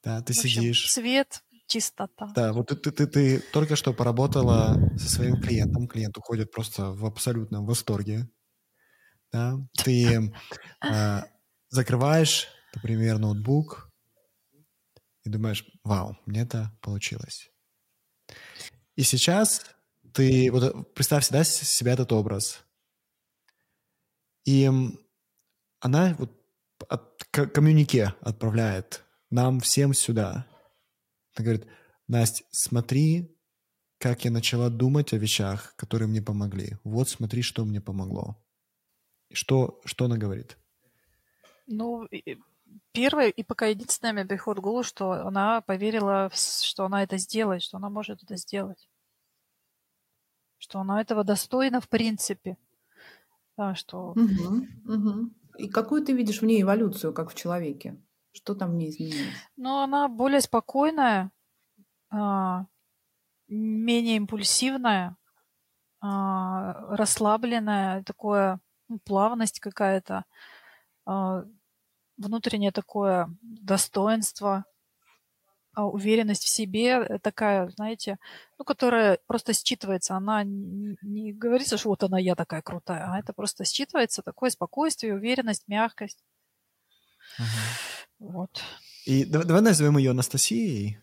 Да, 0.04 0.22
ты 0.24 0.34
В 0.34 0.40
общем, 0.40 0.72
сидишь. 0.74 0.82
Свет, 0.82 1.44
чистота. 1.72 2.28
Да, 2.36 2.54
вот 2.54 2.68
ты, 2.68 2.76
ты, 2.76 2.92
ты, 2.92 3.08
ты 3.08 3.40
только 3.54 3.76
что 3.76 3.94
поработала 3.94 4.76
со 4.98 5.10
своим 5.10 5.40
клиентом. 5.42 5.88
Клиент 5.88 6.18
уходит 6.18 6.52
просто 6.52 6.92
в 6.92 7.06
абсолютном 7.06 7.66
восторге. 7.66 8.30
Да? 9.32 9.56
Ты 9.84 10.34
а, 10.82 11.24
закрываешь, 11.70 12.50
например, 12.76 13.18
ноутбук 13.18 13.90
и 15.24 15.30
думаешь, 15.30 15.66
вау, 15.84 16.18
мне 16.26 16.42
это 16.42 16.78
получилось. 16.82 17.50
И 18.98 19.04
сейчас 19.04 19.64
ты, 20.14 20.52
вот 20.52 20.64
э, 20.64 20.84
представь 20.96 21.24
всегда 21.24 21.44
себя 21.44 21.94
этот 21.94 22.12
образ. 22.12 22.66
И 24.44 24.70
она 25.80 26.16
вот 26.18 26.32
от, 26.90 27.24
коммюнике 27.32 28.14
отправляет 28.22 29.04
нам 29.30 29.60
всем 29.62 29.94
сюда. 29.94 30.51
Она 31.36 31.46
говорит, 31.46 31.68
Настя, 32.08 32.44
смотри, 32.52 33.38
как 33.98 34.26
я 34.26 34.32
начала 34.32 34.70
думать 34.70 35.14
о 35.14 35.18
вещах, 35.18 35.76
которые 35.76 36.08
мне 36.08 36.22
помогли. 36.22 36.78
Вот 36.84 37.10
смотри, 37.10 37.42
что 37.42 37.66
мне 37.66 37.82
помогло. 37.82 38.44
Что, 39.32 39.80
что 39.86 40.06
она 40.06 40.18
говорит? 40.18 40.58
Ну, 41.68 42.08
первое 42.92 43.30
и 43.30 43.44
пока 43.44 43.68
единственное 43.68 44.14
мне 44.14 44.26
приходит 44.26 44.60
в 44.60 44.64
голову, 44.64 44.84
что 44.84 45.12
она 45.12 45.62
поверила, 45.62 46.30
что 46.34 46.86
она 46.86 47.04
это 47.04 47.18
сделает, 47.18 47.62
что 47.62 47.78
она 47.78 47.90
может 47.90 48.24
это 48.24 48.36
сделать. 48.36 48.90
Что 50.58 50.80
она 50.80 51.00
этого 51.00 51.24
достойна 51.24 51.80
в 51.80 51.88
принципе. 51.88 52.58
Да, 53.58 53.76
что 53.76 54.14
Мгм, 54.16 54.68
мгм. 54.84 55.36
И 55.58 55.70
какую 55.70 56.04
ты 56.04 56.14
видишь 56.14 56.42
в 56.42 56.46
ней 56.46 56.62
эволюцию, 56.62 57.14
как 57.14 57.30
в 57.30 57.36
человеке? 57.36 58.02
Что 58.34 58.56
там 58.56 58.72
в 58.72 58.76
ней 58.76 58.90
изменилось? 58.90 59.36
Ну, 59.58 59.80
она 59.80 60.08
более 60.08 60.42
спокойная, 60.42 61.32
а, 62.10 62.66
менее 63.48 64.18
импульсивная, 64.18 65.18
а, 66.02 66.96
расслабленная, 66.96 68.04
такое 68.04 68.60
ну, 68.90 69.00
плавность 69.00 69.60
какая-то, 69.60 70.26
а, 71.06 71.44
внутреннее 72.18 72.72
такое 72.72 73.30
достоинство, 73.42 74.66
уверенность 75.76 76.44
в 76.44 76.50
себе 76.50 77.18
такая, 77.20 77.70
знаете, 77.70 78.18
ну, 78.58 78.66
которая 78.66 79.20
просто 79.26 79.54
считывается. 79.54 80.12
Она 80.16 80.42
н- 80.42 80.98
не 81.02 81.32
говорится, 81.32 81.78
что 81.78 81.90
вот 81.90 82.04
она 82.04 82.20
я 82.20 82.36
такая 82.36 82.62
крутая, 82.62 83.10
а 83.10 83.20
это 83.20 83.32
просто 83.32 83.64
считывается 83.64 84.22
такое 84.22 84.50
спокойствие, 84.50 85.16
уверенность, 85.16 85.68
мягкость. 85.68 86.24
Вот. 88.22 88.62
И 89.06 89.26
да- 89.26 89.44
давай 89.44 89.62
назовем 89.64 89.98
ее 89.98 90.12
Анастасией. 90.12 91.00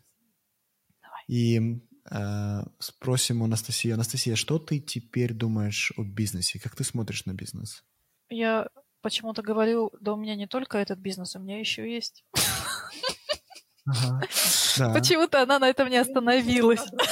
Давай. 1.02 1.22
И 1.26 1.80
э, 2.10 2.62
спросим 2.78 3.42
у 3.42 3.44
Анастасии. 3.46 3.90
Анастасия, 3.90 4.36
что 4.36 4.58
ты 4.60 4.78
теперь 4.78 5.34
думаешь 5.34 5.92
о 5.96 6.04
бизнесе? 6.04 6.60
Как 6.60 6.76
ты 6.76 6.84
смотришь 6.84 7.26
на 7.26 7.34
бизнес? 7.34 7.84
Я 8.30 8.68
почему-то 9.02 9.42
говорю, 9.42 9.90
да 10.00 10.12
у 10.12 10.16
меня 10.16 10.36
не 10.36 10.46
только 10.46 10.78
этот 10.78 11.00
бизнес, 11.00 11.34
у 11.34 11.40
меня 11.40 11.58
еще 11.58 11.92
есть. 11.92 12.24
Ага. 13.86 14.20
Да, 14.78 14.92
Почему-то 14.94 15.42
она 15.42 15.58
на 15.58 15.68
этом 15.68 15.88
не 15.88 15.96
остановилась. 15.96 16.84
да. 16.92 17.04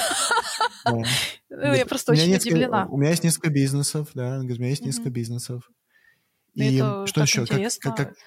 Ну, 1.49 1.73
я 1.73 1.85
просто 1.85 2.13
очень 2.13 2.33
удивлена. 2.33 2.85
У 2.87 2.97
меня 2.97 3.09
есть 3.09 3.23
несколько 3.25 3.49
бизнесов, 3.49 4.09
да. 4.13 4.39
У 4.39 4.43
меня 4.43 4.69
есть 4.69 4.85
несколько 4.85 5.09
бизнесов. 5.09 5.69
И 6.53 6.77
И 6.77 6.77
что 6.77 7.21
еще? 7.23 7.41
Как- 7.41 7.51
интересно. 7.57 7.91
Как, 7.91 7.97
как- 7.97 8.17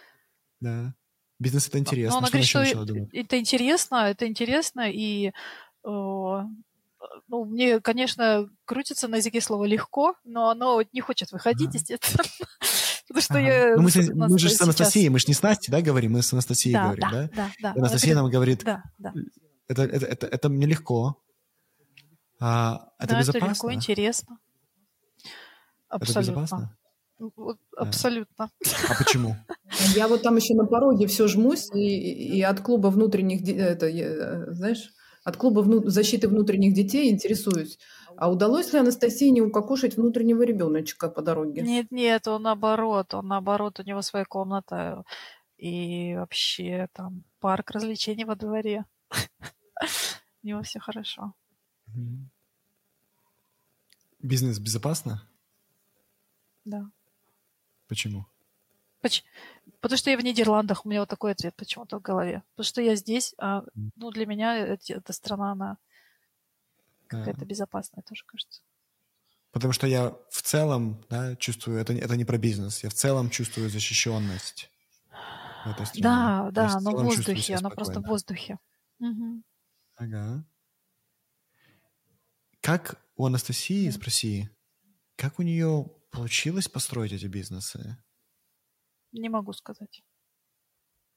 да. 0.61 0.95
Бизнес 1.41 1.67
это 1.69 1.79
интересно. 1.79 2.13
Но 2.13 2.19
она 2.19 2.27
что 2.43 2.59
говорит, 2.59 2.71
что 2.71 3.17
это 3.19 3.39
интересно, 3.39 3.97
это 4.11 4.27
интересно, 4.27 4.83
и 4.91 5.29
э, 5.29 5.33
ну, 5.83 7.45
мне, 7.47 7.81
конечно, 7.81 8.49
крутится 8.67 9.09
на 9.09 9.17
языке 9.17 9.41
слово 9.41 9.65
легко, 9.65 10.15
но 10.25 10.51
оно 10.51 10.83
не 10.93 11.01
хочет 11.01 11.33
выходить, 11.33 11.69
Ага. 11.69 11.79
естественно. 11.79 12.25
Потому 13.09 13.23
что 13.23 13.39
я... 13.39 13.75
Ну, 13.77 13.83
мы, 13.83 14.29
мы 14.29 14.39
же 14.39 14.49
с 14.51 14.53
сейчас- 14.53 14.61
Анастасией, 14.63 15.09
мы 15.09 15.19
же 15.19 15.25
не 15.29 15.35
с 15.35 15.43
Настей, 15.43 15.73
да, 15.73 15.81
говорим, 15.81 16.13
мы 16.13 16.23
с 16.23 16.33
Анастасией 16.33 16.75
Да, 16.75 16.85
говорим, 16.85 17.01
да, 17.01 17.11
да? 17.11 17.29
да, 17.35 17.51
да. 17.61 17.73
Анастасия 17.73 18.15
нам 18.15 18.31
говорит, 18.31 18.63
Да, 18.63 18.83
да. 18.99 19.13
это, 19.67 19.83
это, 19.83 20.07
это, 20.07 20.27
это 20.27 20.49
мне 20.51 20.67
легко, 20.67 21.17
а, 22.39 22.91
это 22.99 23.15
да, 23.15 23.21
это 23.21 23.33
безопасно. 23.33 23.53
легко, 23.53 23.73
интересно. 23.73 24.39
Абсолютно. 25.89 26.21
Это 26.21 26.21
безопасно? 26.21 26.77
Вот, 27.37 27.59
абсолютно. 27.77 28.51
А 28.89 28.95
почему? 28.99 29.37
Я 29.95 30.09
вот 30.09 30.23
там 30.23 30.37
еще 30.37 30.55
на 30.55 30.65
пороге 30.67 31.07
все 31.07 31.29
жмусь, 31.29 31.71
и, 31.75 32.39
и 32.39 32.43
от 32.43 32.61
клуба 32.61 32.89
внутренних, 32.89 33.47
это, 33.49 33.87
я, 33.87 34.53
знаешь, 34.55 34.91
от 35.23 35.37
клуба 35.37 35.61
вну- 35.61 35.87
защиты 35.89 36.29
внутренних 36.29 36.75
детей 36.75 37.11
интересуюсь. 37.11 37.79
А 38.17 38.31
удалось 38.31 38.73
ли 38.73 38.79
Анастасии 38.79 39.29
не 39.29 39.43
укокошить 39.43 39.97
внутреннего 39.97 40.43
ребеночка 40.43 41.09
по 41.09 41.23
дороге? 41.23 41.63
Нет, 41.63 41.87
нет, 41.91 42.27
он 42.27 42.43
наоборот, 42.43 43.15
он 43.15 43.29
наоборот, 43.29 43.81
у 43.81 43.83
него 43.83 44.03
своя 44.03 44.25
комната 44.25 45.05
и 45.59 46.15
вообще 46.17 46.89
там 46.93 47.23
парк 47.39 47.71
развлечений 47.71 48.25
во 48.25 48.35
дворе. 48.35 48.87
У 50.43 50.47
него 50.47 50.63
все 50.63 50.81
хорошо. 50.81 51.35
Бизнес 54.23 54.59
безопасно? 54.59 55.29
Да. 56.65 56.91
Почему? 57.91 58.25
Поч- 59.03 59.25
Потому 59.81 59.99
что 59.99 60.11
я 60.11 60.17
в 60.17 60.23
Нидерландах, 60.23 60.87
у 60.87 60.89
меня 60.89 61.01
вот 61.01 61.09
такой 61.09 61.33
ответ 61.33 61.57
почему-то 61.57 61.99
в 61.99 62.03
голове. 62.03 62.43
Потому 62.55 62.65
что 62.65 62.81
я 62.83 62.95
здесь, 62.97 63.35
а 63.39 63.65
ну, 63.97 64.11
для 64.11 64.27
меня 64.27 64.57
эти- 64.75 64.93
эта 64.93 65.13
страна, 65.13 65.53
она 65.53 65.77
А, 67.09 67.09
какая-то 67.09 67.45
безопасная 67.45 68.03
тоже, 68.09 68.23
кажется. 68.27 68.63
Потому 69.53 69.73
что 69.73 69.87
я 69.89 70.11
в 70.31 70.43
целом 70.43 71.05
да, 71.11 71.35
чувствую, 71.37 71.79
это, 71.81 71.93
это 71.93 72.17
не 72.17 72.25
про 72.25 72.39
бизнес, 72.39 72.85
я 72.85 72.91
в 72.91 72.95
целом 72.95 73.31
чувствую 73.31 73.69
защищенность. 73.69 74.71
Да, 75.97 76.51
да, 76.53 76.65
есть 76.65 76.77
оно 76.77 76.91
в 76.97 77.05
воздухе, 77.05 77.57
оно 77.57 77.71
просто 77.71 78.01
в 78.01 78.07
воздухе. 78.07 78.59
Мгм. 79.01 79.43
Ага. 79.97 80.45
Как 82.61 83.03
у 83.17 83.27
Анастасии, 83.27 83.85
Мгм. 83.89 83.93
спроси, 83.93 84.51
как 85.17 85.39
у 85.39 85.43
нее 85.43 85.91
получилось 86.11 86.69
построить 86.69 87.13
эти 87.13 87.27
бизнесы? 87.27 87.97
Не 89.13 89.29
могу 89.29 89.53
сказать. 89.53 90.03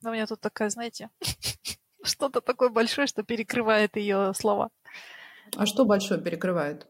Но 0.01 0.09
у 0.09 0.13
меня 0.13 0.27
тут 0.27 0.41
такая, 0.41 0.69
знаете, 0.69 1.09
что-то 2.03 2.41
такое 2.41 2.69
большое, 2.69 3.07
что 3.07 3.23
перекрывает 3.23 3.95
ее 3.95 4.33
слова. 4.33 4.69
А 5.55 5.65
что 5.65 5.85
большое 5.85 6.21
перекрывает? 6.21 6.87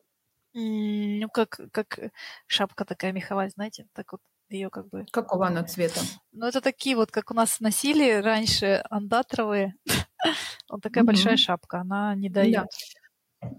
Ну, 0.53 1.27
как, 1.29 1.59
как 1.71 1.99
шапка 2.47 2.85
такая 2.85 3.11
меховая, 3.11 3.49
знаете, 3.49 3.87
так 3.93 4.11
вот 4.11 4.21
ее 4.49 4.69
как 4.69 4.87
бы... 4.89 5.05
Какого 5.11 5.47
она 5.47 5.63
цвета? 5.63 5.99
Ну, 6.31 6.45
это 6.45 6.61
такие 6.61 6.95
вот, 6.95 7.11
как 7.11 7.31
у 7.31 7.33
нас 7.33 7.59
носили 7.59 8.21
раньше 8.21 8.83
андатровые. 8.89 9.75
Вот 10.69 10.81
такая 10.81 11.03
большая 11.03 11.35
шапка, 11.35 11.81
она 11.81 12.15
не 12.15 12.29
дает. 12.29 12.67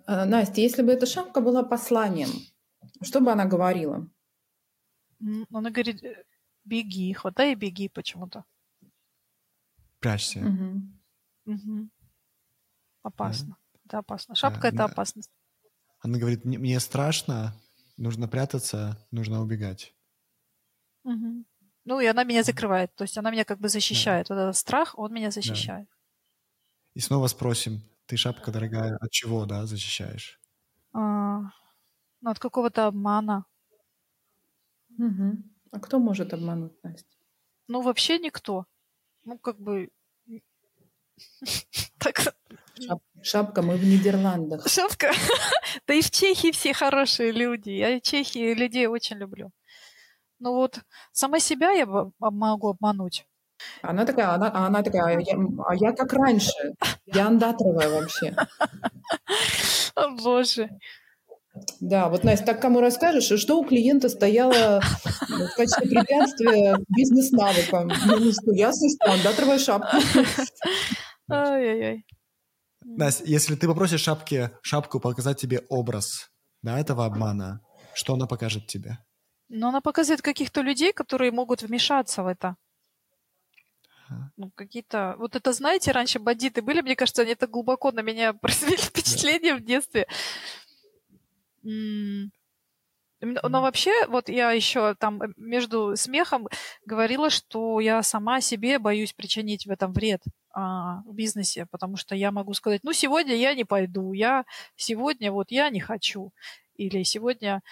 А, 0.07 0.25
Настя, 0.25 0.63
если 0.63 0.83
бы 0.83 0.93
эта 0.93 1.05
шапка 1.07 1.41
была 1.41 1.63
посланием, 1.63 2.31
что 3.03 3.21
бы 3.21 3.31
она 3.31 3.45
говорила? 3.45 4.09
Она 5.53 5.71
говорит, 5.71 6.03
э, 6.05 6.25
беги, 6.65 7.13
хватай 7.13 7.53
и 7.53 7.55
беги 7.55 7.89
почему-то. 7.89 8.45
Прячься. 10.01 10.41
Мгм. 10.41 11.01
Мгм. 11.47 11.91
Опасно. 13.03 13.57
Это 13.85 13.99
опасно. 13.99 14.35
Шапка 14.35 14.69
это 14.69 14.77
да. 14.79 14.85
опасность. 14.87 15.31
Она 16.01 16.19
говорит, 16.19 16.45
«Мне- 16.45 16.81
страшно, 16.81 17.55
нужно 17.97 18.29
прятаться, 18.29 18.99
нужно 19.11 19.41
убегать. 19.43 19.95
Мгм. 21.05 21.47
Ну, 21.85 22.01
и 22.01 22.07
она 22.07 22.25
меня 22.25 22.43
закрывает. 22.43 22.95
То 22.95 23.05
есть 23.05 23.19
она 23.19 23.31
меня 23.31 23.45
как 23.45 23.59
бы 23.59 23.69
защищает. 23.69 24.29
Вот 24.31 24.37
этот 24.37 24.57
страх, 24.57 24.99
он 24.99 25.13
меня 25.13 25.31
защищает. 25.31 25.89
И 26.95 27.01
снова 27.01 27.27
спросим, 27.27 27.83
ты 28.07 28.17
шапка 28.17 28.53
дорогая, 28.53 28.97
от 28.97 29.11
чего, 29.11 29.47
да, 29.47 29.67
защищаешь? 29.67 30.41
А, 30.93 31.41
ну, 32.21 32.31
от 32.31 32.39
какого-то 32.39 32.87
обмана. 32.87 33.47
Мгм. 34.99 35.45
А 35.71 35.81
кто 35.81 35.99
может 35.99 36.33
обмануть 36.35 36.73
Настю? 36.83 37.09
Ну, 37.69 37.81
вообще 37.83 38.19
никто. 38.19 38.67
Ну, 39.25 39.39
как 39.39 39.59
бы... 39.61 39.91
Так, 41.99 42.21
Шап- 42.79 43.01
Шапка, 43.23 43.63
мы 43.63 43.77
в 43.77 43.85
Нидерландах. 43.85 44.69
шапка. 44.69 45.13
Да 45.87 45.95
и 45.95 46.03
в 46.03 46.11
Чехии 46.11 46.51
все 46.53 46.73
хорошие 46.73 47.33
люди. 47.33 47.71
Я 47.71 47.99
в 47.99 48.03
Чехии 48.03 48.55
людей 48.55 48.87
очень 48.87 49.17
люблю. 49.17 49.51
Ну 50.41 50.53
вот, 50.53 50.81
сама 51.13 51.41
себя 51.41 51.71
я 51.71 51.85
об- 51.85 52.13
могу 52.19 52.69
обмануть. 52.69 53.27
Она 53.83 54.05
такая, 54.05 54.29
она, 54.35 54.51
а 54.51 54.67
она 54.67 54.83
такая, 54.83 55.17
а 55.17 55.21
я, 55.21 55.37
а 55.67 55.75
я 55.75 55.93
как 55.93 56.13
раньше. 56.13 56.53
Я 57.07 57.29
андатровая 57.29 57.89
вообще. 57.89 58.35
Боже. 60.23 60.69
Да, 61.81 62.09
вот, 62.09 62.25
Настя, 62.25 62.47
так 62.47 62.61
кому 62.61 62.81
расскажешь, 62.81 63.31
и 63.31 63.37
что 63.37 63.61
у 63.61 63.65
клиента 63.65 64.09
стояло 64.09 64.81
в 64.81 65.57
качестве 65.57 65.89
препятствия 65.89 66.77
бизнес-навыкам? 66.89 67.89
Ну, 68.07 68.33
что, 68.33 68.53
ясно, 68.53 68.89
что 68.89 69.13
андатровая 69.13 69.59
шапка. 69.59 69.99
Ай-яй-яй. 71.31 72.05
Настя, 72.85 73.25
если 73.27 73.55
ты 73.55 73.69
попросишь 73.69 74.01
шапке, 74.01 74.59
шапку 74.63 74.99
показать 74.99 75.41
тебе 75.41 75.63
образ, 75.69 76.31
да, 76.63 76.79
этого 76.79 77.07
обмана, 77.07 77.61
что 77.95 78.15
она 78.15 78.27
покажет 78.27 78.67
тебе? 78.67 78.99
Но 79.49 79.69
она 79.69 79.81
показывает 79.81 80.23
каких-то 80.23 80.61
людей, 80.61 80.93
которые 80.93 81.31
могут 81.31 81.63
вмешаться 81.63 82.23
в 82.23 82.27
это. 82.27 82.57
Ну, 84.37 84.51
какие-то... 84.55 85.15
Вот 85.19 85.37
это, 85.37 85.53
знаете, 85.53 85.93
раньше 85.93 86.19
бандиты 86.19 86.63
были, 86.63 86.83
мне 86.83 86.97
кажется, 86.97 87.23
они 87.23 87.35
так 87.35 87.51
глубоко 87.51 87.91
на 87.93 88.01
меня 88.01 88.33
произвели 88.43 88.77
впечатление 88.77 89.55
в 89.55 89.65
детстве. 89.65 90.07
Но 93.21 93.63
вообще, 93.63 94.07
вот 94.09 94.29
я 94.29 94.53
еще 94.53 94.95
там 94.97 95.23
э, 95.23 95.29
между 95.37 95.97
смехом 95.97 96.49
говорила, 96.85 97.31
что 97.31 97.81
я 97.81 98.03
сама 98.03 98.41
себе 98.41 98.79
боюсь 98.79 99.13
причинить 99.13 99.67
в 99.67 99.71
этом 99.71 99.93
вред 99.93 100.23
а, 100.53 101.01
в 101.07 101.15
бизнесе, 101.15 101.67
потому 101.71 101.97
что 101.97 102.15
я 102.15 102.31
могу 102.33 102.53
сказать, 102.55 102.83
ну, 102.85 102.93
сегодня 102.93 103.35
я 103.35 103.55
не 103.55 103.65
пойду, 103.65 104.13
я 104.13 104.45
сегодня 104.77 105.33
вот 105.33 105.51
я 105.51 105.71
не 105.71 105.81
хочу, 105.81 106.33
или 106.77 107.03
сегодня 107.03 107.63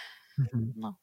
ну, 0.52 0.96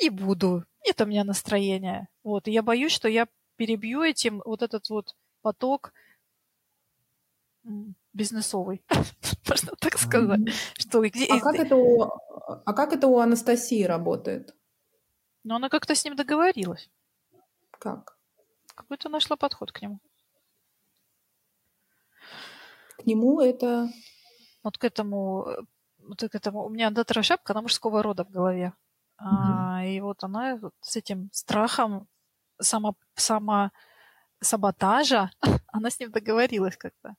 не 0.00 0.10
буду, 0.10 0.64
нет 0.86 1.00
у 1.00 1.06
меня 1.06 1.24
настроения. 1.24 2.08
Вот, 2.22 2.46
и 2.46 2.52
я 2.52 2.62
боюсь, 2.62 2.92
что 2.92 3.08
я 3.08 3.26
перебью 3.56 4.02
этим 4.02 4.40
вот 4.44 4.62
этот 4.62 4.88
вот 4.88 5.14
поток 5.42 5.92
бизнесовый, 8.14 8.82
можно 9.48 9.72
так 9.78 9.98
сказать. 9.98 10.40
Что 10.78 11.02
где... 11.02 11.26
А 11.26 11.40
как, 11.40 11.56
это 11.56 11.76
у, 11.76 12.02
а 12.02 12.72
как 12.72 12.92
это 12.92 13.08
у 13.08 13.18
Анастасии 13.18 13.82
работает? 13.82 14.54
Но 15.42 15.56
она 15.56 15.68
как-то 15.68 15.94
с 15.94 16.04
ним 16.04 16.16
договорилась. 16.16 16.90
Как? 17.72 18.16
Какой-то 18.74 19.08
нашла 19.08 19.36
подход 19.36 19.72
к 19.72 19.82
нему. 19.82 20.00
К 22.96 23.04
нему 23.04 23.40
это... 23.40 23.90
Вот 24.62 24.78
к 24.78 24.84
этому, 24.84 25.46
вот 25.98 26.20
к 26.20 26.34
этому. 26.34 26.64
У 26.64 26.70
меня 26.70 26.90
доктора 26.90 27.22
шапка, 27.22 27.52
она 27.52 27.60
мужского 27.60 28.02
рода 28.02 28.24
в 28.24 28.30
голове. 28.30 28.72
А, 29.18 29.84
и 29.84 30.00
вот 30.00 30.24
она 30.24 30.56
вот 30.56 30.72
с 30.80 30.96
этим 30.96 31.28
страхом 31.32 32.08
само, 32.58 32.96
само 33.14 33.70
саботажа, 34.40 35.30
она 35.72 35.90
с 35.90 36.00
ним 36.00 36.10
договорилась 36.10 36.78
как-то. 36.78 37.14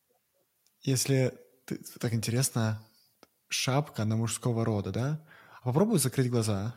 Если 0.86 1.34
ты, 1.66 1.80
так 2.00 2.14
интересно, 2.14 2.80
шапка 3.48 4.06
на 4.06 4.16
мужского 4.16 4.64
рода, 4.64 4.92
да? 4.92 5.28
Попробуй 5.64 5.98
закрыть 5.98 6.30
глаза, 6.30 6.76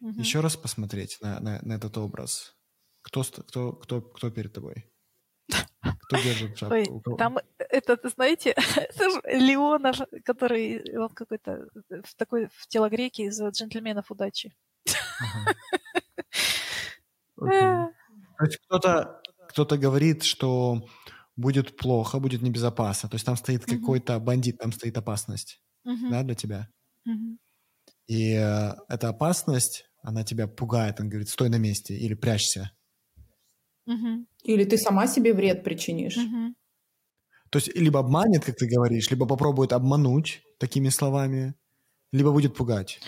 Мгм. 0.00 0.18
еще 0.18 0.40
раз 0.40 0.56
посмотреть 0.56 1.18
на, 1.20 1.38
на, 1.40 1.60
на 1.62 1.74
этот 1.74 1.96
образ. 1.98 2.56
Кто, 3.02 3.22
кто, 3.22 3.72
кто, 3.74 4.00
кто 4.00 4.30
перед 4.30 4.54
тобой? 4.54 4.90
Кто 5.46 6.16
держит 6.16 6.56
шапку? 6.58 7.02
Ой, 7.04 7.16
там 7.18 7.38
этот, 7.58 8.10
знаете, 8.14 8.54
это 8.76 9.20
который 10.24 10.96
он 10.96 11.10
какой-то 11.10 11.68
в 11.90 12.14
такой 12.16 12.48
в 12.54 12.66
телогреке 12.66 13.24
из 13.24 13.38
джентльменов 13.42 14.10
удачи. 14.10 14.54
Ага. 15.20 15.54
Окей. 17.36 17.94
То 18.38 18.44
есть 18.44 18.58
кто-то 18.64 19.22
кто 19.48 19.66
говорит, 19.76 20.22
что 20.22 20.88
будет 21.36 21.76
плохо, 21.76 22.18
будет 22.20 22.42
небезопасно. 22.42 23.08
То 23.08 23.16
есть 23.16 23.26
там 23.26 23.36
стоит 23.36 23.66
Мгм. 23.66 23.96
какой-то 23.96 24.18
бандит, 24.20 24.58
там 24.58 24.72
стоит 24.72 24.96
опасность, 24.98 25.62
Мгм, 25.84 26.08
да, 26.08 26.22
для 26.22 26.34
тебя. 26.34 26.68
мгм. 27.06 27.38
И 28.06 28.34
э, 28.34 28.74
эта 28.88 29.08
опасность, 29.08 29.86
она 30.04 30.22
тебя 30.22 30.46
пугает. 30.46 31.00
Он 31.00 31.08
говорит, 31.08 31.28
стой 31.28 31.48
на 31.48 31.56
месте 31.58 31.94
или 31.96 32.14
прячься. 32.14 32.70
Мгм, 33.86 34.26
Или 34.42 34.64
ты 34.64 34.76
сама 34.76 35.06
себе 35.06 35.32
вред 35.32 35.62
причинишь? 35.62 36.32
мгм. 36.32 36.54
То 37.50 37.58
есть 37.58 37.74
либо 37.76 38.00
обманет, 38.00 38.44
как 38.44 38.56
ты 38.56 38.66
говоришь, 38.66 39.10
либо 39.10 39.26
попробует 39.26 39.72
обмануть 39.72 40.42
такими 40.58 40.88
словами, 40.88 41.54
либо 42.12 42.32
будет 42.32 42.56
пугать. 42.56 43.00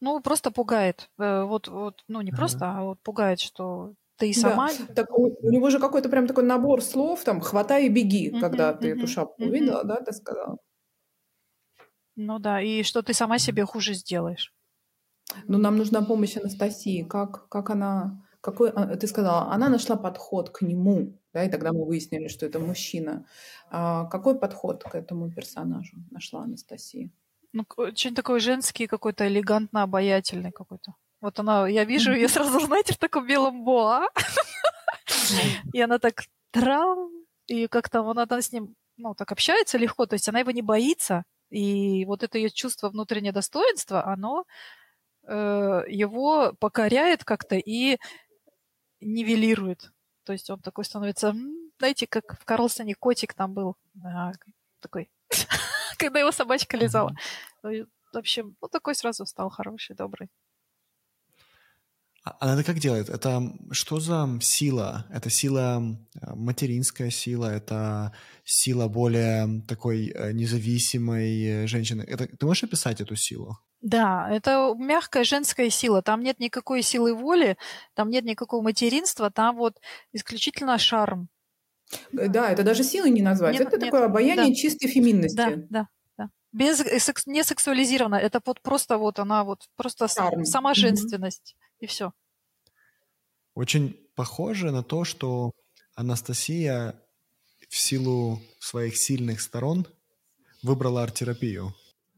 Ну, 0.00 0.20
просто 0.20 0.50
пугает. 0.50 1.10
Э, 1.18 1.42
Вот, 1.44 1.68
вот, 1.68 2.04
ну, 2.08 2.20
не 2.22 2.32
Ага. 2.32 2.32
просто, 2.32 2.70
а 2.78 2.82
вот 2.84 3.00
пугает, 3.02 3.40
что 3.40 3.94
ты 4.18 4.30
и 4.30 4.34
Да. 4.34 4.40
сама... 4.56 4.68
Так 4.94 5.18
у, 5.18 5.36
у 5.42 5.50
него 5.50 5.70
же 5.70 5.78
какой-то 5.80 6.08
прям 6.08 6.26
такой 6.26 6.44
набор 6.44 6.82
слов, 6.82 7.24
там, 7.24 7.40
хватай 7.40 7.86
и 7.86 7.88
беги, 7.88 8.30
Мгм, 8.32 8.40
когда 8.40 8.72
ты 8.74 8.88
мгм, 8.88 8.90
эту 8.90 9.06
шапку 9.06 9.46
мгм. 9.46 9.48
увидела, 9.48 9.84
да, 9.84 9.96
ты 10.00 10.12
сказала? 10.12 10.58
Ну 12.16 12.38
да, 12.38 12.60
и 12.60 12.82
что 12.82 13.02
ты 13.02 13.14
сама 13.14 13.38
себе 13.38 13.64
хуже 13.64 13.94
сделаешь. 13.94 14.52
Ну, 15.48 15.58
нам 15.58 15.76
нужна 15.76 16.02
помощь 16.02 16.36
Анастасии. 16.36 17.02
Как, 17.02 17.48
как 17.48 17.70
она... 17.70 18.24
Какой, 18.40 18.70
а, 18.70 18.96
ты 18.96 19.06
сказала, 19.08 19.52
она 19.52 19.68
нашла 19.68 19.96
подход 19.96 20.50
к 20.50 20.62
нему, 20.62 21.18
да, 21.32 21.42
и 21.44 21.50
тогда 21.50 21.72
мы 21.72 21.84
выяснили, 21.84 22.28
что 22.28 22.46
это 22.46 22.60
мужчина. 22.60 23.26
А 23.68 24.04
какой 24.06 24.38
подход 24.38 24.84
к 24.84 24.94
этому 24.94 25.30
персонажу 25.30 25.96
нашла 26.10 26.42
Анастасия? 26.44 27.10
Ну, 27.52 27.66
очень 27.76 28.14
такой 28.14 28.40
женский 28.40 28.86
какой-то, 28.86 29.28
элегантно 29.28 29.82
обаятельный 29.82 30.50
какой-то. 30.50 30.94
Вот 31.20 31.38
она, 31.38 31.68
я 31.68 31.84
вижу 31.84 32.12
ее 32.12 32.28
сразу, 32.28 32.60
знаете, 32.60 32.94
в 32.94 32.98
таком 32.98 33.26
белом 33.26 33.64
боа. 33.64 34.08
И 35.72 35.80
она 35.80 35.98
так 35.98 36.24
трам, 36.50 37.10
и 37.46 37.66
как-то 37.66 38.00
она 38.08 38.26
там 38.26 38.40
с 38.40 38.52
ним, 38.52 38.74
ну, 38.96 39.14
так 39.14 39.32
общается 39.32 39.78
легко, 39.78 40.06
то 40.06 40.14
есть 40.14 40.28
она 40.28 40.40
его 40.40 40.50
не 40.50 40.62
боится, 40.62 41.24
и 41.50 42.04
вот 42.04 42.22
это 42.22 42.38
ее 42.38 42.50
чувство 42.50 42.88
внутреннего 42.90 43.34
достоинства, 43.34 44.04
оно 44.06 44.44
э, 45.26 45.82
его 45.88 46.52
покоряет 46.58 47.24
как-то 47.24 47.56
и 47.56 47.98
нивелирует. 49.00 49.90
То 50.24 50.32
есть 50.32 50.50
он 50.50 50.60
такой 50.60 50.84
становится, 50.84 51.34
знаете, 51.78 52.06
как 52.06 52.38
в 52.38 52.44
Карлсоне 52.44 52.94
котик 52.94 53.34
там 53.34 53.54
был, 53.54 53.76
а, 54.04 54.32
такой, 54.80 55.10
когда 55.98 56.20
его 56.20 56.32
собачка 56.32 56.76
лизала. 56.76 57.14
В 57.62 58.16
общем, 58.16 58.56
ну 58.60 58.68
такой 58.68 58.94
сразу 58.94 59.24
стал 59.26 59.50
хороший, 59.50 59.96
добрый. 59.96 60.28
А 62.28 62.36
она 62.40 62.54
это 62.54 62.64
как 62.64 62.78
делает? 62.78 63.08
Это 63.08 63.52
что 63.70 64.00
за 64.00 64.28
сила? 64.40 65.06
Это 65.10 65.30
сила, 65.30 65.82
э, 66.20 66.34
материнская 66.34 67.10
сила, 67.10 67.46
это 67.46 68.12
сила 68.44 68.88
более 68.88 69.62
такой 69.66 70.08
э, 70.08 70.32
независимой 70.32 71.66
женщины. 71.66 72.02
Это, 72.02 72.26
ты 72.26 72.46
можешь 72.46 72.64
описать 72.64 73.00
эту 73.00 73.16
силу? 73.16 73.58
Да, 73.80 74.28
это 74.30 74.74
мягкая 74.76 75.24
женская 75.24 75.70
сила. 75.70 76.02
Там 76.02 76.22
нет 76.22 76.40
никакой 76.40 76.82
силы 76.82 77.14
воли, 77.14 77.56
там 77.94 78.10
нет 78.10 78.24
никакого 78.24 78.62
материнства, 78.62 79.30
там 79.30 79.56
вот 79.56 79.76
исключительно 80.12 80.78
шарм. 80.78 81.28
Э, 82.12 82.28
да, 82.28 82.50
это 82.50 82.62
даже 82.62 82.84
силой 82.84 83.10
не 83.10 83.22
назвать. 83.22 83.52
Нет, 83.52 83.68
это 83.68 83.76
нет, 83.76 83.86
такое 83.86 84.06
обаяние 84.06 84.48
да. 84.48 84.54
чистой 84.54 84.88
феминности. 84.88 85.36
Да, 85.36 85.50
да, 85.70 85.88
да. 86.16 86.30
Без, 86.52 86.82
не 87.26 87.44
сексуализировано. 87.44 88.16
Это 88.16 88.40
вот 88.44 88.60
просто 88.60 88.98
вот 88.98 89.18
она 89.18 89.44
вот 89.44 89.68
просто 89.76 90.08
Шарм. 90.08 90.44
сама 90.44 90.74
женственность. 90.74 91.54
Mm-hmm 91.54 91.67
и 91.78 91.86
все. 91.86 92.12
Очень 93.54 93.96
похоже 94.14 94.70
на 94.70 94.82
то, 94.82 95.04
что 95.04 95.52
Анастасия 95.94 97.00
в 97.68 97.76
силу 97.76 98.40
своих 98.60 98.96
сильных 98.96 99.40
сторон 99.40 99.86
выбрала 100.62 101.02
арт-терапию. 101.02 101.74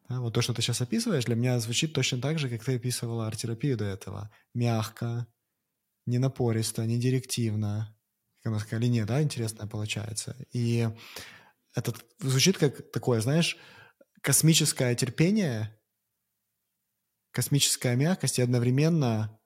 Да, 0.09 0.21
вот 0.21 0.35
то, 0.35 0.43
что 0.43 0.53
ты 0.53 0.61
сейчас 0.61 0.81
описываешь, 0.81 1.25
для 1.25 1.37
меня 1.37 1.59
звучит 1.61 1.93
точно 1.93 2.21
так 2.21 2.39
же, 2.39 2.49
как 2.49 2.65
ты 2.65 2.77
описывала 2.77 3.27
арт-терапию 3.27 3.77
до 3.77 3.85
этого. 3.85 4.31
Мягко, 4.55 5.27
не 6.07 6.19
напористо, 6.19 6.85
не 6.85 6.99
директивно. 6.99 7.97
Как 8.43 8.53
она 8.53 8.59
сказала, 8.61 8.83
линия, 8.83 9.07
да, 9.07 9.23
интересная 9.23 9.67
получается. 9.67 10.37
И 10.53 10.89
это 11.75 11.95
звучит 12.19 12.59
как 12.59 12.91
такое, 12.91 13.21
знаешь, 13.21 13.57
космическое 14.21 14.95
терпение, 14.95 15.79
космическая 17.31 17.97
мягкость 17.97 18.39
и 18.39 18.43
одновременно 18.43 19.40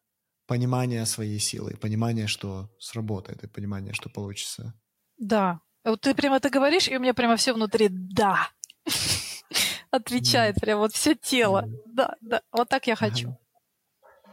понимание 0.47 1.07
своей 1.07 1.39
силы, 1.39 1.77
понимание, 1.81 2.27
что 2.27 2.71
сработает, 2.79 3.45
и 3.45 3.49
понимание, 3.49 3.93
что 3.93 4.09
получится. 4.09 4.75
Да. 5.19 5.61
Вот 5.85 6.01
ты 6.01 6.15
прямо 6.15 6.37
это 6.37 6.51
говоришь, 6.51 6.89
и 6.89 6.97
у 6.97 7.01
меня 7.01 7.15
прямо 7.15 7.37
все 7.37 7.53
внутри 7.53 7.89
«да». 7.91 8.49
Отвечает 9.91 10.57
прямо 10.57 10.81
вот 10.81 10.93
все 10.93 11.15
тело. 11.15 11.69
Да, 11.87 12.17
да. 12.21 12.43
Вот 12.51 12.69
так 12.69 12.87
я 12.87 12.97
хочу. 12.97 13.37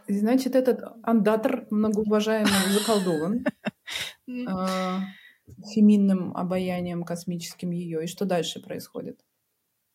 Значит, 0.07 0.55
этот 0.55 0.82
андатор 1.03 1.68
многоуважаемый 1.70 2.51
заколдован 2.70 3.45
а, 4.47 5.01
феминным 5.74 6.36
обаянием 6.36 7.03
космическим 7.03 7.72
ее. 7.72 8.03
И 8.03 8.07
что 8.07 8.26
дальше 8.26 8.59
происходит? 8.59 9.20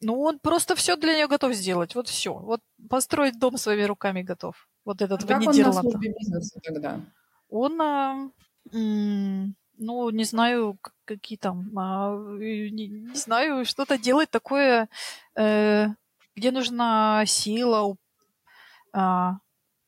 Ну, 0.00 0.20
он 0.20 0.38
просто 0.38 0.76
все 0.76 0.96
для 0.96 1.14
нее 1.14 1.26
готов 1.26 1.54
сделать. 1.54 1.94
Вот 1.94 2.08
все. 2.08 2.34
Вот 2.34 2.60
построить 2.88 3.38
дом 3.38 3.56
своими 3.56 3.82
руками 3.82 4.22
готов. 4.22 4.68
Вот 4.86 5.02
этот 5.02 5.24
а 5.24 5.26
как 5.26 5.42
он 5.42 5.56
на 5.58 5.72
службе 5.72 6.14
бизнеса 6.16 6.60
тогда? 6.62 7.00
Он, 7.50 7.82
а, 7.82 8.30
ну, 8.72 10.10
не 10.10 10.24
знаю, 10.24 10.78
какие 11.04 11.36
там, 11.36 11.76
а, 11.76 12.16
не, 12.38 12.86
не 12.88 13.16
знаю, 13.16 13.64
что-то 13.64 13.98
делать 13.98 14.30
такое, 14.30 14.88
э, 15.34 15.88
где 16.36 16.50
нужна 16.52 17.24
сила, 17.26 17.96
а, 18.92 19.38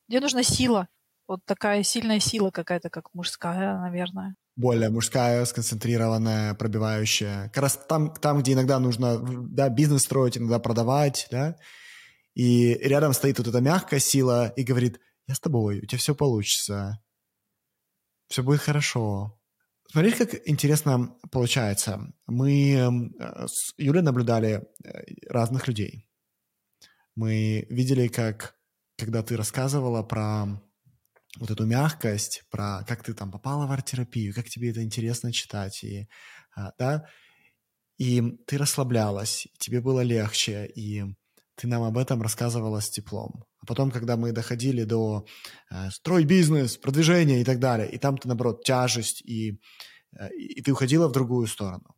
где 0.09 0.21
нужна 0.21 0.43
сила, 0.43 0.89
вот 1.29 1.45
такая 1.45 1.85
сильная 1.85 2.19
сила 2.19 2.51
какая-то, 2.51 2.91
как 2.91 3.15
мужская, 3.15 3.79
наверное 3.79 4.35
более 4.57 4.91
мужская, 4.91 5.45
сконцентрированная, 5.45 6.53
пробивающая. 6.55 7.45
Как 7.55 7.63
раз 7.63 7.79
там, 7.89 8.13
там, 8.13 8.41
где 8.41 8.55
иногда 8.55 8.81
нужно 8.81 9.21
да, 9.21 9.69
бизнес 9.69 10.03
строить, 10.03 10.37
иногда 10.37 10.59
продавать, 10.59 11.29
да, 11.31 11.55
и 12.39 12.75
рядом 12.75 13.15
стоит 13.15 13.39
вот 13.39 13.49
эта 13.49 13.61
мягкая 13.61 13.99
сила 13.99 14.53
и 14.57 14.63
говорит, 14.63 15.01
я 15.27 15.35
с 15.35 15.41
тобой, 15.41 15.81
у 15.81 15.87
тебя 15.87 15.99
все 15.99 16.15
получится, 16.15 17.03
все 18.29 18.45
будет 18.45 18.61
хорошо. 18.61 19.37
Смотрите, 19.91 20.25
как 20.25 20.49
интересно 20.49 21.19
получается. 21.33 22.15
Мы 22.29 22.75
э, 22.75 23.47
с 23.49 23.75
Юлей 23.77 24.03
наблюдали 24.03 24.69
э, 24.85 25.03
разных 25.29 25.67
людей. 25.67 26.09
Мы 27.17 27.67
видели, 27.71 28.07
как, 28.07 28.55
когда 28.97 29.25
ты 29.25 29.37
рассказывала 29.37 30.05
про 30.05 30.63
вот 31.41 31.51
эту 31.51 31.67
мягкость, 31.67 32.45
про 32.51 32.85
как 32.87 33.03
ты 33.03 33.15
там 33.15 33.33
попала 33.33 33.67
в 33.67 33.73
арт-терапию, 33.73 34.33
как 34.33 34.49
тебе 34.49 34.71
это 34.71 34.85
интересно 34.85 35.33
читать, 35.33 35.83
и, 35.83 36.09
а, 36.55 36.71
да, 36.79 37.09
и 37.97 38.23
ты 38.47 38.59
расслаблялась, 38.59 39.49
тебе 39.59 39.81
было 39.81 40.03
легче, 40.03 40.67
и 40.67 41.03
ты 41.59 41.67
нам 41.67 41.83
об 41.83 41.99
этом 41.99 42.23
рассказывала 42.23 42.81
с 42.81 42.89
теплом. 42.89 43.45
А 43.59 43.67
потом, 43.67 43.91
когда 43.91 44.17
мы 44.17 44.31
доходили 44.31 44.85
до 44.85 45.27
э, 45.71 45.91
строй 45.91 46.25
бизнес, 46.25 46.77
продвижения 46.77 47.41
и 47.41 47.45
так 47.45 47.59
далее, 47.59 47.91
и 47.91 47.99
там 47.99 48.17
ты, 48.17 48.29
наоборот, 48.29 48.63
тяжесть, 48.65 49.23
и, 49.23 49.61
э, 50.17 50.33
и 50.35 50.63
ты 50.63 50.71
уходила 50.71 51.09
в 51.09 51.13
другую 51.13 51.49
сторону. 51.49 51.97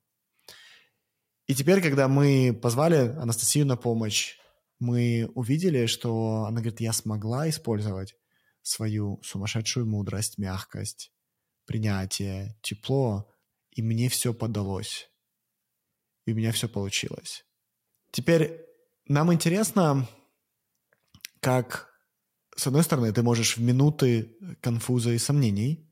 И 1.46 1.54
теперь, 1.54 1.82
когда 1.82 2.08
мы 2.08 2.58
позвали 2.62 3.14
Анастасию 3.20 3.66
на 3.66 3.76
помощь, 3.76 4.36
мы 4.78 5.30
увидели, 5.34 5.84
что 5.84 6.44
она 6.44 6.60
говорит, 6.60 6.80
я 6.80 6.94
смогла 6.94 7.46
использовать 7.50 8.14
свою 8.62 9.20
сумасшедшую 9.22 9.84
мудрость, 9.84 10.38
мягкость, 10.38 11.12
принятие, 11.66 12.56
тепло, 12.62 13.30
и 13.72 13.82
мне 13.82 14.08
все 14.08 14.32
подалось. 14.32 15.10
И 16.24 16.32
у 16.32 16.36
меня 16.36 16.50
все 16.50 16.66
получилось. 16.66 17.44
Теперь 18.10 18.69
нам 19.06 19.32
интересно, 19.32 20.08
как, 21.40 21.90
с 22.56 22.66
одной 22.66 22.82
стороны, 22.82 23.12
ты 23.12 23.22
можешь 23.22 23.56
в 23.56 23.62
минуты 23.62 24.36
конфуза 24.60 25.10
и 25.10 25.18
сомнений 25.18 25.90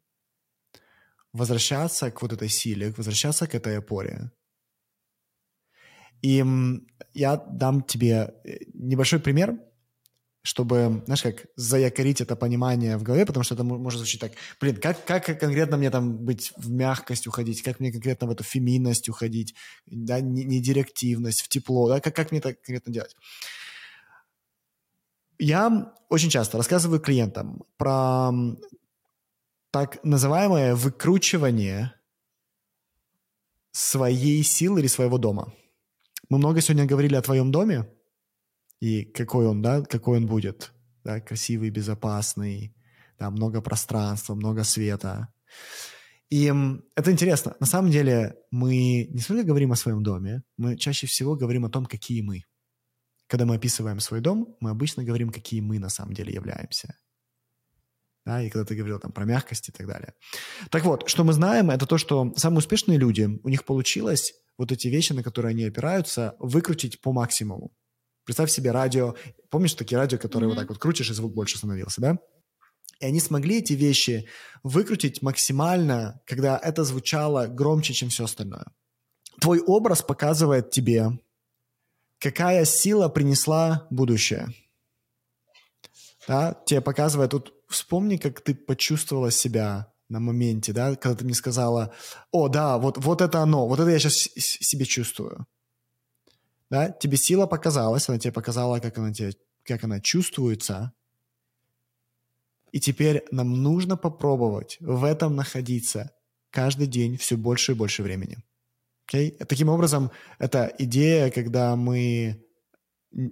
возвращаться 1.33 2.11
к 2.11 2.23
вот 2.23 2.33
этой 2.33 2.49
силе, 2.49 2.95
возвращаться 2.97 3.47
к 3.47 3.55
этой 3.55 3.79
опоре. 3.79 4.31
И 6.23 6.45
я 7.15 7.37
дам 7.37 7.83
тебе 7.83 8.35
э, 8.45 8.59
небольшой 8.75 9.21
пример– 9.21 9.59
чтобы, 10.49 11.03
знаешь, 11.05 11.20
как 11.20 11.44
заякорить 11.57 12.22
это 12.22 12.34
понимание 12.34 12.96
в 12.96 13.03
голове, 13.03 13.26
потому 13.26 13.44
что 13.44 13.55
это 13.55 13.64
может 13.64 13.99
звучить 13.99 14.18
так, 14.18 14.32
блин, 14.59 14.76
как, 14.76 15.05
как 15.05 15.26
конкретно 15.26 15.76
мне 15.76 15.90
там 15.90 16.16
быть 16.16 16.53
в 16.57 16.70
мягкость 16.70 17.26
уходить, 17.26 17.61
как 17.61 17.80
мне 17.80 17.92
конкретно 17.92 18.26
в 18.26 18.30
эту 18.30 18.44
феминность 18.44 19.11
уходить, 19.11 19.55
да, 19.84 20.20
не, 20.20 20.59
директивность, 20.59 21.42
в 21.42 21.49
тепло, 21.49 21.90
да, 21.90 22.01
как, 22.01 22.16
как 22.16 22.30
мне 22.30 22.40
это 22.40 22.55
конкретно 22.55 22.90
делать? 22.90 23.14
Я 25.38 25.92
очень 26.09 26.30
часто 26.30 26.57
рассказываю 26.57 26.99
клиентам 26.99 27.62
про 27.76 28.32
так 29.70 30.03
называемое 30.03 30.74
выкручивание 30.74 31.92
своей 33.70 34.42
силы 34.42 34.80
или 34.80 34.86
своего 34.86 35.18
дома. 35.18 35.53
Мы 36.30 36.38
много 36.38 36.62
сегодня 36.62 36.86
говорили 36.86 37.16
о 37.16 37.22
твоем 37.22 37.53
доме, 37.53 37.86
и 38.81 39.05
какой 39.05 39.47
он, 39.47 39.62
да, 39.62 39.83
какой 39.83 40.18
он 40.18 40.26
будет, 40.26 40.72
да, 41.05 41.20
красивый, 41.20 41.70
безопасный, 41.70 42.74
да, 43.18 43.31
много 43.31 43.61
пространства, 43.61 44.35
много 44.35 44.64
света. 44.64 45.29
И 46.31 46.53
это 46.95 47.11
интересно. 47.11 47.57
На 47.59 47.66
самом 47.66 47.91
деле 47.91 48.37
мы 48.51 49.09
не 49.11 49.20
столько 49.20 49.45
говорим 49.45 49.72
о 49.72 49.76
своем 49.76 50.03
доме, 50.03 50.43
мы 50.57 50.76
чаще 50.76 51.07
всего 51.07 51.37
говорим 51.37 51.64
о 51.64 51.70
том, 51.70 51.87
какие 51.87 52.22
мы. 52.22 52.43
Когда 53.26 53.47
мы 53.47 53.57
описываем 53.57 54.01
свой 54.01 54.20
дом, 54.20 54.57
мы 54.61 54.70
обычно 54.70 55.05
говорим, 55.05 55.31
какие 55.31 55.61
мы 55.61 55.79
на 55.79 55.89
самом 55.89 56.14
деле 56.14 56.33
являемся. 56.33 56.95
Да, 58.24 58.43
и 58.43 58.51
когда 58.51 58.66
ты 58.66 58.74
говорил 58.74 58.99
там 59.01 59.11
про 59.11 59.24
мягкость 59.24 59.70
и 59.70 59.72
так 59.72 59.87
далее. 59.87 60.12
Так 60.70 60.85
вот, 60.85 61.09
что 61.09 61.24
мы 61.24 61.33
знаем, 61.33 61.70
это 61.70 61.87
то, 61.87 61.97
что 61.97 62.33
самые 62.37 62.59
успешные 62.59 62.99
люди, 62.99 63.41
у 63.43 63.49
них 63.49 63.64
получилось 63.64 64.35
вот 64.59 64.70
эти 64.70 64.89
вещи, 64.89 65.14
на 65.14 65.22
которые 65.22 65.51
они 65.51 65.64
опираются, 65.64 66.37
выкрутить 66.39 67.01
по 67.01 67.12
максимуму. 67.12 67.72
Представь 68.29 68.51
себе 68.51 68.72
радио, 68.72 69.14
помнишь 69.49 69.72
такие 69.72 69.97
радио, 69.97 70.18
которые 70.18 70.51
mm-hmm. 70.51 70.53
вот 70.53 70.59
так 70.59 70.68
вот 70.68 70.79
крутишь, 70.79 71.09
и 71.09 71.14
звук 71.14 71.33
больше 71.33 71.57
становился, 71.57 72.03
да? 72.03 72.18
И 73.01 73.07
они 73.07 73.20
смогли 73.20 73.61
эти 73.61 73.72
вещи 73.72 74.29
выкрутить 74.62 75.22
максимально, 75.22 76.20
когда 76.26 76.61
это 76.62 76.85
звучало 76.85 77.47
громче, 77.47 77.95
чем 77.95 78.11
все 78.11 78.24
остальное. 78.24 78.66
Твой 79.41 79.61
образ 79.61 80.03
показывает 80.03 80.70
тебе, 80.70 81.18
какая 82.18 82.66
сила 82.66 83.09
принесла 83.09 83.87
будущее. 83.89 84.49
Да? 86.26 86.62
Тебе 86.66 86.83
показывает, 86.83 87.31
тут 87.31 87.55
вспомни, 87.66 88.18
как 88.18 88.43
ты 88.43 88.55
почувствовала 88.55 89.31
себя 89.31 89.91
на 90.11 90.20
моменте, 90.20 90.74
да, 90.74 90.97
когда 90.97 91.16
ты 91.16 91.24
мне 91.24 91.33
сказала, 91.33 91.95
о, 92.31 92.49
да, 92.49 92.76
вот, 92.76 92.99
вот 92.99 93.22
это 93.22 93.41
оно, 93.41 93.66
вот 93.66 93.81
это 93.81 93.89
я 93.89 93.99
сейчас 93.99 94.29
себе 94.35 94.85
чувствую. 94.85 95.47
Да, 96.71 96.91
тебе 96.91 97.16
сила 97.16 97.47
показалась, 97.47 98.09
она 98.09 98.19
тебе 98.19 98.33
показала, 98.33 98.79
как 98.81 98.99
она, 98.99 99.12
тебе, 99.12 99.33
как 99.64 99.85
она 99.85 100.01
чувствуется, 100.01 100.93
и 102.73 102.81
теперь 102.81 103.25
нам 103.31 103.62
нужно 103.62 103.97
попробовать 103.97 104.77
в 104.81 105.05
этом 105.05 105.35
находиться 105.37 106.12
каждый 106.51 106.87
день 106.87 107.16
все 107.16 107.37
больше 107.37 107.73
и 107.73 107.75
больше 107.75 108.03
времени. 108.03 108.39
Okay? 109.11 109.31
Таким 109.45 109.69
образом, 109.69 110.11
это 110.39 110.75
идея, 110.79 111.31
когда 111.31 111.77
мы 111.77 112.45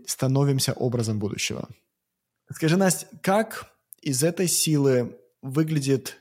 становимся 0.07 0.72
образом 0.72 1.18
будущего. 1.18 1.68
Скажи, 2.51 2.76
Настя, 2.76 3.09
как 3.22 3.72
из 4.01 4.22
этой 4.22 4.49
силы 4.49 5.18
выглядит 5.43 6.16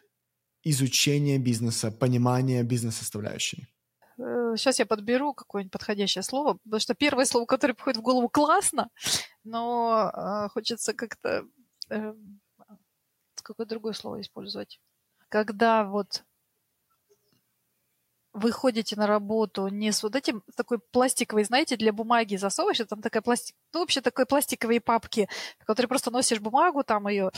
изучение 0.64 1.38
бизнеса, 1.38 1.92
понимание 1.92 2.64
бизнес-составляющей? 2.64 3.68
Сейчас 4.58 4.80
я 4.80 4.86
подберу 4.86 5.34
какое-нибудь 5.34 5.72
подходящее 5.72 6.24
слово, 6.24 6.60
потому 6.64 6.80
что 6.80 6.94
первое 6.96 7.26
слово, 7.26 7.46
которое 7.46 7.74
приходит 7.74 8.00
в 8.00 8.04
голову, 8.04 8.30
классно, 8.30 8.90
но 9.44 10.12
э, 10.14 10.50
хочется 10.50 10.94
как-то 10.94 11.46
э, 11.90 12.14
какое 13.44 13.66
другое 13.66 13.94
слово 13.94 14.22
использовать. 14.22 14.80
Когда 15.30 15.84
вот 15.84 16.24
вы 18.36 18.52
ходите 18.52 18.98
на 18.98 19.08
работу 19.08 19.70
не 19.70 19.94
с 19.94 20.04
вот 20.04 20.14
этим 20.16 20.44
такой 20.58 20.80
пластиковой, 20.80 21.46
знаете, 21.46 21.78
для 21.78 21.94
бумаги 21.94 22.36
засовываешь, 22.36 22.86
там 22.90 23.02
такая 23.02 23.22
пластик, 23.22 23.56
ну, 23.74 23.80
вообще 23.80 24.02
такой 24.02 24.26
пластиковые 24.26 24.82
папки, 24.82 25.30
в 25.60 25.66
которые 25.66 25.88
просто 25.88 26.12
носишь 26.12 26.42
бумагу, 26.42 26.84
там 26.84 27.08
ее, 27.08 27.32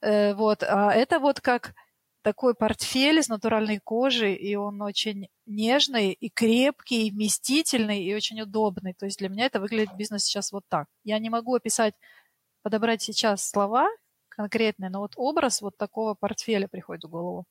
э, 0.00 0.32
вот, 0.34 0.62
а 0.62 0.92
это 0.92 1.18
вот 1.18 1.40
как 1.40 1.74
такой 2.24 2.54
портфель 2.54 3.18
из 3.18 3.28
натуральной 3.28 3.78
кожи, 3.78 4.32
и 4.32 4.56
он 4.56 4.80
очень 4.80 5.28
нежный, 5.46 6.12
и 6.12 6.30
крепкий, 6.30 7.06
и 7.06 7.10
вместительный, 7.10 8.02
и 8.02 8.14
очень 8.14 8.40
удобный. 8.40 8.94
То 8.94 9.04
есть 9.04 9.18
для 9.18 9.28
меня 9.28 9.44
это 9.44 9.60
выглядит 9.60 9.94
бизнес 9.94 10.24
сейчас 10.24 10.50
вот 10.50 10.64
так. 10.68 10.86
Я 11.04 11.18
не 11.18 11.28
могу 11.30 11.54
описать, 11.54 11.94
подобрать 12.62 13.02
сейчас 13.02 13.48
слова 13.48 13.88
конкретные, 14.30 14.90
но 14.90 15.00
вот 15.00 15.12
образ 15.16 15.60
вот 15.60 15.76
такого 15.76 16.14
портфеля 16.14 16.66
приходит 16.66 17.04
в 17.04 17.10
голову. 17.10 17.44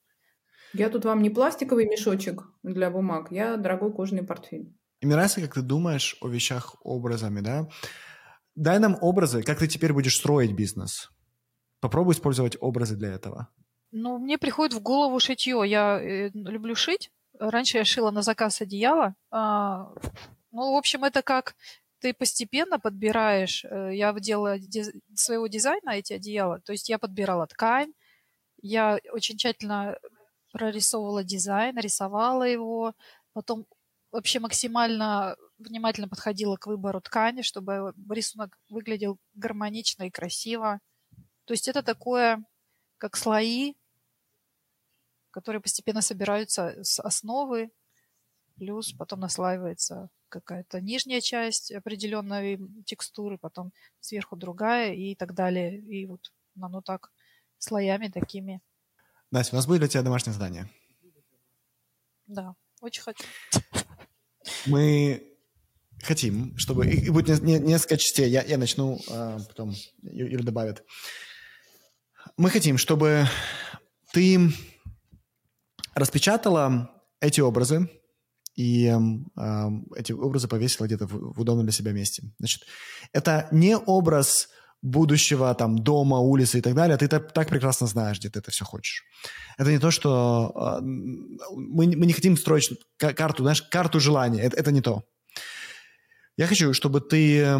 Я 0.74 0.90
тут 0.90 1.06
вам 1.06 1.22
не 1.22 1.30
пластиковый 1.30 1.86
мешочек 1.86 2.44
для 2.64 2.90
бумаг, 2.90 3.32
я 3.32 3.58
дорогой 3.58 3.94
кожаный 3.94 4.24
портфель. 4.24 4.76
И 5.02 5.06
мне 5.06 5.16
нравится, 5.16 5.40
как 5.40 5.54
ты 5.54 5.62
думаешь 5.62 6.18
о 6.20 6.28
вещах 6.28 6.76
образами, 6.82 7.42
да? 7.42 7.70
Дай 8.56 8.80
нам 8.80 8.98
образы, 9.02 9.44
как 9.44 9.60
ты 9.60 9.68
теперь 9.68 9.94
будешь 9.94 10.18
строить 10.18 10.54
бизнес. 10.54 11.12
Попробуй 11.80 12.16
использовать 12.16 12.58
образы 12.60 12.96
для 12.96 13.14
этого. 13.14 13.50
Ну, 13.96 14.18
мне 14.18 14.39
приходит 14.39 14.74
в 14.74 14.82
голову 14.82 15.20
шитье. 15.20 15.62
Я 15.66 16.00
э, 16.02 16.32
люблю 16.34 16.74
шить. 16.74 17.12
Раньше 17.39 17.78
я 17.78 17.86
шила 17.86 18.10
на 18.10 18.24
заказ 18.24 18.60
одеяло. 18.60 19.14
А, 19.30 19.94
ну, 20.52 20.74
в 20.74 20.78
общем, 20.78 21.04
это 21.04 21.22
как 21.22 21.56
ты 22.00 22.12
постепенно 22.12 22.80
подбираешь. 22.80 23.64
Э, 23.66 23.91
я 23.94 24.12
делала 24.14 24.58
диз... 24.58 24.91
своего 25.14 25.46
дизайна 25.46 25.91
эти 25.91 26.14
одеяла. 26.14 26.60
То 26.62 26.72
есть 26.72 26.89
я 26.89 26.98
подбирала 26.98 27.46
ткань. 27.46 27.94
Я 28.64 29.00
очень 29.12 29.38
тщательно 29.38 29.96
прорисовывала 30.52 31.24
дизайн, 31.24 31.78
рисовала 31.78 32.44
его. 32.44 32.96
Потом 33.34 33.68
вообще 34.12 34.39
максимально 34.39 35.36
внимательно 35.60 36.10
подходила 36.10 36.56
к 36.56 36.66
выбору 36.66 37.00
ткани, 37.00 37.44
чтобы 37.44 37.94
рисунок 38.10 38.58
выглядел 38.70 39.20
гармонично 39.36 40.04
и 40.04 40.10
красиво. 40.10 40.80
То 41.46 41.54
есть 41.54 41.68
это 41.68 41.84
такое, 41.84 42.44
как 42.98 43.16
слои, 43.18 43.76
которые 45.34 45.62
постепенно 45.62 46.02
собираются 46.02 46.82
с 46.84 47.00
основы, 47.00 47.72
плюс 48.56 48.94
потом 48.94 49.20
наслаивается 49.20 50.10
какая-то 50.30 50.80
нижняя 50.80 51.22
часть 51.22 51.72
определенной 51.72 52.60
текстуры, 52.86 53.38
потом 53.38 53.74
сверху 54.00 54.36
другая 54.36 54.94
и 54.94 55.16
так 55.16 55.34
далее. 55.34 55.80
И 55.80 56.06
вот 56.06 56.32
оно 56.60 56.82
так 56.82 57.12
слоями 57.58 58.10
такими. 58.10 58.62
Настя, 59.32 59.56
у 59.56 59.58
нас 59.58 59.66
будет 59.66 59.80
для 59.80 59.88
тебя 59.88 60.04
домашнее 60.04 60.34
задание? 60.34 60.70
Да, 62.28 62.56
очень 62.80 63.02
хочу. 63.02 63.26
Мы 64.68 65.36
хотим, 66.04 66.56
чтобы... 66.58 66.88
И 66.88 67.10
будет 67.10 67.42
несколько 67.42 67.98
частей. 67.98 68.30
Я, 68.30 68.44
я 68.44 68.58
начну, 68.58 69.00
а 69.10 69.40
потом 69.40 69.74
Юля 70.04 70.44
добавит. 70.44 70.84
Мы 72.38 72.50
хотим, 72.50 72.78
чтобы 72.78 73.26
ты 74.12 74.52
распечатала 75.96 76.91
эти 77.20 77.41
образы 77.41 77.89
и 78.56 78.88
э, 78.88 79.70
эти 79.96 80.12
образы 80.12 80.48
повесила 80.48 80.86
где-то 80.86 81.08
в, 81.08 81.34
в 81.34 81.41
удобном 81.41 81.66
для 81.66 81.74
себя 81.74 81.91
месте. 81.91 82.24
Значит, 82.39 82.64
это 83.12 83.48
не 83.52 83.78
образ 83.78 84.50
будущего, 84.82 85.54
там, 85.56 85.78
дома, 85.78 86.20
улицы 86.20 86.60
и 86.60 86.62
так 86.62 86.76
далее, 86.76 86.98
ты 86.98 87.08
так, 87.08 87.32
так 87.32 87.48
прекрасно 87.48 87.88
знаешь, 87.88 88.20
где 88.20 88.30
ты 88.30 88.39
это 88.39 88.52
все 88.52 88.66
хочешь. 88.66 89.04
Это 89.58 89.72
не 89.72 89.80
то, 89.80 89.91
что... 89.91 90.52
Э, 90.56 90.82
мы, 90.82 91.88
мы 91.88 92.06
не 92.06 92.14
хотим 92.14 92.38
строить 92.38 92.70
карту, 92.98 93.44
знаешь, 93.44 93.62
карту 93.62 94.00
желаний. 94.00 94.41
Это, 94.41 94.58
это 94.58 94.72
не 94.72 94.82
то. 94.82 95.04
Я 96.38 96.48
хочу, 96.48 96.74
чтобы 96.74 97.00
ты 97.00 97.60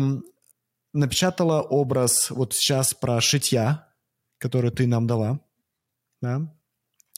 напечатала 0.94 1.62
образ 1.62 2.30
вот 2.30 2.54
сейчас 2.54 2.94
про 2.94 3.20
шитья, 3.22 3.88
который 4.38 4.72
ты 4.72 4.88
нам 4.88 5.08
дала, 5.08 5.40
да, 6.22 6.54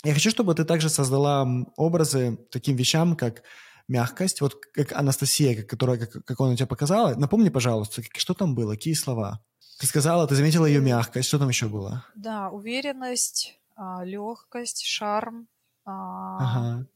я 0.06 0.14
хочу, 0.14 0.30
чтобы 0.30 0.54
ты 0.56 0.66
также 0.66 0.90
создала 0.90 1.48
образы 1.76 2.38
таким 2.52 2.76
вещам, 2.76 3.16
как 3.16 3.44
мягкость, 3.88 4.42
вот 4.42 4.56
как 4.74 4.92
Анастасия, 4.94 5.64
которая, 5.64 5.98
как, 5.98 6.26
как 6.26 6.40
он 6.40 6.54
у 6.54 6.56
тебя 6.56 6.68
показала. 6.68 7.16
Напомни, 7.16 7.50
пожалуйста, 7.50 8.02
что 8.16 8.34
там 8.34 8.56
было, 8.56 8.72
какие 8.72 8.94
слова? 8.94 9.44
Ты 9.80 9.88
сказала, 9.88 10.28
ты 10.28 10.36
заметила 10.36 10.66
ее 10.66 10.80
мягкость, 10.80 11.28
что 11.28 11.40
там 11.40 11.50
еще 11.50 11.68
было? 11.68 12.06
Да, 12.16 12.50
уверенность, 12.50 13.60
а, 13.76 14.04
легкость, 14.04 14.84
шарм, 14.86 15.48
а, 15.86 16.38
ага. 16.40 16.88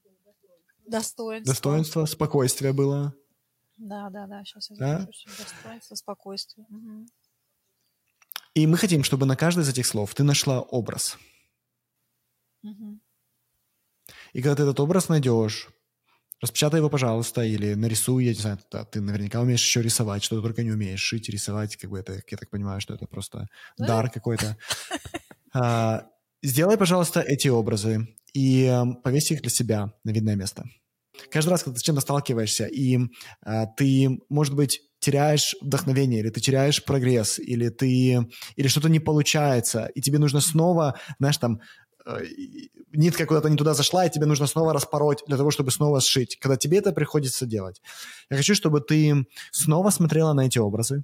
достоинство. 0.88 1.54
Достоинство, 1.54 2.06
спокойствие 2.06 2.74
было. 2.74 3.14
Да, 3.78 4.10
да, 4.10 4.28
да, 4.28 4.44
сейчас 4.44 4.70
я 4.70 4.76
да? 4.78 5.08
Достоинство, 5.38 5.96
спокойствие. 5.96 6.66
Угу. 6.70 7.08
И 8.56 8.68
мы 8.68 8.78
хотим, 8.78 9.04
чтобы 9.04 9.26
на 9.26 9.36
каждый 9.36 9.62
из 9.62 9.70
этих 9.70 9.86
слов 9.86 10.14
ты 10.16 10.24
нашла 10.24 10.62
образ. 10.62 11.18
И 14.34 14.42
когда 14.42 14.56
ты 14.56 14.64
этот 14.64 14.80
образ 14.80 15.10
найдешь, 15.10 15.70
распечатай 16.42 16.80
его, 16.80 16.90
пожалуйста, 16.90 17.44
или 17.44 17.74
нарисуй, 17.74 18.26
я 18.26 18.34
не 18.34 18.40
знаю, 18.40 18.60
да, 18.72 18.86
ты 18.86 19.02
наверняка 19.02 19.42
умеешь 19.42 19.62
еще 19.62 19.82
рисовать, 19.82 20.24
что 20.24 20.38
ты 20.38 20.42
только 20.42 20.64
не 20.64 20.72
умеешь, 20.72 21.02
шить, 21.02 21.30
рисовать, 21.30 21.76
как 21.76 21.90
бы 21.90 22.00
это, 22.00 22.14
я 22.14 22.38
так 22.38 22.50
понимаю, 22.50 22.82
что 22.82 22.94
это 22.94 23.06
просто 23.08 23.48
дар 23.78 24.10
какой-то. 24.10 24.58
А, 25.52 26.06
сделай, 26.44 26.78
пожалуйста, 26.78 27.22
эти 27.22 27.48
образы 27.48 28.08
и 28.36 28.66
эм, 28.66 28.98
повесь 29.02 29.32
их 29.32 29.42
для 29.42 29.50
себя 29.50 29.92
на 30.04 30.12
видное 30.12 30.36
место. 30.36 30.66
Каждый 31.32 31.50
раз, 31.50 31.64
когда 31.64 31.74
ты 31.74 31.80
с 31.80 31.84
чем-то 31.84 32.02
сталкиваешься, 32.02 32.68
и 32.68 33.00
а, 33.42 33.66
ты, 33.66 34.20
может 34.30 34.56
быть, 34.56 34.82
теряешь 35.00 35.56
вдохновение, 35.62 36.20
или 36.20 36.30
ты 36.30 36.40
теряешь 36.40 36.84
прогресс, 36.84 37.40
или 37.40 37.70
ты, 37.70 38.28
или 38.56 38.68
что-то 38.68 38.90
не 38.90 39.00
получается, 39.00 39.90
и 39.96 40.02
тебе 40.02 40.20
нужно 40.20 40.40
снова, 40.40 41.00
знаешь, 41.18 41.38
там, 41.38 41.62
нитка 42.92 43.26
куда-то 43.26 43.50
не 43.50 43.58
туда 43.58 43.74
зашла, 43.74 44.06
и 44.06 44.10
тебе 44.10 44.26
нужно 44.26 44.48
снова 44.48 44.74
распороть 44.74 45.24
для 45.28 45.38
того, 45.38 45.52
чтобы 45.52 45.72
снова 45.72 46.02
сшить. 46.02 46.38
Когда 46.40 46.58
тебе 46.58 46.78
это 46.78 46.92
приходится 46.92 47.46
делать. 47.46 47.82
Я 48.30 48.38
хочу, 48.38 48.56
чтобы 48.56 48.82
ты 48.82 49.26
снова 49.52 49.90
смотрела 49.90 50.34
на 50.34 50.46
эти 50.46 50.60
образы 50.60 51.04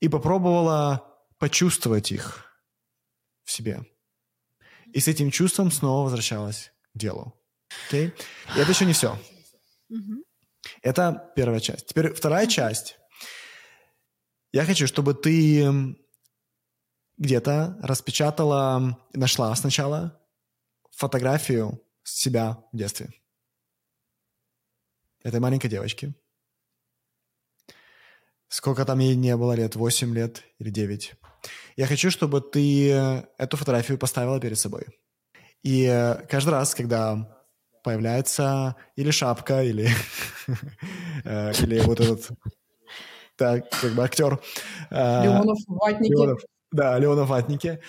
и 0.00 0.08
попробовала 0.08 1.02
почувствовать 1.38 2.12
их 2.12 2.44
в 3.44 3.50
себе. 3.50 3.84
И 4.92 5.00
с 5.00 5.08
этим 5.08 5.30
чувством 5.30 5.70
снова 5.70 6.04
возвращалась 6.04 6.72
к 6.94 6.98
делу. 6.98 7.34
Okay? 7.90 8.12
И 8.56 8.60
это 8.60 8.70
еще 8.70 8.84
не 8.84 8.92
все. 8.92 9.18
Mm-hmm. 9.90 10.22
Это 10.82 11.32
первая 11.36 11.60
часть. 11.60 11.86
Теперь 11.86 12.12
вторая 12.12 12.46
часть. 12.46 12.98
Я 14.52 14.64
хочу, 14.64 14.86
чтобы 14.86 15.14
ты 15.14 15.96
где-то 17.18 17.78
распечатала, 17.82 18.98
нашла 19.12 19.54
сначала 19.54 20.20
фотографию 20.90 21.80
себя 22.02 22.58
в 22.72 22.76
детстве. 22.76 23.10
Этой 25.22 25.40
маленькой 25.40 25.68
девочки. 25.68 26.14
сколько 28.48 28.84
там 28.84 29.00
ей 29.00 29.16
не 29.16 29.36
было 29.36 29.54
лет, 29.54 29.74
8 29.74 30.14
лет 30.14 30.44
или 30.58 30.70
9. 30.70 31.14
Я 31.76 31.86
хочу, 31.86 32.10
чтобы 32.10 32.40
ты 32.40 32.90
эту 33.38 33.56
фотографию 33.56 33.98
поставила 33.98 34.40
перед 34.40 34.58
собой. 34.58 34.86
И 35.62 36.16
каждый 36.28 36.50
раз, 36.50 36.74
когда 36.74 37.36
появляется 37.82 38.76
или 38.96 39.10
шапка, 39.10 39.62
или, 39.62 39.88
э, 41.24 41.52
или 41.62 41.80
вот 41.80 42.00
этот 42.00 42.28
так, 43.36 43.70
как 43.70 43.92
бы 43.92 44.02
актер. 44.02 44.40
Э, 44.90 45.24
Леонов 45.24 45.58
в 45.66 45.74
ватнике. 45.74 46.12
Леонов, 46.12 46.40
да, 46.76 46.98
Леонов 46.98 47.26
в 47.26 47.30
ватнике. 47.30 47.80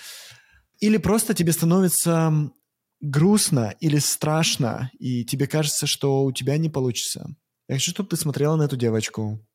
Или 0.79 0.97
просто 0.97 1.33
тебе 1.33 1.51
становится 1.51 2.51
грустно 2.99 3.75
или 3.79 3.97
страшно, 3.97 4.91
и 4.99 5.23
тебе 5.23 5.47
кажется, 5.47 5.85
что 5.85 6.23
у 6.23 6.31
тебя 6.31 6.57
не 6.57 6.69
получится. 6.69 7.35
Я 7.67 7.75
хочу, 7.75 7.91
чтобы 7.91 8.09
ты 8.09 8.15
смотрела 8.15 8.55
на 8.55 8.63
эту 8.63 8.77
девочку 8.77 9.45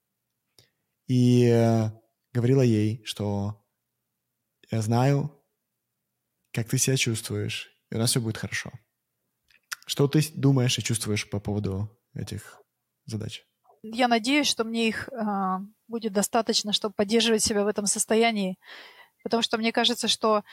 и 1.09 1.91
говорила 2.33 2.63
ей, 2.63 3.03
что 3.05 3.63
я 4.71 4.81
знаю, 4.83 5.31
как 6.53 6.69
ты 6.69 6.79
себя 6.79 6.97
чувствуешь, 6.97 7.71
и 7.91 7.97
у 7.97 7.99
нас 7.99 8.11
все 8.11 8.21
будет 8.21 8.37
хорошо. 8.37 8.71
Что 9.87 10.07
ты 10.07 10.23
думаешь 10.35 10.79
и 10.79 10.83
чувствуешь 10.83 11.29
по 11.29 11.41
поводу 11.41 11.91
этих 12.15 12.61
задач? 13.07 13.45
Я 13.83 14.07
надеюсь, 14.07 14.47
что 14.47 14.63
мне 14.63 14.89
их 14.89 15.09
э, 15.09 15.23
будет 15.89 16.13
достаточно, 16.13 16.73
чтобы 16.73 16.95
поддерживать 16.95 17.43
себя 17.43 17.65
в 17.65 17.67
этом 17.67 17.87
состоянии, 17.87 18.57
потому 19.23 19.43
что 19.43 19.59
мне 19.59 19.73
кажется, 19.73 20.09
что 20.09 20.45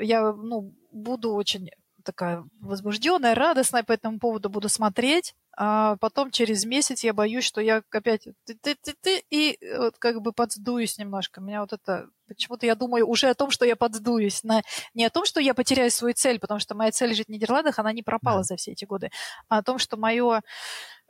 я 0.00 0.32
ну, 0.32 0.74
буду 0.90 1.34
очень 1.34 1.70
такая 2.02 2.44
возбужденная, 2.60 3.34
радостная 3.34 3.82
по 3.82 3.92
этому 3.92 4.18
поводу 4.18 4.50
буду 4.50 4.68
смотреть, 4.68 5.34
а 5.56 5.96
потом 5.96 6.30
через 6.30 6.64
месяц 6.64 7.04
я 7.04 7.12
боюсь, 7.12 7.44
что 7.44 7.60
я 7.60 7.82
опять 7.90 8.26
ты 8.44 8.54
ты 8.54 8.74
ты 8.74 8.94
ты 9.00 9.22
и 9.30 9.58
вот 9.76 9.98
как 9.98 10.20
бы 10.20 10.32
подсдуюсь 10.32 10.98
немножко. 10.98 11.40
Меня 11.40 11.60
вот 11.60 11.72
это 11.72 12.08
почему-то 12.26 12.66
я 12.66 12.74
думаю 12.74 13.06
уже 13.06 13.28
о 13.28 13.34
том, 13.34 13.50
что 13.50 13.64
я 13.64 13.76
подсдуюсь, 13.76 14.42
на 14.44 14.62
не 14.94 15.04
о 15.04 15.10
том, 15.10 15.24
что 15.24 15.40
я 15.40 15.54
потеряю 15.54 15.90
свою 15.90 16.14
цель, 16.14 16.38
потому 16.38 16.60
что 16.60 16.74
моя 16.74 16.90
цель 16.90 17.14
жить 17.14 17.28
в 17.28 17.30
Нидерландах, 17.30 17.78
она 17.78 17.92
не 17.92 18.02
пропала 18.02 18.42
за 18.42 18.56
все 18.56 18.72
эти 18.72 18.84
годы, 18.84 19.10
а 19.48 19.58
о 19.58 19.62
том, 19.62 19.78
что 19.78 19.96
мое 19.96 20.42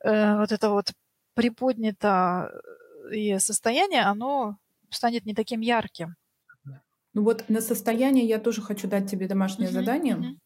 э, 0.05 0.37
вот 0.37 0.53
это 0.53 0.70
вот 0.70 0.93
приподнятое 1.35 2.51
состояние, 3.39 4.03
оно 4.03 4.57
станет 4.91 5.24
не 5.24 5.35
таким 5.35 5.61
ярким. 5.61 6.16
Ну 7.15 7.23
вот 7.25 7.45
на 7.49 7.61
состояние 7.61 8.27
я 8.27 8.39
тоже 8.39 8.63
хочу 8.63 8.89
дать 8.89 9.11
тебе 9.11 9.29
домашнее 9.29 9.69
uh-huh, 9.69 9.73
задание. 9.73 10.17
Uh-huh. 10.17 10.37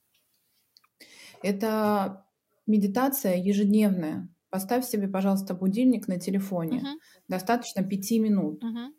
Это 1.43 2.27
медитация 2.67 3.37
ежедневная. 3.37 4.29
Поставь 4.51 4.87
себе, 4.87 5.07
пожалуйста, 5.07 5.55
будильник 5.55 6.09
на 6.09 6.19
телефоне. 6.19 6.79
Uh-huh. 6.79 6.99
Достаточно 7.29 7.85
пяти 7.85 8.19
минут. 8.19 8.62
Uh-huh. 8.64 8.93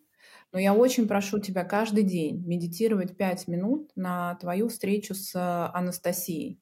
Но 0.53 0.59
я 0.59 0.73
очень 0.73 1.07
прошу 1.07 1.39
тебя 1.39 1.65
каждый 1.65 2.03
день 2.03 2.41
медитировать 2.45 3.17
пять 3.17 3.47
минут 3.47 3.91
на 3.95 4.35
твою 4.35 4.69
встречу 4.69 5.13
с 5.13 5.35
Анастасией. 5.73 6.61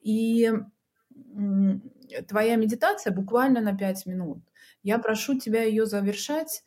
И 0.00 0.52
твоя 2.28 2.56
медитация 2.56 3.12
буквально 3.12 3.60
на 3.60 3.76
пять 3.76 4.06
минут. 4.06 4.38
Я 4.82 4.98
прошу 4.98 5.38
тебя 5.38 5.62
ее 5.62 5.86
завершать 5.86 6.64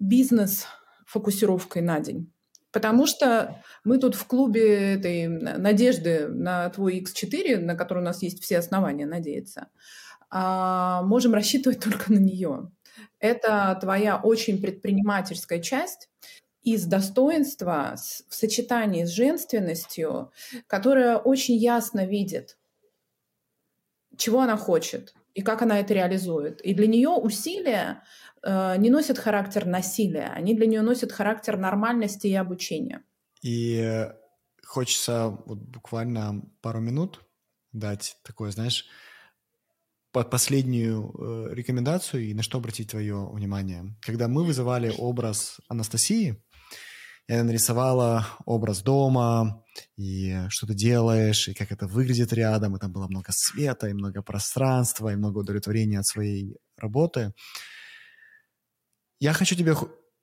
бизнес-фокусировкой 0.00 1.82
на 1.82 2.00
день. 2.00 2.32
Потому 2.78 3.08
что 3.08 3.60
мы 3.82 3.98
тут 3.98 4.14
в 4.14 4.24
клубе 4.28 4.94
этой 4.94 5.26
надежды 5.26 6.28
на 6.28 6.70
твой 6.70 7.00
X4, 7.00 7.58
на 7.58 7.74
который 7.74 7.98
у 7.98 8.04
нас 8.04 8.22
есть 8.22 8.40
все 8.40 8.58
основания 8.58 9.04
надеяться, 9.04 9.66
а, 10.30 11.02
можем 11.02 11.34
рассчитывать 11.34 11.80
только 11.82 12.12
на 12.12 12.18
нее. 12.18 12.70
Это 13.18 13.76
твоя 13.80 14.16
очень 14.16 14.62
предпринимательская 14.62 15.60
часть 15.60 16.08
из 16.62 16.84
достоинства 16.84 17.96
в 18.28 18.32
сочетании 18.32 19.04
с 19.04 19.08
женственностью, 19.08 20.30
которая 20.68 21.16
очень 21.16 21.56
ясно 21.56 22.06
видит, 22.06 22.58
чего 24.16 24.42
она 24.42 24.56
хочет 24.56 25.14
и 25.34 25.42
как 25.42 25.62
она 25.62 25.80
это 25.80 25.94
реализует. 25.94 26.60
И 26.60 26.74
для 26.74 26.86
нее 26.86 27.08
усилия 27.08 28.04
не 28.44 28.90
носят 28.90 29.18
характер 29.18 29.66
насилия, 29.66 30.32
они 30.34 30.54
для 30.54 30.66
нее 30.66 30.82
носят 30.82 31.12
характер 31.12 31.56
нормальности 31.56 32.26
и 32.26 32.34
обучения. 32.34 33.02
И 33.42 34.06
хочется 34.64 35.38
вот 35.46 35.58
буквально 35.58 36.42
пару 36.60 36.80
минут 36.80 37.20
дать 37.72 38.16
такое, 38.24 38.50
знаешь, 38.50 38.86
последнюю 40.12 41.14
э, 41.14 41.54
рекомендацию 41.54 42.24
и 42.24 42.34
на 42.34 42.42
что 42.42 42.58
обратить 42.58 42.90
твое 42.90 43.28
внимание. 43.30 43.94
Когда 44.00 44.26
мы 44.26 44.44
вызывали 44.44 44.92
образ 44.96 45.60
Анастасии, 45.68 46.42
я 47.28 47.44
нарисовала 47.44 48.26
образ 48.46 48.82
дома, 48.82 49.62
и 49.96 50.46
что 50.48 50.66
ты 50.66 50.74
делаешь, 50.74 51.48
и 51.48 51.54
как 51.54 51.70
это 51.70 51.86
выглядит 51.86 52.32
рядом, 52.32 52.74
и 52.74 52.80
там 52.80 52.90
было 52.90 53.06
много 53.06 53.32
света, 53.32 53.88
и 53.88 53.92
много 53.92 54.22
пространства, 54.22 55.12
и 55.12 55.16
много 55.16 55.38
удовлетворения 55.38 55.98
от 55.98 56.06
своей 56.06 56.56
работы. 56.78 57.34
Я 59.20 59.32
хочу 59.32 59.56
тебе 59.56 59.74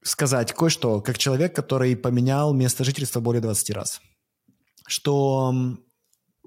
сказать 0.04 0.54
кое-что, 0.54 1.02
как 1.02 1.18
человек, 1.18 1.56
который 1.56 1.96
поменял 1.98 2.54
место 2.54 2.84
жительства 2.84 3.20
более 3.20 3.42
20 3.42 3.70
раз. 3.72 4.02
Что 4.88 5.54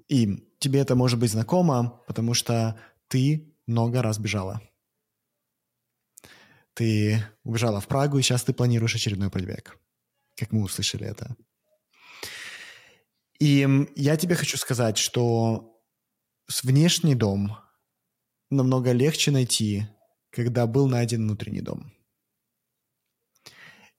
и 0.09 0.49
тебе 0.59 0.81
это 0.81 0.95
может 0.95 1.19
быть 1.19 1.31
знакомо, 1.31 2.03
потому 2.07 2.35
что 2.35 2.79
ты 3.09 3.55
много 3.67 4.01
раз 4.03 4.19
бежала. 4.19 4.63
Ты 6.75 7.23
убежала 7.43 7.81
в 7.81 7.89
Прагу, 7.89 8.19
и 8.19 8.23
сейчас 8.23 8.45
ты 8.45 8.53
планируешь 8.53 8.95
очередной 8.95 9.31
пробег. 9.31 9.79
Как 10.37 10.53
мы 10.53 10.63
услышали 10.63 11.05
это. 11.05 11.37
И 13.41 13.87
я 13.97 14.17
тебе 14.17 14.37
хочу 14.37 14.57
сказать, 14.57 14.97
что 14.97 15.83
внешний 16.63 17.15
дом 17.15 17.57
намного 18.51 18.93
легче 18.93 19.31
найти, 19.31 19.87
когда 20.31 20.67
был 20.67 20.89
найден 20.89 21.23
внутренний 21.23 21.61
дом. 21.61 21.93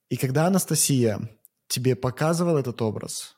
И 0.09 0.17
когда 0.17 0.47
Анастасия 0.47 1.29
тебе 1.67 1.95
показывала 1.95 2.57
этот 2.59 2.81
образ, 2.81 3.37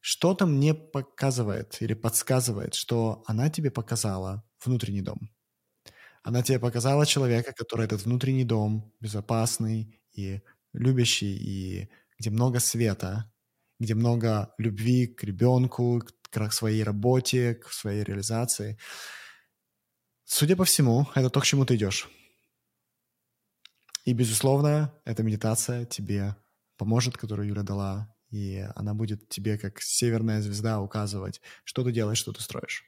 что-то 0.00 0.46
мне 0.46 0.74
показывает 0.74 1.78
или 1.80 1.94
подсказывает, 1.94 2.74
что 2.74 3.24
она 3.26 3.50
тебе 3.50 3.70
показала 3.70 4.44
внутренний 4.64 5.00
дом. 5.00 5.30
Она 6.22 6.42
тебе 6.42 6.58
показала 6.58 7.06
человека, 7.06 7.52
который 7.52 7.86
этот 7.86 8.04
внутренний 8.04 8.44
дом, 8.44 8.92
безопасный 9.00 10.00
и 10.12 10.42
любящий, 10.72 11.34
и 11.36 11.90
где 12.18 12.30
много 12.30 12.60
света, 12.60 13.32
где 13.78 13.94
много 13.94 14.54
любви 14.58 15.06
к 15.06 15.24
ребенку, 15.24 16.02
к 16.30 16.52
своей 16.52 16.82
работе, 16.82 17.54
к 17.54 17.72
своей 17.72 18.04
реализации. 18.04 18.78
Судя 20.24 20.56
по 20.56 20.64
всему, 20.64 21.06
это 21.14 21.30
то, 21.30 21.40
к 21.40 21.46
чему 21.46 21.64
ты 21.64 21.76
идешь. 21.76 22.08
И, 24.06 24.12
безусловно, 24.12 24.94
эта 25.04 25.24
медитация 25.24 25.84
тебе 25.84 26.36
поможет, 26.76 27.16
которую 27.16 27.48
Юля 27.48 27.64
дала, 27.64 28.14
и 28.30 28.64
она 28.76 28.94
будет 28.94 29.28
тебе, 29.28 29.58
как 29.58 29.80
северная 29.82 30.40
звезда, 30.40 30.80
указывать, 30.80 31.40
что 31.64 31.82
ты 31.82 31.90
делаешь, 31.90 32.18
что 32.18 32.32
ты 32.32 32.40
строишь. 32.40 32.84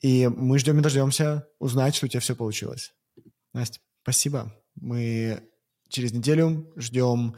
И 0.00 0.26
мы 0.26 0.58
ждем 0.58 0.78
и 0.78 0.82
дождемся 0.82 1.46
узнать, 1.58 1.94
что 1.94 2.06
у 2.06 2.08
тебя 2.08 2.20
все 2.20 2.34
получилось. 2.34 2.94
Настя, 3.52 3.78
спасибо. 4.02 4.54
Мы 4.74 5.42
через 5.90 6.12
неделю 6.12 6.72
ждем 6.76 7.36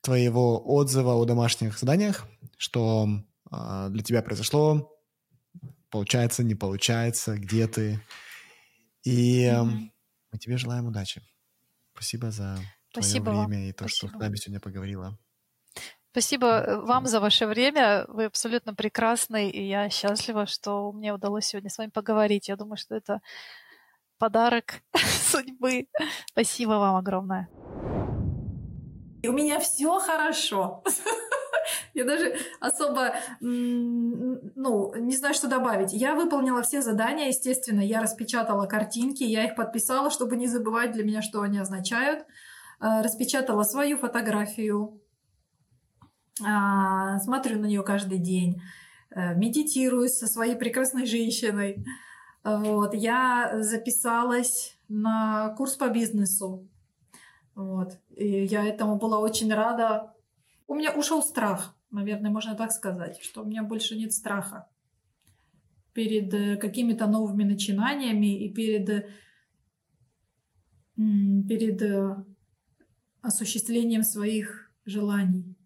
твоего 0.00 0.62
отзыва 0.64 1.14
о 1.14 1.24
домашних 1.24 1.76
заданиях, 1.76 2.28
что 2.56 3.08
э, 3.50 3.88
для 3.90 4.04
тебя 4.04 4.22
произошло, 4.22 4.96
получается, 5.90 6.44
не 6.44 6.54
получается, 6.54 7.36
где 7.36 7.66
ты. 7.66 8.00
И 9.02 9.42
э, 9.42 9.64
мы 9.64 10.38
тебе 10.38 10.58
желаем 10.58 10.86
удачи. 10.86 11.20
Спасибо 11.94 12.30
за 12.30 12.58
Спасибо 12.90 13.26
твое 13.26 13.46
время 13.46 13.60
вам. 13.60 13.68
и 13.68 13.72
то, 13.72 13.88
Спасибо. 13.88 14.08
что 14.10 14.18
с 14.18 14.20
нами 14.20 14.36
сегодня 14.36 14.60
поговорила. 14.60 15.18
Спасибо 16.10 16.46
э, 16.46 16.76
вам 16.80 17.06
за 17.06 17.20
ваше 17.20 17.46
время. 17.46 18.04
Вы 18.08 18.26
абсолютно 18.26 18.74
прекрасны, 18.74 19.50
и 19.50 19.66
я 19.66 19.90
счастлива, 19.90 20.46
что 20.46 20.92
мне 20.92 21.12
удалось 21.12 21.46
сегодня 21.46 21.70
с 21.70 21.78
вами 21.78 21.90
поговорить. 21.90 22.48
Я 22.48 22.56
думаю, 22.56 22.76
что 22.76 22.94
это 22.94 23.20
подарок 24.18 24.82
судьбы. 25.30 25.88
Спасибо 26.30 26.70
вам 26.70 26.96
огромное. 26.96 27.48
И 29.22 29.28
у 29.28 29.32
меня 29.32 29.58
все 29.58 29.98
хорошо. 29.98 30.84
Я 31.94 32.04
даже 32.04 32.36
особо, 32.60 33.14
ну, 33.40 34.94
не 34.96 35.16
знаю, 35.16 35.32
что 35.32 35.48
добавить. 35.48 35.92
Я 35.92 36.14
выполнила 36.14 36.62
все 36.62 36.82
задания, 36.82 37.28
естественно, 37.28 37.80
я 37.80 38.02
распечатала 38.02 38.66
картинки, 38.66 39.22
я 39.22 39.44
их 39.44 39.54
подписала, 39.54 40.10
чтобы 40.10 40.36
не 40.36 40.48
забывать 40.48 40.92
для 40.92 41.04
меня, 41.04 41.22
что 41.22 41.40
они 41.42 41.58
означают. 41.58 42.26
Э, 42.80 43.00
распечатала 43.02 43.62
свою 43.62 43.96
фотографию, 43.96 45.00
а, 46.44 47.18
смотрю 47.20 47.60
на 47.60 47.66
нее 47.66 47.82
каждый 47.82 48.18
день, 48.18 48.60
э, 49.10 49.34
медитирую 49.36 50.08
со 50.08 50.26
своей 50.26 50.56
прекрасной 50.56 51.06
женщиной. 51.06 51.84
Вот, 52.42 52.92
я 52.92 53.62
записалась 53.62 54.76
на 54.88 55.54
курс 55.56 55.76
по 55.76 55.88
бизнесу 55.88 56.68
Вот. 57.54 57.96
И 58.16 58.44
я 58.44 58.64
этому 58.66 58.96
была 58.96 59.18
очень 59.18 59.52
рада. 59.54 60.12
У 60.66 60.74
меня 60.74 60.92
ушел 60.92 61.22
страх, 61.22 61.74
наверное, 61.94 62.30
можно 62.30 62.54
так 62.54 62.72
сказать, 62.72 63.18
что 63.22 63.42
у 63.42 63.46
меня 63.46 63.62
больше 63.62 63.96
нет 63.96 64.12
страха 64.12 64.68
перед 65.92 66.34
э, 66.34 66.56
какими-то 66.56 67.06
новыми 67.06 67.44
начинаниями 67.44 68.44
и 68.44 68.52
перед, 68.52 69.06
перед 70.96 71.82
э, 71.82 72.16
осуществлением 73.22 74.02
своих 74.02 74.72
желаний. 74.84 75.56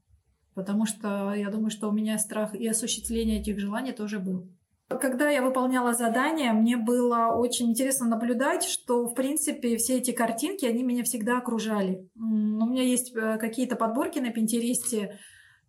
Потому 0.55 0.87
что 0.87 1.35
я 1.35 1.51
думаю, 1.51 1.71
что 1.71 1.89
у 1.89 1.93
меня 1.93 2.19
страх 2.19 2.55
и 2.55 2.67
осуществление 2.69 3.41
этих 3.41 3.59
желаний 3.59 3.93
тоже 3.93 4.19
был. 4.19 4.49
Когда 4.89 5.29
я 5.29 5.43
выполняла 5.43 5.93
задания, 5.93 6.53
мне 6.53 6.79
было 6.79 7.35
очень 7.35 7.71
интересно 7.71 8.09
наблюдать, 8.09 8.65
что, 8.65 9.07
в 9.07 9.15
принципе, 9.15 9.77
все 9.77 9.99
эти 9.99 10.13
картинки, 10.13 10.65
они 10.65 10.83
меня 10.83 11.05
всегда 11.05 11.39
окружали. 11.39 12.09
У 12.17 12.67
меня 12.67 12.83
есть 12.83 13.15
э, 13.15 13.37
какие-то 13.39 13.77
подборки 13.77 14.19
на 14.19 14.31
Пинтересте, 14.31 15.19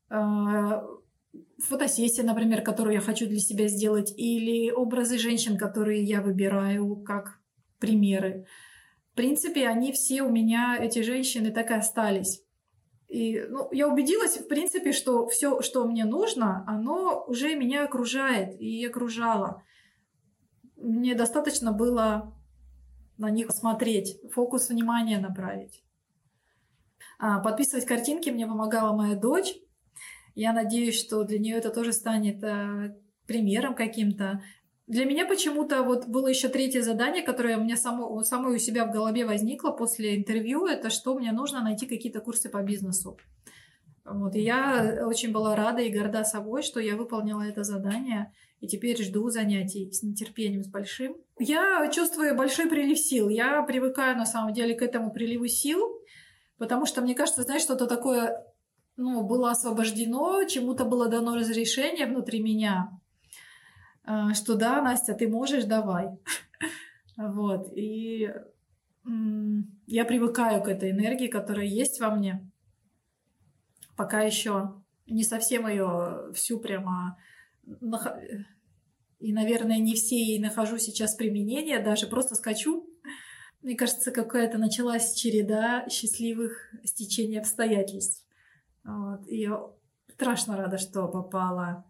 фотосессия, 0.09 2.23
например, 2.23 2.61
которую 2.61 2.95
я 2.95 3.01
хочу 3.01 3.27
для 3.27 3.39
себя 3.39 3.67
сделать, 3.67 4.13
или 4.17 4.71
образы 4.71 5.17
женщин, 5.17 5.57
которые 5.57 6.03
я 6.03 6.21
выбираю 6.21 6.95
как 6.97 7.39
примеры. 7.79 8.45
В 9.11 9.15
принципе, 9.15 9.67
они 9.67 9.91
все 9.91 10.23
у 10.23 10.29
меня, 10.29 10.77
эти 10.79 11.01
женщины, 11.01 11.51
так 11.51 11.71
и 11.71 11.73
остались. 11.73 12.43
И 13.07 13.41
ну, 13.49 13.69
я 13.71 13.87
убедилась, 13.87 14.37
в 14.37 14.47
принципе, 14.47 14.91
что 14.91 15.27
все, 15.27 15.61
что 15.61 15.85
мне 15.85 16.05
нужно, 16.05 16.63
оно 16.67 17.25
уже 17.27 17.55
меня 17.55 17.85
окружает 17.85 18.59
и 18.61 18.85
окружало. 18.85 19.63
Мне 20.77 21.15
достаточно 21.15 21.71
было 21.71 22.33
на 23.17 23.31
них 23.31 23.51
смотреть, 23.51 24.19
фокус 24.31 24.69
внимания 24.69 25.19
направить. 25.19 25.83
А, 27.17 27.39
подписывать 27.39 27.85
картинки 27.85 28.29
мне 28.29 28.47
помогала 28.47 28.95
моя 28.95 29.15
дочь. 29.15 29.55
Я 30.39 30.53
надеюсь, 30.53 30.97
что 30.97 31.25
для 31.25 31.37
нее 31.37 31.57
это 31.57 31.69
тоже 31.69 31.91
станет 31.91 32.41
а, 32.45 32.95
примером 33.27 33.75
каким-то. 33.75 34.41
Для 34.87 35.03
меня 35.03 35.25
почему-то 35.25 35.83
вот 35.83 36.07
было 36.07 36.27
еще 36.29 36.47
третье 36.47 36.81
задание, 36.81 37.23
которое 37.23 37.57
у 37.57 37.61
меня 37.61 37.75
само, 37.75 38.23
самой 38.23 38.55
у 38.55 38.57
себя 38.57 38.85
в 38.85 38.91
голове 38.93 39.25
возникло 39.25 39.71
после 39.71 40.15
интервью, 40.15 40.65
это 40.65 40.89
что 40.91 41.13
мне 41.19 41.33
нужно 41.33 41.61
найти 41.61 41.87
какие-то 41.87 42.21
курсы 42.21 42.47
по 42.47 42.63
бизнесу. 42.63 43.17
Вот, 44.05 44.33
и 44.33 44.39
я 44.39 45.03
очень 45.05 45.33
была 45.33 45.57
рада 45.57 45.81
и 45.81 45.91
горда 45.91 46.23
собой, 46.23 46.63
что 46.63 46.79
я 46.79 46.95
выполнила 46.95 47.41
это 47.41 47.65
задание, 47.65 48.31
и 48.61 48.67
теперь 48.67 49.03
жду 49.03 49.29
занятий 49.29 49.91
с 49.91 50.03
нетерпением, 50.03 50.63
с 50.63 50.69
большим. 50.69 51.17
Я 51.37 51.91
чувствую 51.91 52.33
большой 52.33 52.69
прилив 52.69 52.97
сил. 52.97 53.27
Я 53.27 53.61
привыкаю, 53.63 54.15
на 54.15 54.25
самом 54.25 54.53
деле, 54.53 54.73
к 54.73 54.81
этому 54.83 55.11
приливу 55.11 55.47
сил, 55.47 55.81
потому 56.57 56.85
что, 56.85 57.01
мне 57.01 57.13
кажется, 57.13 57.43
знаешь, 57.43 57.61
что-то 57.61 57.87
такое 57.87 58.45
ну, 58.99 59.23
было 59.23 59.51
освобождено, 59.51 60.43
чему-то 60.43 60.83
было 60.83 61.07
дано 61.07 61.35
разрешение 61.35 62.05
внутри 62.05 62.41
меня, 62.41 62.99
а, 64.03 64.33
что 64.33 64.55
да, 64.55 64.81
Настя, 64.81 65.13
ты 65.13 65.27
можешь, 65.27 65.65
давай. 65.65 66.09
Вот. 67.17 67.73
И 67.75 68.29
я 69.87 70.05
привыкаю 70.05 70.63
к 70.63 70.69
этой 70.69 70.91
энергии, 70.91 71.27
которая 71.27 71.65
есть 71.65 71.99
во 71.99 72.15
мне. 72.15 72.49
Пока 73.97 74.21
еще 74.21 74.81
не 75.05 75.23
совсем 75.23 75.67
ее 75.67 76.31
всю 76.33 76.59
прямо 76.59 77.17
и, 79.19 79.33
наверное, 79.33 79.79
не 79.79 79.95
все 79.95 80.15
ей 80.15 80.39
нахожу 80.39 80.77
сейчас 80.77 81.15
применение, 81.15 81.79
даже 81.79 82.07
просто 82.07 82.35
скачу. 82.35 82.89
Мне 83.61 83.75
кажется, 83.75 84.11
какая-то 84.11 84.57
началась 84.57 85.13
череда 85.13 85.85
счастливых 85.89 86.73
стечений 86.85 87.37
обстоятельств. 87.37 88.28
Вот. 88.89 89.27
И 89.27 89.41
я 89.41 89.61
страшно 90.13 90.57
рада, 90.57 90.77
что 90.77 91.07
попала 91.07 91.85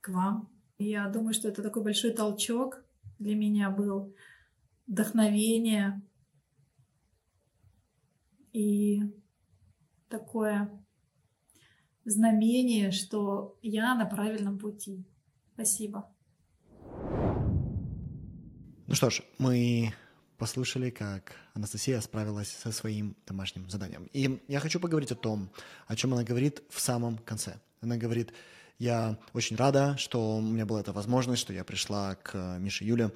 к 0.00 0.08
вам, 0.08 0.48
я 0.78 1.08
думаю, 1.08 1.32
что 1.32 1.48
это 1.48 1.62
такой 1.62 1.82
большой 1.82 2.12
толчок 2.12 2.84
для 3.18 3.36
меня 3.36 3.70
был, 3.70 4.14
вдохновение 4.86 6.02
и 8.52 9.02
такое 10.08 10.70
знамение, 12.04 12.90
что 12.90 13.58
я 13.62 13.94
на 13.94 14.06
правильном 14.06 14.58
пути. 14.58 15.06
Спасибо. 15.54 16.12
Ну 18.86 18.94
что 18.94 19.08
ж, 19.08 19.22
мы 19.38 19.94
послушали, 20.42 20.90
как 20.90 21.36
Анастасия 21.54 22.00
справилась 22.00 22.48
со 22.48 22.72
своим 22.72 23.14
домашним 23.28 23.70
заданием. 23.70 24.10
И 24.12 24.40
я 24.48 24.58
хочу 24.58 24.80
поговорить 24.80 25.12
о 25.12 25.14
том, 25.14 25.52
о 25.86 25.94
чем 25.94 26.14
она 26.14 26.24
говорит 26.24 26.64
в 26.68 26.80
самом 26.80 27.18
конце. 27.18 27.60
Она 27.80 27.96
говорит, 27.96 28.32
я 28.80 29.16
очень 29.34 29.54
рада, 29.54 29.96
что 29.98 30.38
у 30.38 30.40
меня 30.40 30.66
была 30.66 30.80
эта 30.80 30.92
возможность, 30.92 31.42
что 31.42 31.52
я 31.52 31.62
пришла 31.62 32.16
к 32.16 32.58
Мише 32.58 32.84
Юле. 32.84 33.12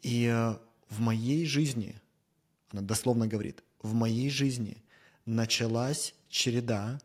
И 0.00 0.24
э, 0.24 0.56
в 0.88 1.00
моей 1.00 1.44
жизни, 1.44 2.00
она 2.72 2.80
дословно 2.80 3.26
говорит, 3.26 3.62
в 3.82 3.92
моей 3.92 4.30
жизни 4.30 4.82
началась 5.26 6.14
череда 6.30 6.98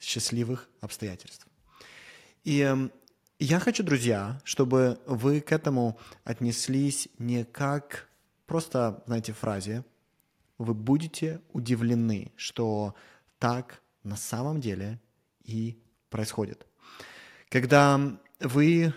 счастливых 0.00 0.70
обстоятельств. 0.80 1.46
И 2.44 2.60
эм, 2.60 2.90
я 3.38 3.60
хочу, 3.60 3.82
друзья, 3.82 4.40
чтобы 4.42 4.98
вы 5.04 5.42
к 5.42 5.52
этому 5.52 5.98
отнеслись 6.24 7.08
не 7.18 7.44
как 7.44 8.08
просто, 8.50 9.00
знаете, 9.06 9.32
фразе 9.32 9.84
«вы 10.58 10.74
будете 10.74 11.40
удивлены, 11.52 12.32
что 12.34 12.96
так 13.38 13.80
на 14.02 14.16
самом 14.16 14.60
деле 14.60 14.98
и 15.44 15.80
происходит». 16.08 16.66
Когда 17.48 18.00
вы 18.40 18.92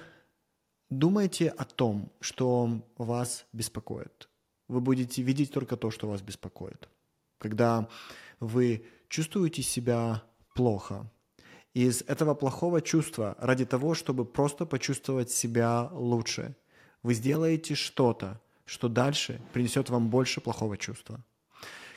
думаете 0.90 1.50
о 1.50 1.66
том, 1.66 2.12
что 2.20 2.82
вас 2.98 3.46
беспокоит, 3.54 4.28
вы 4.68 4.82
будете 4.82 5.22
видеть 5.22 5.52
только 5.52 5.78
то, 5.78 5.92
что 5.92 6.10
вас 6.10 6.24
беспокоит. 6.24 6.90
Когда 7.38 7.88
вы 8.40 8.88
чувствуете 9.08 9.62
себя 9.62 10.24
плохо, 10.56 11.12
из 11.76 12.02
этого 12.02 12.34
плохого 12.34 12.82
чувства, 12.82 13.36
ради 13.40 13.66
того, 13.66 13.94
чтобы 13.94 14.26
просто 14.26 14.66
почувствовать 14.66 15.30
себя 15.30 15.90
лучше, 15.92 16.56
вы 17.04 17.14
сделаете 17.14 17.76
что-то, 17.76 18.42
что 18.66 18.90
дальше 18.90 19.42
принесет 19.54 19.90
вам 19.90 20.10
больше 20.10 20.42
плохого 20.42 20.78
чувства. 20.78 21.24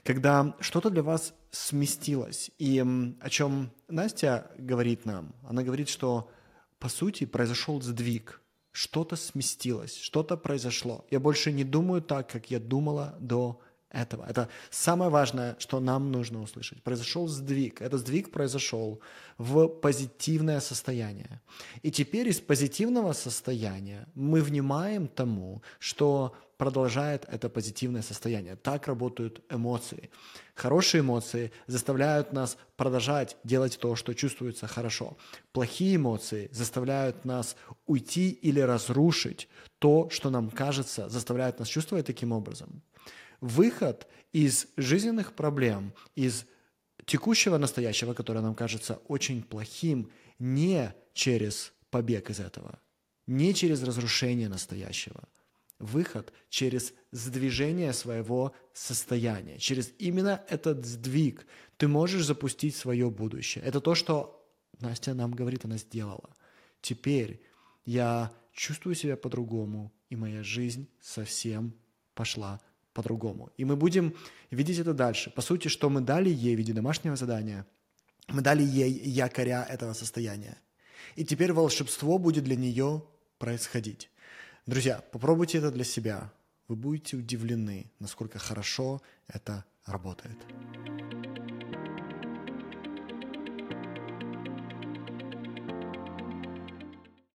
Когда 0.03 0.55
что-то 0.61 0.91
для 0.91 1.03
вас 1.03 1.35
сместилось, 1.51 2.51
и 2.59 2.85
о 3.21 3.31
чем 3.31 3.73
Настя 3.89 4.51
говорит 4.59 5.05
нам, 5.05 5.35
она 5.43 5.63
говорит, 5.63 5.89
что 5.89 6.31
по 6.79 6.89
сути, 6.89 7.25
произошел 7.27 7.81
сдвиг. 7.81 8.43
Что-то 8.73 9.17
сместилось, 9.17 9.97
что-то 9.97 10.37
произошло. 10.37 11.07
Я 11.11 11.19
больше 11.19 11.51
не 11.51 11.65
думаю 11.65 12.03
так, 12.03 12.29
как 12.31 12.51
я 12.51 12.61
думала 12.61 13.17
до 13.19 13.61
этого. 13.91 14.25
Это 14.29 14.49
самое 14.71 15.11
важное, 15.11 15.57
что 15.59 15.81
нам 15.81 16.11
нужно 16.13 16.43
услышать. 16.43 16.83
Произошел 16.83 17.29
сдвиг. 17.29 17.81
Этот 17.81 18.01
сдвиг 18.01 18.31
произошел 18.31 19.01
в 19.39 19.69
позитивное 19.69 20.61
состояние. 20.61 21.41
И 21.83 21.91
теперь 21.91 22.29
из 22.29 22.41
позитивного 22.41 23.13
состояния 23.13 24.07
мы 24.15 24.43
внимаем 24.43 25.09
тому, 25.09 25.63
что 25.79 26.35
продолжает 26.57 27.27
это 27.29 27.49
позитивное 27.49 28.03
состояние. 28.03 28.57
Так 28.57 28.87
работают 28.87 29.43
эмоции. 29.51 30.11
Хорошие 30.55 31.03
эмоции 31.03 31.53
заставляют 31.67 32.33
нас 32.33 32.57
продолжать 32.77 33.37
делать 33.45 33.79
то, 33.79 33.95
что 33.95 34.15
чувствуется 34.15 34.67
хорошо. 34.67 35.17
Плохие 35.53 35.97
эмоции 35.97 36.49
заставляют 36.53 37.25
нас 37.25 37.57
уйти 37.87 38.31
или 38.31 38.61
разрушить 38.61 39.49
то, 39.79 40.09
что 40.11 40.31
нам 40.31 40.51
кажется, 40.51 41.09
заставляет 41.09 41.59
нас 41.59 41.69
чувствовать 41.69 42.07
таким 42.07 42.33
образом. 42.33 42.83
Выход 43.41 44.07
из 44.33 44.67
жизненных 44.77 45.35
проблем, 45.35 45.93
из 46.15 46.45
текущего 47.05 47.59
настоящего, 47.59 48.15
которое 48.15 48.41
нам 48.41 48.55
кажется 48.55 49.01
очень 49.09 49.43
плохим, 49.43 50.11
не 50.39 50.95
через 51.15 51.73
побег 51.91 52.31
из 52.31 52.41
этого, 52.41 52.81
не 53.27 53.55
через 53.55 53.83
разрушение 53.83 54.49
настоящего– 54.49 55.29
выход 55.79 56.33
через 56.49 56.93
сдвижение 57.11 57.93
своего 57.93 58.55
состояния. 58.73 59.59
Через 59.59 59.93
именно 59.99 60.43
этот 60.49 60.85
сдвиг 60.85 61.47
ты 61.77 61.89
можешь 61.89 62.25
запустить 62.25 62.75
свое 62.75 63.11
будущее. 63.11 63.65
Это 63.65 63.81
то, 63.81 63.95
что 63.95 64.33
Настя 64.81 65.15
нам 65.15 65.33
говорит, 65.33 65.65
она 65.65 65.77
сделала. 65.77 66.35
Теперь 66.81 67.41
я 67.85 68.33
чувствую 68.53 68.95
себя 68.95 69.17
по-другому, 69.17 69.93
и 70.09 70.17
моя 70.17 70.43
жизнь 70.43 70.89
совсем 71.01 71.75
пошла 72.15 72.61
по-другому. 72.97 73.51
И 73.59 73.65
мы 73.65 73.77
будем 73.77 74.15
видеть 74.51 74.79
это 74.79 74.95
дальше. 74.95 75.31
По 75.31 75.43
сути, 75.43 75.69
что 75.69 75.91
мы 75.91 76.01
дали 76.01 76.31
ей 76.31 76.55
в 76.57 76.59
виде 76.59 76.73
домашнего 76.73 77.17
задания, 77.17 77.67
мы 78.29 78.41
дали 78.41 78.63
ей 78.63 78.91
якоря 78.91 79.67
этого 79.69 79.93
состояния. 79.93 80.57
И 81.15 81.25
теперь 81.25 81.53
волшебство 81.53 82.19
будет 82.19 82.45
для 82.45 82.57
нее 82.57 83.03
происходить. 83.39 84.11
Друзья, 84.67 85.03
попробуйте 85.13 85.59
это 85.59 85.71
для 85.71 85.85
себя. 85.85 86.33
вы 86.69 86.75
будете 86.75 87.17
удивлены, 87.17 87.93
насколько 88.01 88.39
хорошо 88.39 89.01
это 89.29 89.65
работает. 89.85 90.39